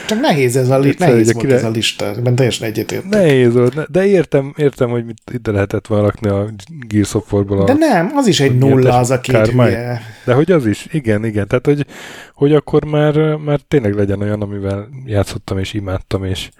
[0.06, 1.56] csak nehéz ez a, li- nehéz volt kire...
[1.56, 3.10] ez a lista, ebben teljesen egyetértek.
[3.10, 6.51] Nehéz volt, de értem, értem, hogy mit ide lehetett valakni a
[6.89, 7.64] Gears of War-ból.
[7.64, 10.01] De nem, az is egy nulla az a két hülye.
[10.24, 11.47] De hogy az is, igen, igen.
[11.47, 11.86] Tehát, hogy,
[12.35, 16.51] hogy akkor már, már tényleg legyen olyan, amivel játszottam és imádtam, és,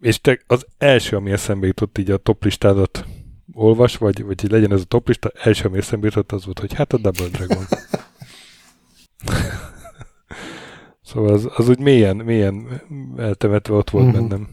[0.00, 3.04] és te az első, ami eszembe jutott így a top listádat
[3.52, 6.58] olvas, vagy, vagy hogy legyen ez a top lista, első, ami eszembe jutott, az volt,
[6.58, 7.64] hogy hát a Double Dragon.
[11.16, 12.82] Szóval az, az úgy mélyen, mélyen
[13.18, 14.20] eltemetve ott volt uh-huh.
[14.20, 14.48] bennem.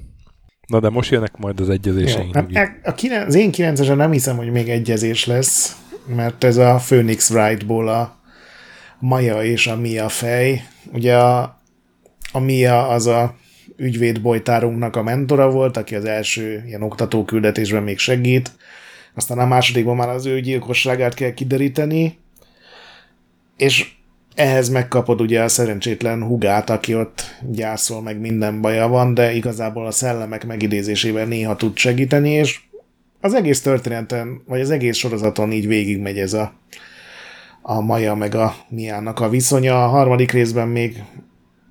[0.68, 2.35] Na de most jönnek majd az egyezéseink.
[2.35, 5.77] Hát, e, a kine, az én 9 nem hiszem, hogy még egyezés lesz,
[6.15, 8.19] mert ez a Phoenix Wright-ból a
[8.99, 10.61] Maja és a Mia fej.
[10.94, 11.61] Ugye a,
[12.31, 13.35] a Mia az a
[13.77, 18.52] ügyvédbolytárunknak a mentora volt, aki az első ilyen oktatóküldetésben még segít,
[19.15, 22.18] aztán a másodikban már az ő gyilkosságát kell kideríteni,
[23.57, 23.91] és
[24.35, 29.85] ehhez megkapod ugye a szerencsétlen hugát, aki ott gyászol, meg minden baja van, de igazából
[29.85, 32.60] a szellemek megidézésével néha tud segíteni, és
[33.22, 36.53] az egész történeten, vagy az egész sorozaton így végigmegy ez a,
[37.61, 39.84] a Maja meg a Miának a viszonya.
[39.84, 41.03] A harmadik részben még,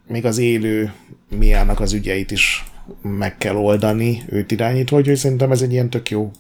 [0.07, 0.93] még az élő
[1.29, 2.65] Miának az ügyeit is
[3.03, 6.31] meg kell oldani, őt irányítva, úgyhogy szerintem ez egy ilyen tök jó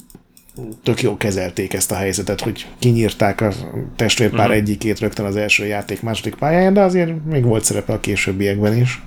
[0.83, 3.53] tök jó kezelték ezt a helyzetet, hogy kinyírták a
[3.97, 4.55] testvérpár uh-huh.
[4.55, 9.03] egyikét rögtön az első játék második pályáján, de azért még volt szerepe a későbbiekben is.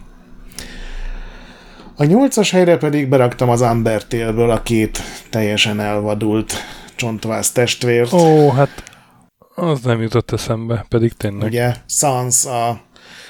[1.97, 6.53] A nyolcas helyre pedig beraktam az Undertale-ből a két teljesen elvadult
[6.95, 8.13] csontvász testvért.
[8.13, 8.83] Ó, hát
[9.55, 11.47] az nem jutott eszembe, pedig tényleg.
[11.47, 12.81] Ugye, Sans, a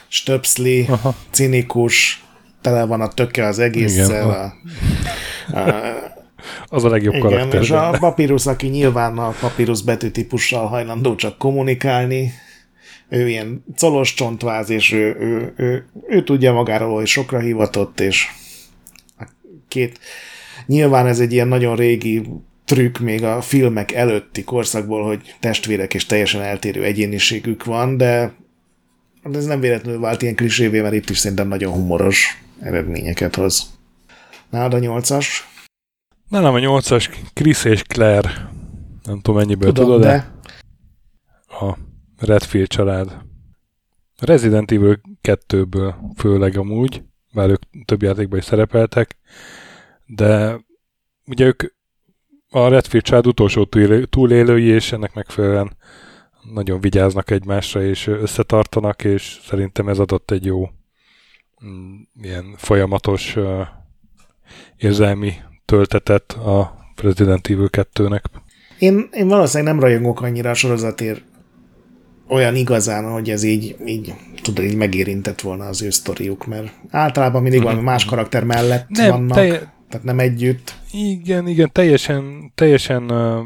[0.08, 1.16] stöpszli, Aha.
[1.32, 2.24] cinikus,
[2.62, 6.15] tele van a töke az egésszel, a, a
[6.66, 7.62] az a legjobb Igen, karakter.
[7.62, 12.32] és a papírus, aki nyilván a papírus betűtípussal hajlandó csak kommunikálni,
[13.10, 18.28] ő ilyen colos csontváz, és ő, ő, ő, ő tudja magáról, hogy sokra hivatott, és
[19.20, 19.24] a
[19.68, 20.00] két...
[20.66, 22.30] Nyilván ez egy ilyen nagyon régi
[22.66, 28.34] trükk még a filmek előtti korszakból, hogy testvérek és teljesen eltérő egyéniségük van, de
[29.34, 33.74] ez nem véletlenül vált ilyen klisévé, mert itt is szerintem nagyon humoros eredményeket hoz.
[34.50, 35.48] Nálad a nyolcas?
[36.30, 38.50] Nálam a nyolcas Chris és Claire.
[39.04, 40.08] Nem tudom mennyiből tudom, tudod, de...
[40.08, 40.34] de...
[41.66, 41.78] A
[42.18, 43.18] Redfield család.
[44.20, 47.04] Resident Evil 2-ből főleg amúgy,
[47.34, 49.18] bár ők több játékban is szerepeltek,
[50.06, 50.60] de
[51.26, 51.64] ugye ők
[52.50, 53.66] a Redfield család utolsó
[54.10, 55.78] túlélői, és ennek megfelelően
[56.54, 60.70] nagyon vigyáznak egymásra, és összetartanak, és szerintem ez adott egy jó
[61.66, 63.38] mm, ilyen folyamatos
[64.78, 65.34] érzelmi
[65.66, 68.24] töltetett a Resident Evil 2-nek.
[68.80, 71.22] Én, én valószínűleg nem rajongok annyira a sorozatért
[72.28, 77.42] olyan igazán, hogy ez így, így tudod, így megérintett volna az ő sztoriuk, mert általában
[77.42, 77.90] mindig valami mhm.
[77.90, 79.74] más karakter mellett nem, vannak, telje...
[79.90, 80.76] tehát nem együtt.
[80.92, 83.46] Igen, igen, teljesen, teljesen uh,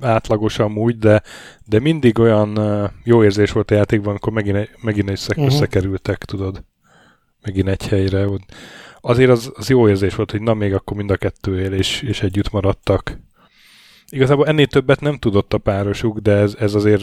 [0.00, 1.22] átlagos amúgy, de,
[1.66, 5.46] de mindig olyan uh, jó érzés volt a játékban, amikor megint, megint össze, uh-huh.
[5.46, 6.64] összekerültek, tudod,
[7.42, 8.26] megint egy helyre
[9.04, 12.02] azért az, az jó érzés volt, hogy na még akkor mind a kettő él, és,
[12.02, 13.20] és együtt maradtak.
[14.08, 17.02] Igazából ennél többet nem tudott a párosuk, de ez, ez azért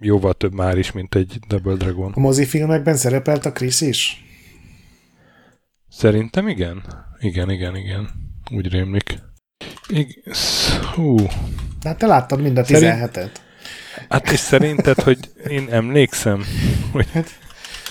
[0.00, 2.12] jóval több már is, mint egy Double Dragon.
[2.12, 4.24] A mozifilmekben szerepelt a Chris is?
[5.88, 6.82] Szerintem igen.
[7.20, 8.08] Igen, igen, igen.
[8.50, 9.18] Úgy rémlik.
[9.88, 10.36] Ig-
[10.94, 11.16] hú.
[11.82, 13.12] Hát te láttad mind a 17-et.
[13.12, 13.40] Szerint...
[14.08, 16.44] Hát és szerinted, hogy én emlékszem,
[16.92, 17.06] hogy...
[17.12, 17.38] Hát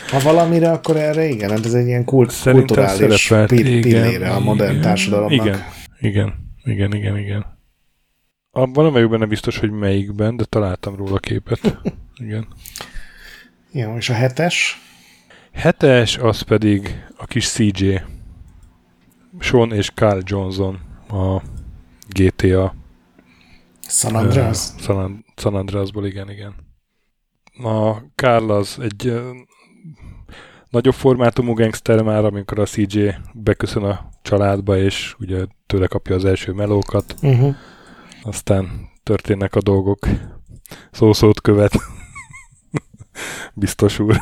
[0.10, 4.82] ha valamire, akkor erre igen, hát ez egy ilyen kult, Szerintem kulturális pillére a modern
[4.82, 5.46] társadalomnak.
[5.46, 5.64] Igen,
[6.00, 6.34] igen,
[6.64, 7.46] igen, igen, igen.
[8.52, 11.60] Abban nem vagyok benne biztos, hogy melyikben, de találtam róla képet.
[12.26, 12.48] Igen.
[13.72, 14.82] Jó, és a hetes?
[15.54, 17.96] Hetes, az pedig a kis CJ.
[19.40, 20.80] Sean és Carl Johnson
[21.10, 21.42] a
[22.10, 22.76] GTA.
[23.88, 24.58] San Andreas?
[24.74, 26.56] Uh, San, San Andreasból, igen, igen.
[27.64, 29.14] A Carl az egy
[30.76, 36.26] nagyobb formátumú gangster már, amikor a CJ beköszön a családba, és ugye tőle kapja az
[36.26, 37.16] első melókat.
[37.22, 37.56] Uh-huh.
[38.24, 40.08] Aztán történnek a dolgok.
[40.92, 41.74] Szószót követ.
[43.54, 44.22] Biztos úr.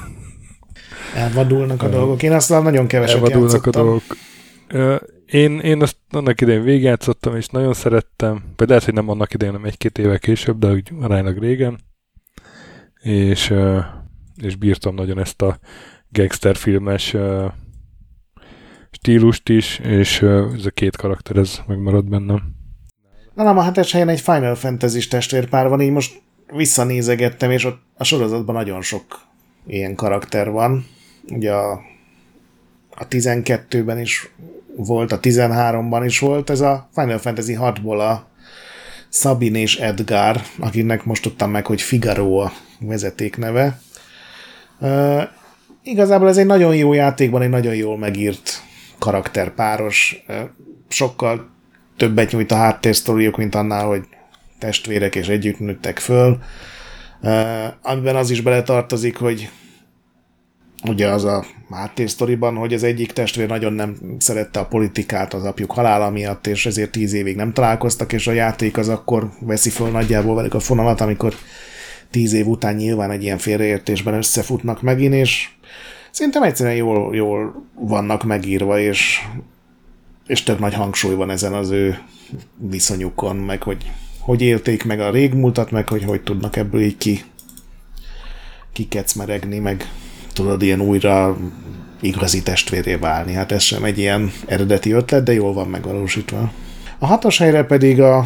[1.15, 2.23] Elvadulnak a dolgok.
[2.23, 3.81] Én azt nagyon keveset Elvadulnak játszottam.
[3.81, 5.03] a dolgok.
[5.25, 8.33] Én, én azt annak idején végigjátszottam, és nagyon szerettem.
[8.35, 11.79] Például lehet, hogy nem annak idején, nem egy-két éve később, de úgy aránylag régen.
[13.01, 13.53] És,
[14.41, 15.59] és bírtam nagyon ezt a
[16.13, 17.15] gangster filmes
[18.91, 20.21] stílust is, és
[20.57, 22.41] ez a két karakter, ez megmaradt bennem.
[23.33, 26.21] Na nem, a hetes helyen egy Final Fantasy testvérpár van, így most
[26.55, 29.03] visszanézegettem, és ott a sorozatban nagyon sok
[29.67, 30.85] ilyen karakter van.
[31.29, 31.71] Ugye a,
[32.89, 34.31] a 12-ben is
[34.75, 38.27] volt, a 13-ban is volt, ez a Final Fantasy 6-ból a
[39.09, 43.79] Sabine és Edgar, akinek most tudtam meg, hogy Figaro a vezetékneve.
[45.83, 48.61] Igazából ez egy nagyon jó játékban, egy nagyon jól megírt
[48.99, 50.23] karakterpáros.
[50.87, 51.49] Sokkal
[51.97, 54.03] többet nyújt a háttérsztoriuk, mint annál, hogy
[54.59, 56.37] testvérek és együtt nőttek föl.
[57.81, 59.49] Amiben az is beletartozik, hogy
[60.85, 65.71] ugye az a háttérsztoriban, hogy az egyik testvér nagyon nem szerette a politikát az apjuk
[65.71, 69.89] halála miatt, és ezért tíz évig nem találkoztak, és a játék az akkor veszi föl
[69.89, 71.35] nagyjából velük a fonalat, amikor
[72.11, 75.49] tíz év után nyilván egy ilyen félreértésben összefutnak megint, és
[76.13, 79.19] szerintem egyszerűen jól, jól vannak megírva, és,
[80.27, 81.99] és tök nagy hangsúly van ezen az ő
[82.57, 87.23] viszonyukon, meg hogy hogy élték meg a régmúltat, meg hogy hogy tudnak ebből így ki
[88.73, 89.91] kikecmeregni, meg
[90.33, 91.37] tudod ilyen újra
[92.01, 93.33] igazi testvéré válni.
[93.33, 96.51] Hát ez sem egy ilyen eredeti ötlet, de jól van megvalósítva.
[96.99, 98.17] A hatos helyre pedig a,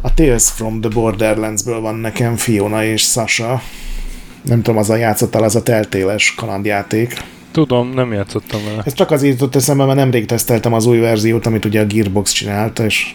[0.00, 3.62] a Tales from the Borderlands-ből van nekem Fiona és Sasha.
[4.48, 7.16] Nem tudom, az a játszottál, az a teltéles kalandjáték.
[7.52, 8.82] Tudom, nem játszottam vele.
[8.84, 12.32] Ez csak azért jutott eszembe, mert nemrég teszteltem az új verziót, amit ugye a Gearbox
[12.32, 13.14] csinálta, és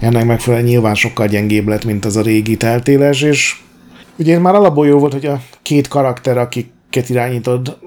[0.00, 3.56] ennek megfelelően nyilván sokkal gyengébb lett, mint az a régi teltéles, és
[4.18, 7.78] ugye már alapból jó volt, hogy a két karakter, akiket irányítod,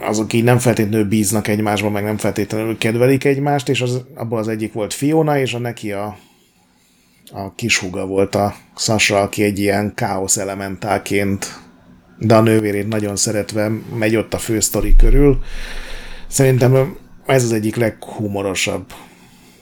[0.00, 4.48] azok így nem feltétlenül bíznak egymásban, meg nem feltétlenül kedvelik egymást, és az, abból az
[4.48, 6.16] egyik volt Fiona, és a neki a,
[7.32, 11.62] a kishuga volt a Sasha, aki egy ilyen káosz elementálként,
[12.18, 15.38] de a nővérét nagyon szeretve megy ott a fősztori körül.
[16.26, 16.96] Szerintem
[17.26, 18.84] ez az egyik leghumorosabb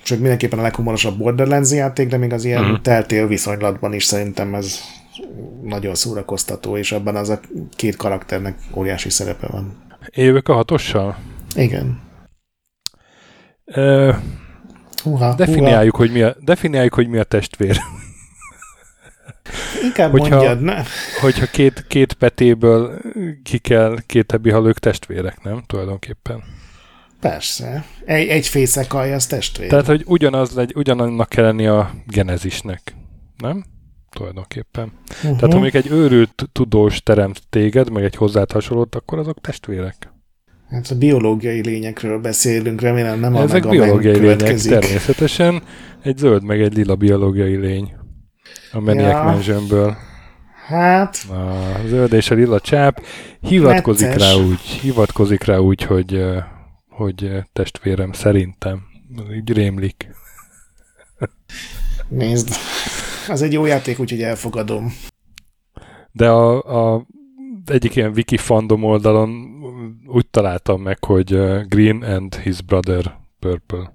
[0.03, 2.81] sőt mindenképpen a leghumorosabb Borderlands játék, de még az ilyen uh-huh.
[2.81, 4.81] teltél viszonylatban is szerintem ez
[5.63, 7.41] nagyon szórakoztató, és ebben az a
[7.77, 9.77] két karakternek óriási szerepe van.
[10.11, 11.19] Évek a hatossal?
[11.55, 12.01] Igen.
[13.67, 14.15] Uh,
[15.03, 16.07] húha, definiáljuk, húha.
[16.07, 17.79] Hogy mi a, definiáljuk, hogy mi a testvér.
[19.83, 20.83] Inkább hogyha, mondjad, ne?
[21.21, 23.01] Hogyha két, két petéből
[23.43, 25.63] ki kell két ebbi halők testvérek, nem?
[25.67, 26.43] Tulajdonképpen.
[27.21, 27.85] Persze.
[28.05, 29.69] Egy, egy fészekalj, az testvér.
[29.69, 32.95] Tehát, hogy ugyanaz legy, ugyanannak kell lenni a genezisnek.
[33.37, 33.65] Nem?
[34.11, 34.93] Tulajdonképpen.
[35.09, 35.37] Uh-huh.
[35.37, 40.13] Tehát, ha még egy őrült tudós teremt téged, meg egy hozzád hasonlót, akkor azok testvérek.
[40.71, 45.63] Hát a biológiai lényekről beszélünk, remélem nem Ezek a biológiai lények, természetesen.
[46.03, 47.93] Egy zöld, meg egy lila biológiai lény.
[48.73, 49.23] A Maniac ja.
[49.23, 49.97] Mansionből.
[50.67, 51.27] Hát...
[51.31, 53.03] A zöld és a lila csáp
[53.41, 54.33] hivatkozik Netes.
[54.33, 56.25] rá úgy, hivatkozik rá úgy, hogy
[56.89, 58.83] hogy testvérem szerintem.
[59.35, 60.11] Így rémlik.
[62.09, 62.55] Nézd,
[63.29, 64.93] az egy jó játék, úgyhogy elfogadom.
[66.13, 67.07] De a, a
[67.67, 69.31] egyik ilyen wiki fandom oldalon
[70.07, 71.29] úgy találtam meg, hogy
[71.69, 73.93] Green and his brother Purple.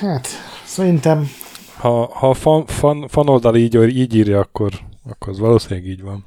[0.00, 0.28] Hát,
[0.64, 1.28] szerintem...
[1.76, 4.72] Ha, ha a fan, fan, fan oldal így, így írja, akkor,
[5.10, 6.24] akkor az valószínűleg így van.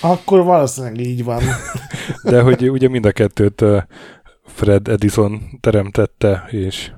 [0.00, 1.42] Akkor valószínűleg így van.
[2.22, 3.64] De hogy ugye mind a kettőt
[4.44, 6.90] Fred Edison teremtette, és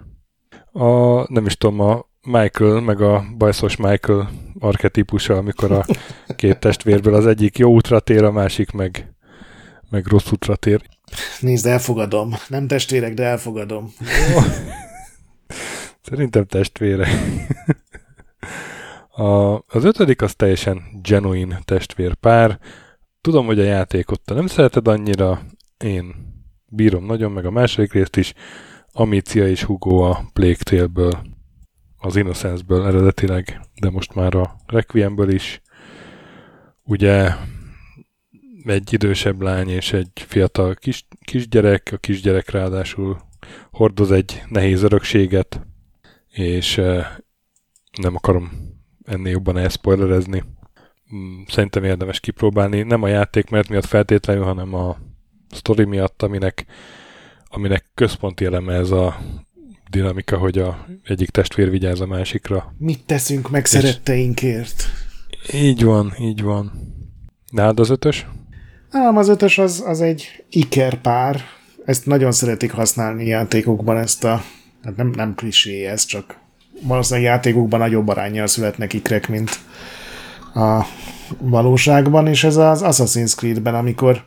[0.73, 0.87] a,
[1.33, 5.85] nem is tudom, a Michael, meg a bajszos Michael arketípusa, amikor a
[6.37, 9.15] két testvérből az egyik jó útra tér, a másik meg,
[9.91, 10.83] meg rossz útra tér.
[11.41, 12.35] Nézd, elfogadom.
[12.49, 13.93] Nem testvérek, de elfogadom.
[16.03, 17.09] Szerintem testvére.
[19.09, 22.59] A, az ötödik az teljesen genuine testvérpár.
[23.21, 25.43] Tudom, hogy a játékot te nem szereted annyira,
[25.79, 26.15] én
[26.67, 28.35] bírom nagyon, meg a második részt is,
[28.93, 31.23] Amicia és Hugo a Plague Tale-ből,
[31.99, 35.63] az Innocence-ből eredetileg, de most már a Requiemből is.
[36.83, 37.31] Ugye
[38.65, 43.21] egy idősebb lány és egy fiatal kis, kisgyerek, a kisgyerek ráadásul
[43.71, 45.67] hordoz egy nehéz örökséget,
[46.33, 46.77] és
[48.01, 48.51] nem akarom
[49.05, 50.43] ennél jobban elszpoilerezni.
[51.15, 54.97] Mm, szerintem érdemes kipróbálni, nem a játék mert miatt feltétlenül, hanem a
[55.51, 56.67] sztori miatt, aminek,
[57.45, 59.21] aminek központi eleme ez a
[59.91, 62.75] dinamika, hogy a egyik testvér vigyáz a másikra.
[62.79, 64.85] Mit teszünk meg szeretteinkért?
[65.53, 66.73] Így van, így van.
[67.51, 68.27] Nálad az ötös?
[68.91, 71.41] Nem, az ötös az, az egy ikerpár.
[71.85, 74.43] Ezt nagyon szeretik használni játékokban, ezt a
[74.85, 76.37] hát nem, nem klisé ez, csak
[76.83, 79.51] valószínűleg játékokban nagyobb arányjal születnek ikrek, mint
[80.55, 80.87] a
[81.39, 84.25] valóságban, és ez az Assassin's Creed-ben, amikor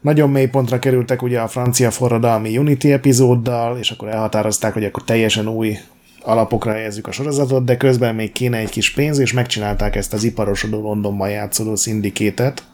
[0.00, 5.04] nagyon mély pontra kerültek ugye a francia forradalmi Unity epizóddal, és akkor elhatározták, hogy akkor
[5.04, 5.76] teljesen új
[6.22, 10.24] alapokra helyezzük a sorozatot, de közben még kéne egy kis pénz, és megcsinálták ezt az
[10.24, 12.64] iparosodó Londonban játszódó szindikétet,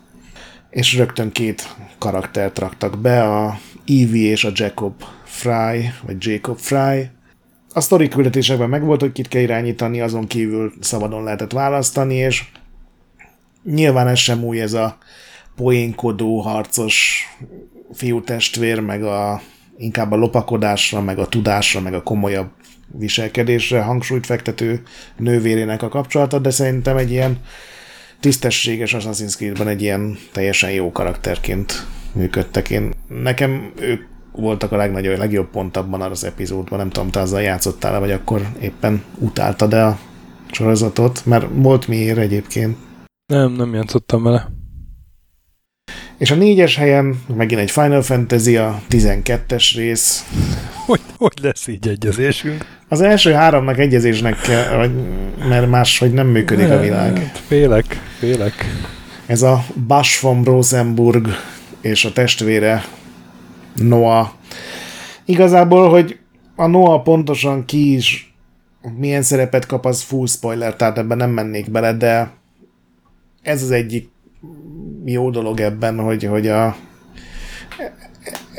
[0.70, 3.58] és rögtön két karaktert raktak be, a
[3.88, 7.10] Evie és a Jacob Fry, vagy Jacob Fry.
[7.72, 12.44] A sztori küldetésekben megvolt, hogy kit kell irányítani, azon kívül szabadon lehetett választani, és
[13.64, 14.98] nyilván ez sem új ez a
[15.56, 17.26] poénkodó, harcos
[17.92, 19.42] fiútestvér, meg a,
[19.76, 22.50] inkább a lopakodásra, meg a tudásra, meg a komolyabb
[22.98, 24.82] viselkedésre hangsúlyt fektető
[25.16, 27.38] nővérének a kapcsolata, de szerintem egy ilyen
[28.20, 32.70] tisztességes Assassin's Creed-ben egy ilyen teljesen jó karakterként működtek.
[32.70, 34.02] Én, nekem ők
[34.32, 38.42] voltak a legnagyobb, legjobb pont abban az epizódban, nem tudom, te azzal játszottál vagy akkor
[38.60, 39.98] éppen utáltad de a
[40.50, 42.76] sorozatot, mert volt miért egyébként.
[43.32, 44.48] Nem, nem játszottam vele.
[46.18, 50.24] És a négyes helyen megint egy Final Fantasy, a 12-es rész.
[50.86, 52.64] Hogy, hogy lesz így egyezésünk?
[52.88, 54.90] Az első háromnak egyezésnek kell, vagy,
[55.48, 57.32] mert máshogy nem működik a világ.
[57.46, 57.84] Félek,
[58.18, 58.54] félek.
[59.26, 61.28] Ez a Bash von Rosenburg
[61.80, 62.84] és a testvére
[63.82, 64.28] Noah.
[65.24, 66.18] Igazából, hogy
[66.56, 68.34] a Noah pontosan ki is
[68.96, 72.30] milyen szerepet kap, az full spoiler, tehát ebben nem mennék bele, de
[73.42, 74.08] ez az egyik
[75.04, 76.76] jó dolog ebben, hogy, hogy a,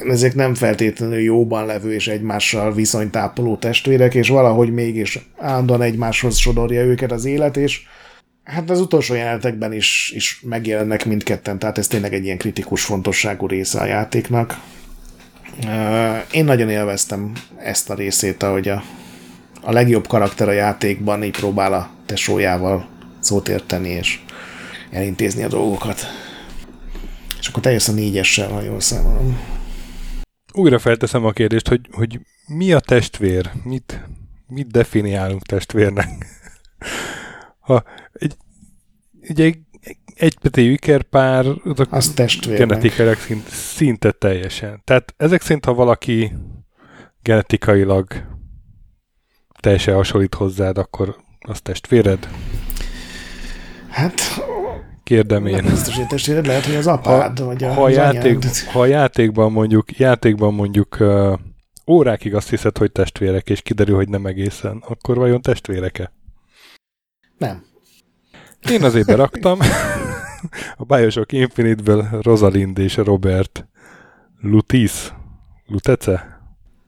[0.08, 6.82] ezek nem feltétlenül jóban levő és egymással viszonytápoló testvérek, és valahogy mégis állandóan egymáshoz sodorja
[6.82, 7.82] őket az élet, és
[8.44, 13.48] hát az utolsó jelenetekben is, is megjelennek mindketten, tehát ez tényleg egy ilyen kritikus fontosságú
[13.48, 14.62] része a játéknak.
[16.32, 18.84] Én nagyon élveztem ezt a részét, ahogy a,
[19.62, 22.88] a legjobb karakter a játékban így próbál a tesójával
[23.20, 24.20] szót érteni, és
[24.92, 26.02] elintézni a dolgokat.
[27.40, 29.40] És akkor teljes a négyessel, ha jól számolom.
[30.54, 33.52] Újra felteszem a kérdést, hogy, hogy mi a testvér?
[33.64, 34.08] Mit,
[34.48, 36.10] mit definiálunk testvérnek?
[37.68, 37.84] ha
[38.14, 38.36] egy,
[39.30, 39.60] ugye egy
[40.20, 42.14] egypetéjű ikerpár, azok az
[42.46, 44.82] genetikailag szint, szinte teljesen.
[44.84, 46.32] Tehát ezek szerint, ha valaki
[47.22, 48.08] genetikailag
[49.60, 52.28] teljesen hasonlít hozzád, akkor az testvéred?
[53.90, 54.22] Hát
[55.04, 55.64] kérdem én.
[55.64, 58.38] Biztos, hogy testvéred lehet, hogy az apád, ha, vagy a, ha, a játék,
[58.72, 61.40] ha a játékban mondjuk, játékban mondjuk uh,
[61.88, 66.14] órákig azt hiszed, hogy testvérek, és kiderül, hogy nem egészen, akkor vajon testvéreke?
[67.38, 67.64] Nem.
[68.70, 69.60] Én azért beraktam.
[70.78, 73.68] a Bioshock Infinite-ből Rosalind és Robert
[74.42, 75.14] Lutis.
[75.66, 76.42] Lutece?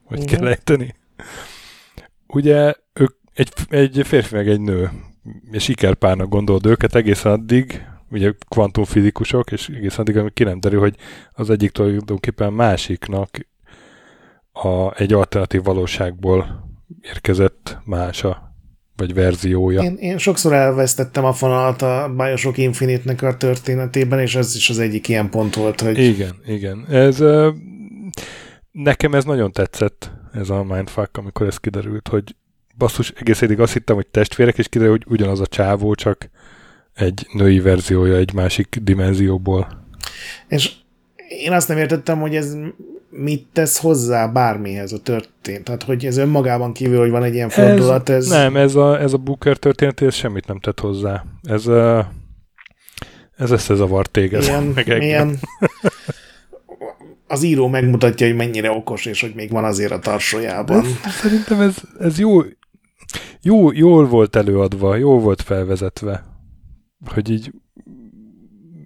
[0.03, 0.95] Hogy kell ejteni?
[2.27, 4.89] Ugye ők egy, egy férfi meg egy nő,
[5.51, 10.79] és sikerpárnak gondold őket egészen addig, ugye kvantumfizikusok, és egész addig, amíg ki nem derül,
[10.79, 10.95] hogy
[11.31, 13.29] az egyik tulajdonképpen másiknak
[14.51, 16.69] a, egy alternatív valóságból
[17.01, 18.50] érkezett mása,
[19.01, 19.81] vagy verziója.
[19.81, 24.79] Én, én sokszor elvesztettem a fonalat a Bioshock Infinite-nek a történetében, és ez is az
[24.79, 25.97] egyik ilyen pont volt, hogy...
[25.97, 26.85] Igen, igen.
[26.89, 27.23] Ez,
[28.71, 32.35] nekem ez nagyon tetszett, ez a mindfuck, amikor ez kiderült, hogy
[32.77, 36.29] basszus, egész eddig azt hittem, hogy testvérek, és kiderül, hogy ugyanaz a csávó, csak
[36.93, 39.85] egy női verziója egy másik dimenzióból.
[40.47, 40.71] És
[41.27, 42.55] én azt nem értettem, hogy ez
[43.11, 45.63] mit tesz hozzá bármihez a történt.
[45.63, 48.23] Tehát, hogy ez önmagában kívül, hogy van egy ilyen fordulat, ez...
[48.23, 48.29] ez...
[48.29, 51.23] Nem, ez a, ez a Booker történet, ez semmit nem tett hozzá.
[51.43, 52.11] Ez, a,
[53.37, 54.43] ez összezavart téged.
[54.43, 55.39] Ilyen, meg ilyen,
[57.27, 60.85] az író megmutatja, hogy mennyire okos, és hogy még van azért a tarsójában.
[60.85, 62.41] Ez, szerintem ez, ez jó,
[63.41, 66.29] jó, jól volt előadva, jól volt felvezetve
[67.05, 67.51] hogy így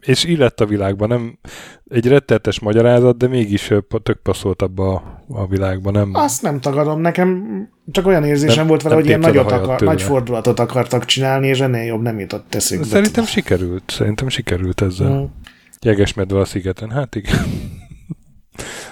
[0.06, 1.40] és illett a világban, nem
[1.88, 3.72] egy rettetes magyarázat, de mégis
[4.04, 6.10] tök passzolt abba a, a világban, nem?
[6.14, 7.48] Azt nem tagadom, nekem
[7.92, 11.60] csak olyan érzésem nem, volt vele, hogy ilyen nagyot akar, nagy fordulatot akartak csinálni, és
[11.60, 12.86] ennél jobb nem jutott eszükbe.
[12.86, 15.10] Szerintem sikerült, szerintem sikerült ezzel.
[15.10, 15.24] Mm.
[15.82, 16.90] Jegesmedve a szigeten.
[16.90, 17.46] Hát igen.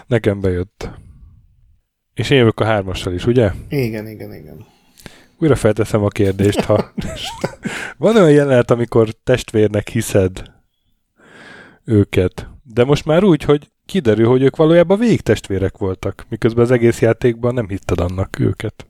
[0.07, 0.89] Nekem bejött.
[2.13, 3.51] És én jövök a hármassal is, ugye?
[3.69, 4.65] Igen, igen, igen.
[5.39, 6.93] Újra felteszem a kérdést, ha
[7.97, 10.51] van olyan jelenet, amikor testvérnek hiszed
[11.85, 17.01] őket, de most már úgy, hogy kiderül, hogy ők valójában végtestvérek voltak, miközben az egész
[17.01, 18.87] játékban nem hitted annak őket.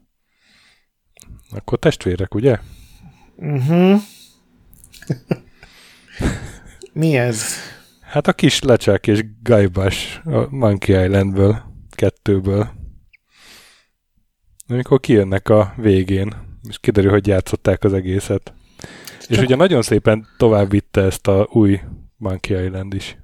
[1.50, 2.58] Akkor testvérek, ugye?
[3.36, 4.00] Uh-huh.
[6.92, 7.44] Mi ez?
[8.00, 12.68] Hát a kis lecsák és gajbás a Monkey Islandből, kettőből.
[14.68, 16.34] Amikor kijönnek a végén,
[16.68, 18.52] és kiderül, hogy játszották az egészet.
[19.20, 19.30] Csak...
[19.30, 21.80] És ugye nagyon szépen tovább vitte ezt a új
[22.16, 23.16] Monkey Island is.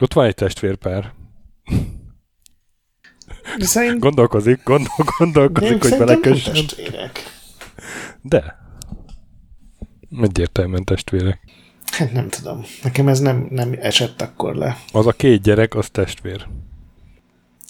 [0.00, 1.12] Ott van egy testvérpár.
[3.58, 4.00] De szerint...
[4.00, 6.64] Gondolkozik, gondol, gondolkozik, hogy belekössön.
[8.22, 8.58] De.
[10.20, 11.40] Egyértelműen testvérek.
[11.84, 12.64] Hát nem tudom.
[12.82, 14.76] Nekem ez nem, nem esett akkor le.
[14.92, 16.46] Az a két gyerek, az testvér.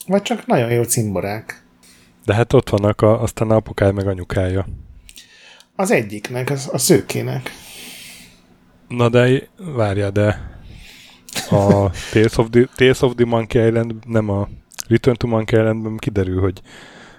[0.07, 1.65] Vagy csak nagyon jó cimborák.
[2.25, 4.67] De hát ott vannak a, aztán a apukája meg anyukája.
[5.77, 7.51] Az egyiknek, az, a szőkének.
[8.91, 10.51] Na de várja, de
[11.51, 14.49] a Tales of, the, Tales of the Monkey Island, nem a
[14.89, 16.61] Return to Monkey Islandben kiderül, hogy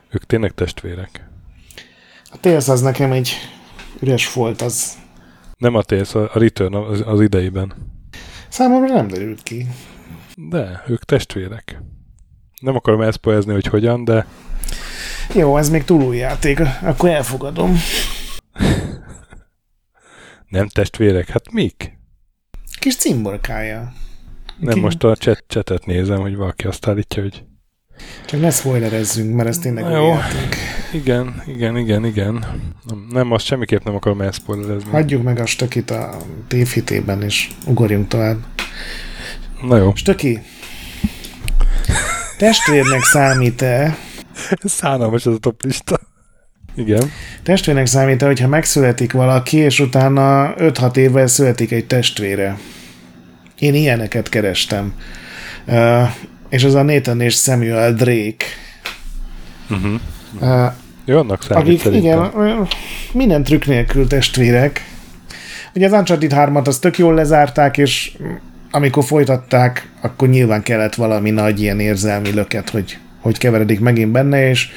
[0.09, 1.27] ők tényleg testvérek.
[2.31, 3.31] A Tales az nekem egy
[3.99, 4.97] üres volt, az...
[5.57, 7.73] Nem a Tales, a Return az, az idejében.
[8.49, 9.67] Számomra nem derült ki.
[10.35, 11.81] De, ők testvérek.
[12.61, 14.25] Nem akarom elszpoezni, hogy hogyan, de...
[15.33, 17.77] Jó, ez még túl új játék, akkor elfogadom.
[20.51, 21.29] nem testvérek?
[21.29, 21.97] Hát mik?
[22.79, 23.93] Kis cimborkája.
[24.59, 24.79] Nem, Ki...
[24.79, 27.43] most a chat, chatet nézem, hogy valaki azt állítja, hogy...
[28.25, 30.07] Csak ne spoilerezzünk, mert ez tényleg jó.
[30.07, 30.55] Játék.
[30.93, 32.45] Igen, igen, igen, igen.
[32.87, 34.89] Nem, nem, azt semmiképp nem akarom elspoilerezni.
[34.89, 36.17] Hagyjuk meg a stökit a
[36.47, 38.37] tévhitében, és ugorjunk tovább.
[39.61, 39.95] Na jó.
[39.95, 40.41] Stöki,
[42.37, 43.97] testvérnek számít-e?
[44.63, 45.99] Szánalmas ez a top lista.
[46.75, 47.11] Igen.
[47.43, 52.57] Testvérnek számít-e, hogyha megszületik valaki, és utána 5-6 évvel születik egy testvére?
[53.59, 54.93] Én ilyeneket kerestem.
[55.67, 56.09] Uh,
[56.49, 58.45] és az a Nathan és Samuel Drake.
[59.69, 59.99] Uh-huh.
[60.39, 60.71] Uh,
[61.05, 62.31] Jó, annak számít akik, igen,
[63.11, 64.89] minden trükk nélkül testvérek.
[65.75, 68.17] Ugye az Uncharted 3-at az tök jól lezárták, és
[68.71, 74.49] amikor folytatták, akkor nyilván kellett valami nagy ilyen érzelmi löket, hogy, hogy keveredik megint benne,
[74.49, 74.69] és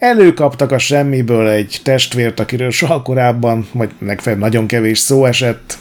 [0.00, 5.78] előkaptak a semmiből egy testvért, akiről soha korábban, vagy legfeljebb nagyon kevés szó esett,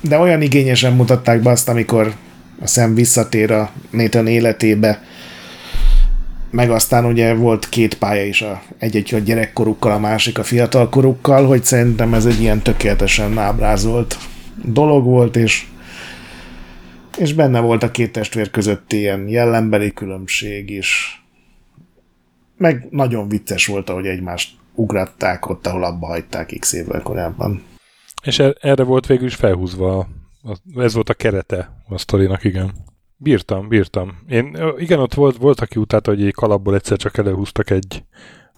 [0.00, 2.14] de olyan igényesen mutatták be azt, amikor
[2.60, 5.02] a szem visszatér a Nathan életébe,
[6.50, 11.46] meg aztán ugye volt két pálya is, a, egy-egy a gyerekkorukkal, a másik a fiatalkorukkal,
[11.46, 14.18] hogy szerintem ez egy ilyen tökéletesen ábrázolt
[14.64, 15.64] dolog volt, és
[17.16, 21.22] és benne volt a két testvér között ilyen jellembeli különbség is.
[22.58, 27.62] Meg nagyon vicces volt, ahogy egymást ugratták ott, ahol abba hagyták x évvel korábban.
[28.22, 30.08] És er- erre volt végül is felhúzva,
[30.76, 32.72] ez volt a kerete a sztorinak, igen.
[33.16, 34.18] Bírtam, bírtam.
[34.28, 38.04] Én, igen, ott volt, volt aki utálta, hogy egy kalapból egyszer csak előhúztak egy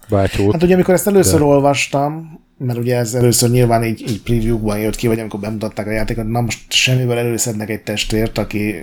[0.09, 0.51] bátyót.
[0.51, 1.45] Hát ugye, amikor ezt először de...
[1.45, 5.91] olvastam, mert ugye ez először nyilván így, így preview-ban jött ki, vagy amikor bemutatták a
[5.91, 8.75] játékot, na most semmivel előszednek egy testvért, aki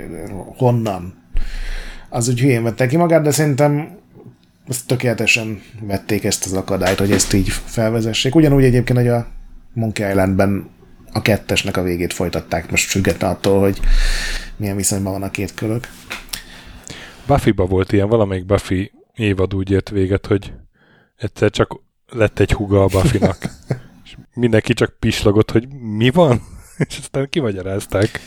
[0.56, 1.14] honnan.
[2.08, 3.97] Az úgy hülyén vette ki magát, de szerintem
[4.68, 8.34] ezt tökéletesen vették ezt az akadályt, hogy ezt így felvezessék.
[8.34, 9.26] Ugyanúgy egyébként, hogy a
[9.72, 10.70] Monkey Islandben
[11.12, 13.80] a kettesnek a végét folytatták, most független attól, hogy
[14.56, 15.88] milyen viszonyban van a két kölök.
[17.26, 20.52] Buffy-ba volt ilyen, valamelyik Buffy évad úgy ért véget, hogy
[21.16, 23.38] egyszer csak lett egy húga a Buffy-nak.
[24.04, 26.42] és mindenki csak pislogott, hogy mi van?
[26.88, 28.20] és aztán kimagyarázták.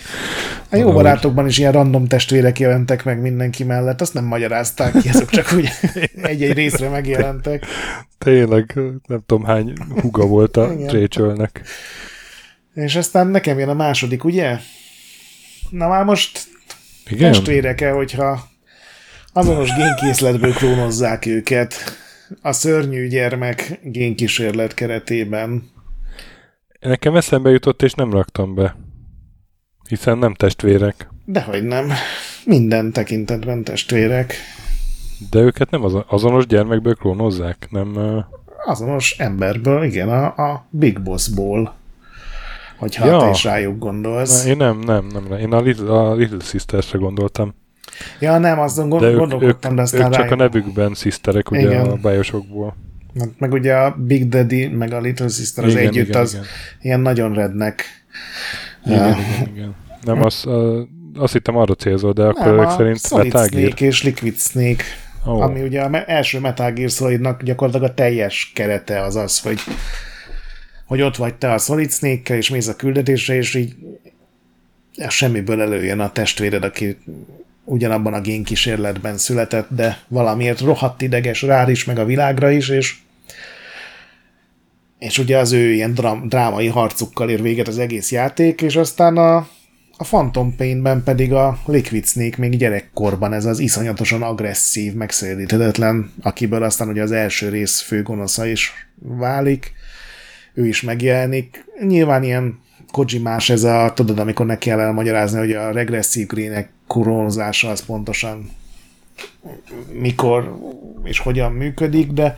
[0.69, 5.09] A jó barátokban is ilyen random testvérek jelentek meg mindenki mellett, azt nem magyarázták ki,
[5.09, 5.69] azok csak úgy
[6.31, 7.65] egy-egy részre megjelentek.
[8.17, 11.61] Tényleg, nem tudom hány huga volt a Rachelnek.
[12.73, 14.57] És aztán nekem jön a második, ugye?
[15.69, 16.47] Na már most
[17.09, 17.31] Igen?
[17.31, 18.49] testvéreke, hogyha
[19.33, 21.73] azonos génkészletből klónozzák őket
[22.41, 25.69] a szörnyű gyermek génkísérlet keretében.
[26.81, 28.75] Nekem eszembe jutott, és nem raktam be.
[29.89, 31.09] Hiszen nem testvérek.
[31.25, 31.91] Dehogy nem.
[32.45, 34.33] Minden tekintetben testvérek.
[35.29, 37.97] De őket nem az azonos gyermekből klónozzák, nem...
[38.65, 41.73] Azonos emberből, igen, a, a Big Bossból.
[42.77, 43.17] Hogyha ja.
[43.17, 44.43] te is rájuk gondolsz.
[44.43, 45.39] Na, én nem, nem, nem.
[45.39, 47.55] Én a Little, a Little Sisters-re gondoltam.
[48.19, 51.61] Ja, nem, azon gond, de ők, gondolkodtam, de aztán ők csak a nevükben sziszterek, ugye
[51.61, 51.85] igen.
[51.85, 52.75] a bájosokból.
[53.37, 56.45] Meg ugye a Big Daddy, meg a Little Sister az igen, együtt, igen, az igen.
[56.81, 57.83] ilyen nagyon rednek.
[58.85, 59.75] Igen, uh, igen, igen.
[60.03, 60.81] Nem, az, uh,
[61.15, 63.67] azt hittem arra célzol, de akkor ezek szerint Solid Metal Gear.
[63.67, 64.83] Snake és Liquid Snake,
[65.25, 65.41] oh.
[65.41, 69.59] ami ugye a első Metal Gear Solidnak gyakorlatilag a teljes kerete az az, hogy
[70.85, 73.75] hogy ott vagy te a Solid snake és mész a küldetésre, és így
[75.07, 76.97] semmiből előjön a testvéred, aki
[77.63, 82.95] ugyanabban a génkísérletben született, de valamiért rohadt ideges rá is, meg a világra is, és
[85.01, 89.17] és ugye az ő ilyen drám, drámai harcukkal ér véget az egész játék, és aztán
[89.17, 89.35] a,
[89.97, 96.63] a Phantom Pain-ben pedig a Liquid Snake még gyerekkorban ez az iszonyatosan agresszív, megszélíthetetlen, akiből
[96.63, 99.73] aztán ugye az első rész főgonosza is válik,
[100.53, 101.65] ő is megjelenik.
[101.87, 102.59] Nyilván ilyen
[102.91, 108.49] Kojimás ez a, tudod, amikor neki kell elmagyarázni, hogy a regresszív greenek koronázása az pontosan
[109.91, 110.57] mikor
[111.03, 112.37] és hogyan működik, de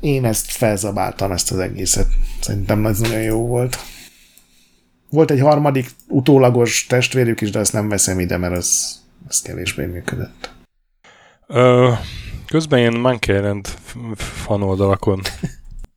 [0.00, 2.06] én ezt felzabáltam, ezt az egészet.
[2.40, 3.78] Szerintem ez nagyon jó volt.
[5.10, 9.84] Volt egy harmadik utólagos testvérük is, de ezt nem veszem ide, mert az, az kevésbé
[9.84, 10.50] működött.
[11.46, 11.92] Ö,
[12.46, 13.66] közben én Monkey Island
[14.16, 15.20] fan oldalakon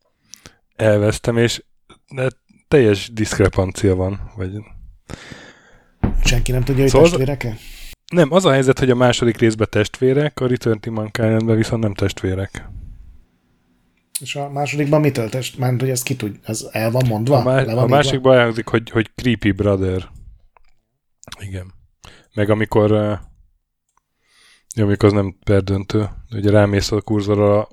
[0.76, 1.62] elvesztem, és
[2.08, 2.28] de
[2.68, 4.32] teljes diszkrepancia van.
[4.36, 4.50] Vagy...
[6.24, 7.56] Senki nem tudja, hogy szóval testvérek-e?
[8.12, 11.94] Nem, az a helyzet, hogy a második részben testvérek, a Return to Mankind viszont nem
[11.94, 12.68] testvérek.
[14.20, 15.58] És a másodikban mitől test?
[15.58, 17.38] Mert hogy ez ki tud, ez el van mondva?
[17.38, 20.08] A, má- van a másikban elhangzik, hogy, hogy creepy brother.
[21.40, 21.74] Igen.
[22.34, 23.18] Meg amikor uh,
[24.82, 27.68] amikor az nem perdöntő, ugye rámész a kurzorra a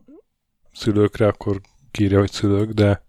[0.74, 1.62] szülőkre, akkor
[1.92, 3.06] kírja, hogy szülők, de,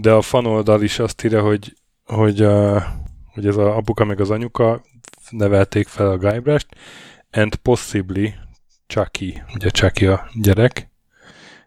[0.00, 2.82] de a fanoldal is azt írja, hogy, hogy, uh,
[3.26, 4.82] hogy ez a apuka meg az anyuka
[5.30, 6.66] nevelték fel a Guybrush,
[7.30, 8.28] and possibly
[8.86, 10.88] Chucky, ugye Chucky a gyerek,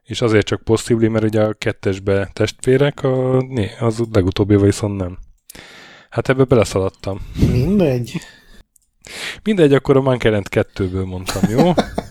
[0.04, 5.18] és azért csak possibly, mert ugye a kettesbe testvérek, a, né, az legutóbbi viszont nem.
[6.10, 7.20] Hát ebbe beleszaladtam.
[7.52, 8.20] Mindegy.
[9.44, 11.74] Mindegy, akkor a Mankerent kettőből mondtam, jó?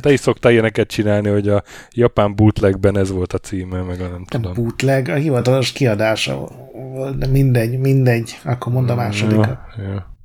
[0.00, 4.08] Te is szoktál ilyeneket csinálni, hogy a japán bootlegben ez volt a címe, meg a
[4.08, 4.50] nem tudom.
[4.50, 6.48] A bootleg, a hivatalos kiadása
[7.18, 9.58] de mindegy, mindegy, akkor mond a másodikat.
[9.76, 10.18] Ja, ja.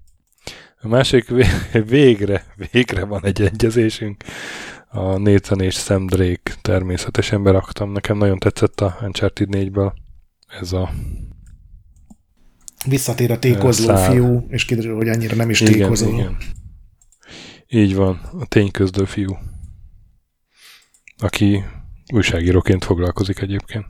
[0.81, 1.26] A másik
[1.95, 4.23] végre, végre van egy egyezésünk.
[4.88, 7.91] A Nathan és Sam Drake természetesen beraktam.
[7.91, 9.91] Nekem nagyon tetszett a Uncharted 4-ből
[10.59, 10.89] ez a
[12.85, 14.11] Visszatér a tékozló szál.
[14.11, 15.93] fiú, és kiderül, hogy annyira nem is igen.
[15.93, 16.38] Igen.
[17.76, 19.38] Így van, a tényközlő fiú.
[21.18, 21.64] Aki
[22.14, 23.85] újságíróként foglalkozik egyébként.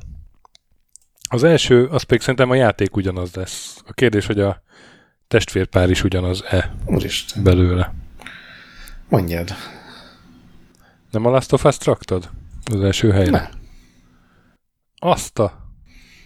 [1.29, 3.81] Az első, az pedig szerintem a játék ugyanaz lesz.
[3.87, 4.61] A kérdés, hogy a
[5.27, 7.43] testvérpár is ugyanaz-e Úristen.
[7.43, 7.93] belőle.
[9.09, 9.49] Mondjad.
[11.11, 12.29] Nem a Last of Us traktad?
[12.71, 13.31] Az első helyre?
[13.31, 13.49] Ne.
[15.09, 15.71] Azt a...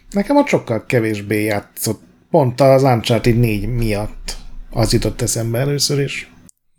[0.09, 2.01] Nekem a sokkal kevésbé játszott.
[2.29, 4.37] Pont az Uncharted 4 miatt
[4.69, 6.31] az jutott eszembe először is.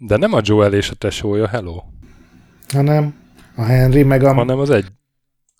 [0.02, 1.82] De nem a Joel és a tesója, hello.
[2.68, 3.14] Hanem
[3.54, 4.34] a Henry meg a...
[4.34, 4.86] Hanem az egy...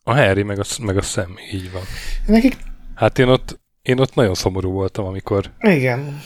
[0.02, 1.82] A Henry meg a, meg a Sam, így van.
[2.26, 2.56] Nekik...
[2.94, 5.50] Hát én ott, én ott nagyon szomorú voltam, amikor...
[5.60, 6.20] Igen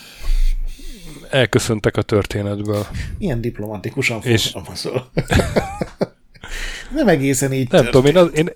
[1.35, 2.87] elköszöntek a történetből.
[3.19, 4.47] Milyen diplomatikusan és...
[4.47, 5.11] fogalmazol.
[6.95, 8.51] nem egészen így Nem tudom, én, az, én,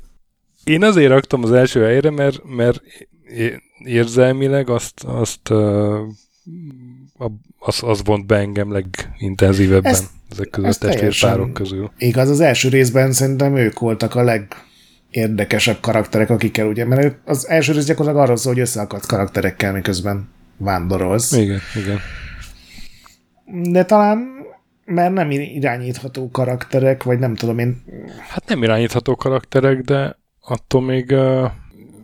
[0.64, 2.82] én azért raktam az első helyre, mert, mert
[3.84, 5.52] érzelmileg azt, azt
[7.58, 11.90] az, az vont be engem legintenzívebben ezt, ezek között a testvérpárok közül.
[11.98, 14.22] Igaz, az első részben szerintem ők voltak a
[15.10, 20.28] legérdekesebb karakterek, akikkel ugye, mert az első rész gyakorlatilag arról szól, hogy összeakadsz karakterekkel, miközben
[20.56, 21.32] vándorolsz.
[21.32, 21.98] Igen, igen
[23.50, 24.36] de talán
[24.84, 27.82] mert nem irányítható karakterek, vagy nem tudom én.
[28.28, 31.50] Hát nem irányítható karakterek, de attól még uh,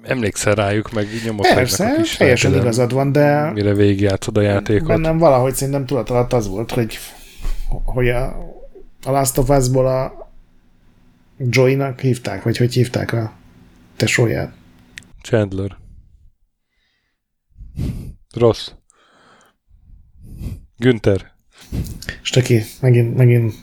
[0.04, 4.86] emlékszel rájuk, meg nyomok Persze, is teljesen igazad van, de mire végigjátszod a játékot.
[4.86, 6.98] Bennem valahogy szerintem tudat alatt az volt, hogy,
[7.84, 8.24] hogy a,
[9.04, 10.32] a Last of Us-ból a
[11.38, 13.32] Joy-nak hívták, vagy hogy hívták a
[13.96, 14.52] tesóját?
[15.22, 15.76] Chandler.
[18.34, 18.70] Rossz.
[20.76, 21.32] Günther.
[22.22, 23.54] Stöki, megint, megint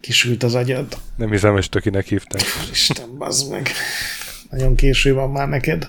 [0.00, 0.96] kisült az agyad.
[1.16, 2.42] Nem hiszem, hogy Stökinek hívták.
[2.70, 3.68] Isten, bazd meg.
[4.52, 5.88] Nagyon késő van már neked.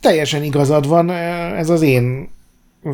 [0.00, 1.10] Teljesen igazad van,
[1.56, 2.28] ez az én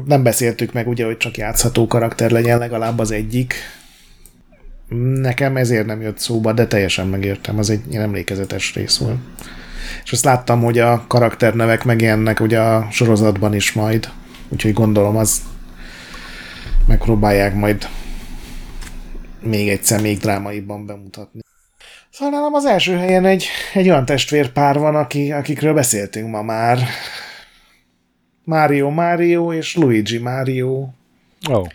[0.07, 3.55] nem beszéltük meg ugye, hogy csak játszható karakter legyen legalább az egyik.
[5.15, 9.19] Nekem ezért nem jött szóba, de teljesen megértem, az egy emlékezetes rész volt.
[10.05, 14.11] És azt láttam, hogy a karakternevek megjelennek ugye a sorozatban is majd,
[14.49, 15.43] úgyhogy gondolom az
[16.87, 17.89] megpróbálják majd
[19.41, 21.42] még egyszer még drámaiban bemutatni.
[22.13, 26.79] Szóval nálam az első helyen egy, egy olyan testvérpár van, aki, akikről beszéltünk ma már.
[28.45, 30.89] Mario Mario és Luigi Mario.
[31.51, 31.67] Oh.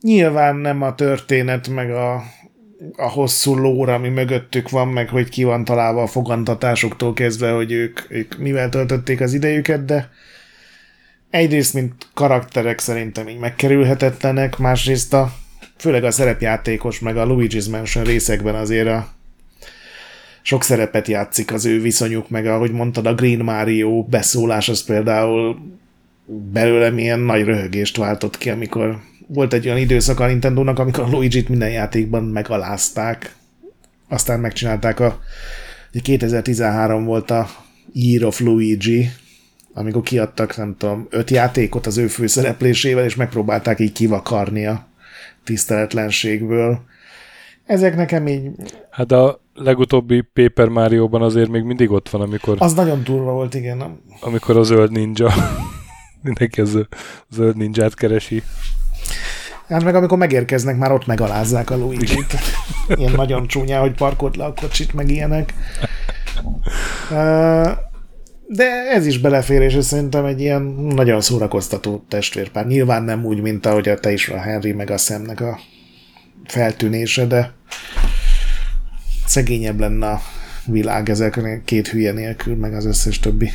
[0.00, 2.14] Nyilván nem a történet, meg a,
[2.96, 7.72] a hosszú lóra, ami mögöttük van, meg hogy ki van találva a fogantatásoktól kezdve, hogy
[7.72, 10.10] ők, ők mivel töltötték az idejüket, de
[11.30, 15.32] egyrészt, mint karakterek szerintem így megkerülhetetlenek, másrészt a,
[15.76, 19.20] főleg a szerepjátékos, meg a Luigi's Mansion részekben azért a
[20.42, 25.56] sok szerepet játszik az ő viszonyuk, meg ahogy mondtad, a Green Mario beszólás az például
[26.52, 31.48] belőlem ilyen nagy röhögést váltott ki, amikor volt egy olyan időszak a Nintendo-nak, amikor Luigi-t
[31.48, 33.34] minden játékban megalázták.
[34.08, 35.20] Aztán megcsinálták a
[36.02, 37.48] 2013 volt a
[37.92, 39.10] Year of Luigi,
[39.72, 44.86] amikor kiadtak, nem tudom, öt játékot az ő főszereplésével, és megpróbálták így kivakarni a
[45.44, 46.84] tiszteletlenségből.
[47.72, 48.50] Ezek nekem így...
[48.90, 52.56] Hát a legutóbbi Paper Mario-ban azért még mindig ott van, amikor...
[52.58, 53.76] Az nagyon durva volt, igen.
[53.76, 54.00] Nem?
[54.20, 55.28] Amikor a zöld ninja...
[56.22, 56.64] Mindenki a
[57.30, 58.42] zöld ninját keresi.
[59.68, 62.34] Hát meg amikor megérkeznek, már ott megalázzák a Luigi-t.
[62.88, 65.54] Ilyen nagyon csúnya, hogy parkolt le a kocsit, meg ilyenek.
[68.46, 70.62] De ez is belefér, és szerintem egy ilyen
[70.94, 72.66] nagyon szórakoztató testvérpár.
[72.66, 75.58] Nyilván nem úgy, mint ahogy a te is a Henry meg a szemnek a
[76.44, 77.52] feltűnése, de
[79.26, 80.20] szegényebb lenne a
[80.66, 83.50] világ ezek két hülye nélkül, meg az összes többi.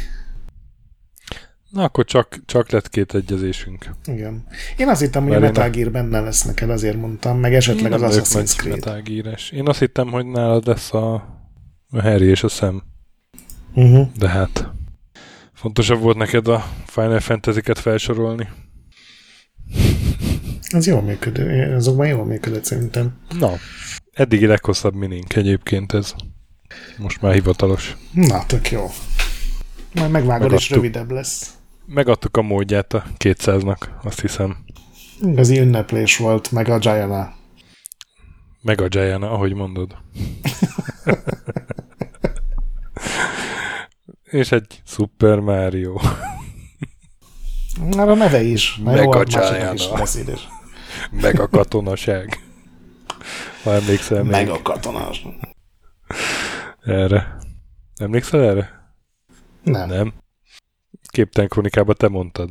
[1.70, 3.90] Na, akkor csak, csak lett két egyezésünk.
[4.06, 4.48] Igen.
[4.78, 8.02] Én azt hittem, hogy a Metal Gear benne lesz neked, azért mondtam, meg esetleg az
[8.02, 8.76] Assassin's Creed.
[8.76, 9.52] Metal Gear-es.
[9.52, 11.14] Én azt hittem, hogy nálad lesz a,
[11.90, 12.84] a Harry és a Sam.
[13.74, 14.08] Uh-huh.
[14.18, 14.72] De hát
[15.54, 18.48] fontosabb volt neked a Final Fantasy-ket felsorolni.
[20.70, 23.18] Ez jól működő, azokban jól működött szerintem.
[23.40, 23.52] Na,
[24.14, 26.14] eddigi leghosszabb minink egyébként ez.
[26.98, 27.98] Most már hivatalos.
[28.12, 28.90] Na, tök jó.
[29.94, 30.60] Majd megvágod, Megadtuk.
[30.60, 31.52] és rövidebb lesz.
[31.86, 34.58] Megadtuk a módját a 200-nak, azt hiszem.
[35.22, 37.34] Igazi ünneplés volt, meg a Giana.
[38.62, 39.96] Meg a Giana, ahogy mondod.
[44.24, 46.00] és egy Super Mario.
[47.96, 48.80] Már a neve is.
[48.84, 49.74] Meg a Giana.
[51.12, 52.40] Meg a katonaság.
[53.64, 54.32] Ha emlékszel még.
[54.32, 55.34] Meg a katonaság.
[56.86, 57.38] Erre.
[57.96, 58.92] Emlékszel erre?
[59.64, 59.90] Nem.
[59.90, 60.14] Nem?
[61.10, 62.50] Képtelen kronikába te mondtad.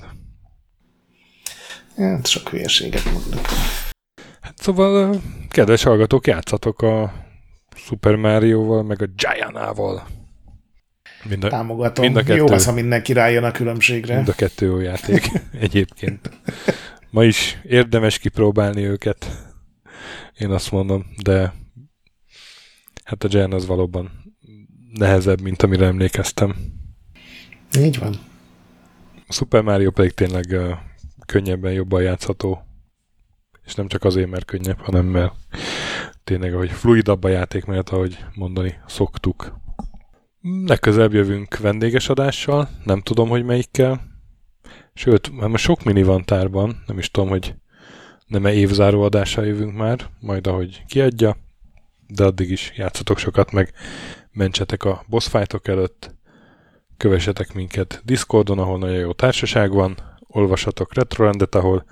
[1.96, 3.46] Hát sok hülyeséget mondok.
[4.40, 7.12] Hát szóval, kedves hallgatók, játszatok a
[7.76, 10.06] Super Mario-val, meg a Gianával.
[11.28, 12.04] Mind a, Támogatom.
[12.04, 14.14] Mind a kettő, Jó az, ha mindenki rájön a különbségre.
[14.14, 15.30] Mind a kettő jó játék
[15.60, 16.30] egyébként.
[17.10, 19.46] Ma is érdemes kipróbálni őket.
[20.38, 21.54] Én azt mondom, de
[23.04, 24.34] hát a Giant az valóban
[24.92, 26.56] nehezebb, mint amire emlékeztem.
[27.78, 28.14] Így van.
[29.26, 30.70] A Super Mario pedig tényleg uh,
[31.26, 32.62] könnyebben, jobban játszható.
[33.64, 35.34] És nem csak azért, mert könnyebb, hanem mert
[36.24, 39.58] tényleg, ahogy fluidabb a játékmenet, ahogy mondani szoktuk.
[40.64, 44.15] Legközelebb jövünk vendéges adással, nem tudom, hogy melyikkel.
[44.98, 47.54] Sőt, már most sok mini van tárban, nem is tudom, hogy
[48.26, 51.36] nem-e évzáró adással jövünk már, majd ahogy kiadja,
[52.06, 53.72] de addig is játszatok sokat, meg
[54.30, 56.14] mentsetek a boss fightok előtt,
[56.96, 61.84] Kövessetek minket Discordon, ahol nagyon jó társaság van, olvasatok Retrorendet, ahol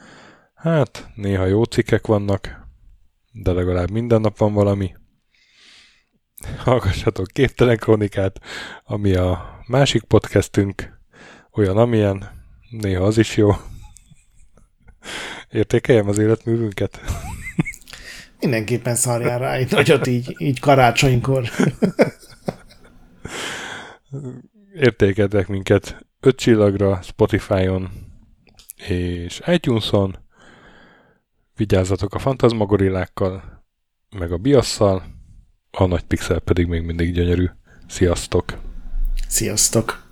[0.55, 2.69] hát néha jó cikkek vannak,
[3.33, 4.95] de legalább minden nap van valami.
[6.59, 8.41] Hallgassatok Képtelen Kronikát,
[8.85, 11.01] ami a másik podcastünk,
[11.53, 12.44] olyan amilyen,
[12.81, 13.51] néha az is jó.
[15.51, 17.01] Értékeljem az életművünket?
[18.41, 21.51] Mindenképpen szarjál rá egy nagyot így, így karácsonykor
[24.75, 27.91] értékeltek minket 5 csillagra Spotify-on
[28.89, 30.19] és iTunes-on.
[31.57, 33.65] Vigyázzatok a fantasmagorillákkal,
[34.17, 35.03] meg a biasszal,
[35.71, 37.47] a nagy pixel pedig még mindig gyönyörű.
[37.87, 38.59] Sziasztok!
[39.29, 40.03] Sziasztok!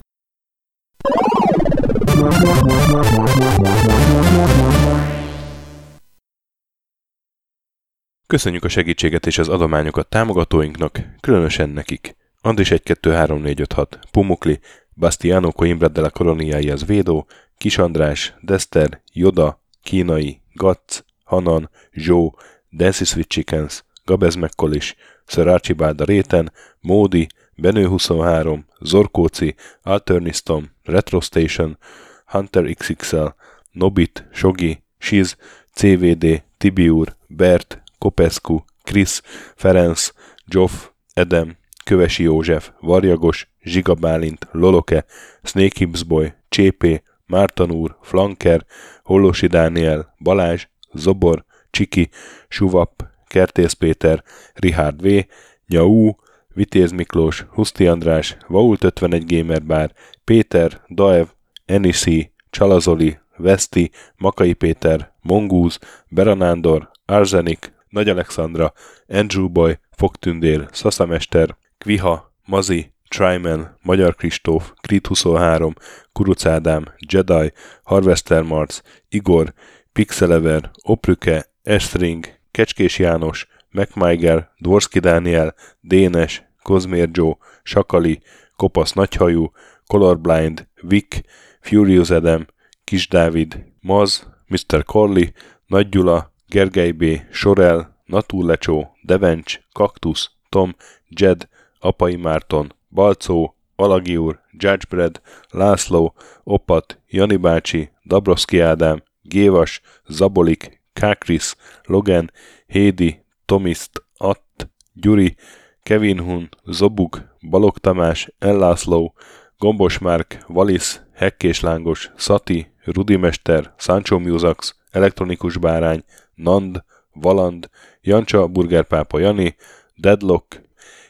[8.26, 12.16] Köszönjük a segítséget és az adományokat támogatóinknak, különösen nekik.
[12.40, 14.60] Andris 1 2 3 4 5 6, Pumukli,
[14.94, 17.26] Bastiano Coimbra de la Coloniai az Védó,
[17.56, 22.38] Kis András, Dester, Joda, Kínai, Gatz, Hanan, Zsó,
[22.70, 24.94] Dancy Sweet Chickens, Gabez Mekkolis,
[25.26, 27.26] Sir Archibald a Réten, Módi,
[27.62, 31.78] Benő 23, Zorkóci, Alternistom, Retro Station,
[32.26, 33.26] Hunter XXL,
[33.70, 35.36] Nobit, Sogi, Shiz,
[35.72, 39.20] CVD, Tibiur, Bert, Kopescu, Chris,
[39.56, 40.12] Ferenc,
[40.46, 40.72] Joff,
[41.14, 45.04] Edem, Kövesi József, Varjagos, Zsiga Bálint, Loloke,
[45.42, 48.66] Snake Hips Boy, Csépé, Márton úr, Flanker,
[49.02, 52.10] Hollosi Dániel, Balázs, Zobor, Csiki,
[52.48, 54.22] Suvap, Kertész Péter,
[54.54, 55.24] Richard V,
[55.66, 56.12] Nyau,
[56.54, 59.92] Vitéz Miklós, Huszti András, Vault 51 Gamer Bar,
[60.24, 61.26] Péter, Daev,
[61.64, 68.72] Enisi, Csalazoli, Veszti, Makai Péter, Mongúz, Beranándor, Arzenik, Nagy Alexandra,
[69.08, 75.74] Andrew Boy, Fogtündér, Szaszamester, Kviha, Mazi, Tryman, Magyar Kristóf, Krit 23,
[76.12, 77.52] Kuruc Ádám, Jedi,
[77.82, 79.52] Harvester Marc, Igor,
[79.92, 88.20] Pixelever, Oprüke, Estring, Kecskés János, MacMiger, Dvorski Dániel, Dénes, Kozmér Joe, Sakali,
[88.56, 89.50] Kopasz Nagyhajú,
[89.86, 91.20] Colorblind, Vic,
[91.60, 92.46] Furious Adam,
[92.84, 94.84] Kis Dávid, Maz, Mr.
[94.84, 95.32] Corley,
[95.66, 100.74] Nagy Gyula, Gergely B., Sorel, Natúrlecsó, Devencs, Kaktusz, Tom,
[101.08, 105.20] Jed, Apai Márton, Balcó, Alagi úr, Judgebred,
[105.50, 111.54] László, Opat, Jani bácsi, Dabroszki Ádám, Gévas, Zabolik, Kákris,
[111.84, 112.30] Logan,
[112.66, 115.36] Hédi, Tomiszt, Att, Gyuri,
[115.82, 119.14] Kevin Hun, Zobuk, Balog Tamás, Ellászló,
[119.58, 126.04] Gombos Márk, Valisz, Hekkés Lángos, Szati, Rudimester, Sancho Musax, Elektronikus Bárány,
[126.34, 127.70] Nand, Valand,
[128.00, 129.56] Jancsa, Burgerpápa Jani,
[129.96, 130.62] Deadlock,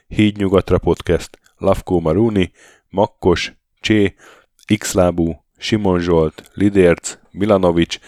[0.06, 2.52] Híd Nyugatra Podcast, Lavkó Maruni,
[2.88, 4.14] Makkos, Csé,
[4.78, 7.98] Xlábú, Simon Zsolt, Lidérc, Milanovic,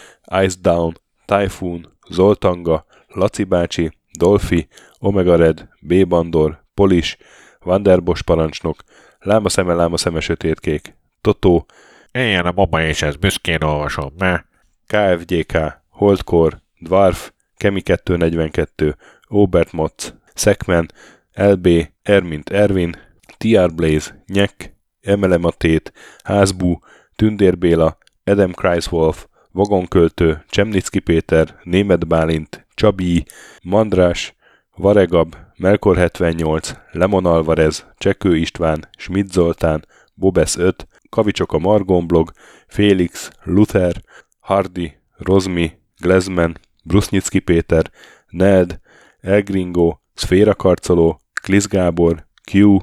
[0.44, 4.68] Ice Down, Typhoon, Zoltanga, Laci bácsi, Dolfi,
[4.98, 6.06] Omega Red, B.
[6.06, 7.16] Bandor, Polis,
[7.60, 8.82] Vanderbos parancsnok,
[9.18, 11.66] Láma szeme, láma szeme sötétkék, Totó,
[12.12, 14.46] Éljen a mama és ez büszkén olvasom, mert
[14.86, 15.58] KFGK,
[15.88, 18.96] Holdkor, Dwarf, Kemi 242,
[19.28, 20.90] Obert Motz, Szekmen,
[21.34, 21.68] LB,
[22.02, 22.96] Ermint Ervin,
[23.36, 25.92] TR Blaze, Nyek, Emelematét,
[26.24, 26.78] Házbú,
[27.16, 33.24] Tündér Béla, Adam Kreiswolf, Vagonköltő, Csemnicki Péter, Német Bálint, Csabi,
[33.62, 34.34] Mandrás,
[34.76, 42.32] Varegab, Melkor 78, Lemon Alvarez, Csekő István, Schmidt Zoltán, Bobesz 5, Kavicsok a Margon blog,
[42.66, 44.02] Félix, Luther,
[44.40, 47.90] Hardy, Rozmi, Glezman, Brusnicki Péter,
[48.28, 48.80] Ned,
[49.20, 52.78] Elgringo, Szféra Karcoló, Klisz Gábor, Q,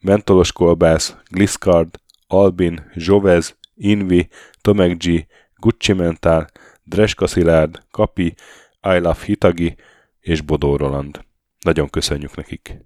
[0.00, 1.88] Mentolos Kolbász, Gliscard,
[2.26, 4.28] Albin, Zsovez, Invi,
[4.60, 6.50] Tomek G, Gucci Mentál,
[6.84, 8.34] Dreska Szilárd, Kapi,
[8.82, 9.76] I Love Hitagi
[10.20, 11.24] és Bodó Roland.
[11.64, 12.84] Nagyon köszönjük nekik!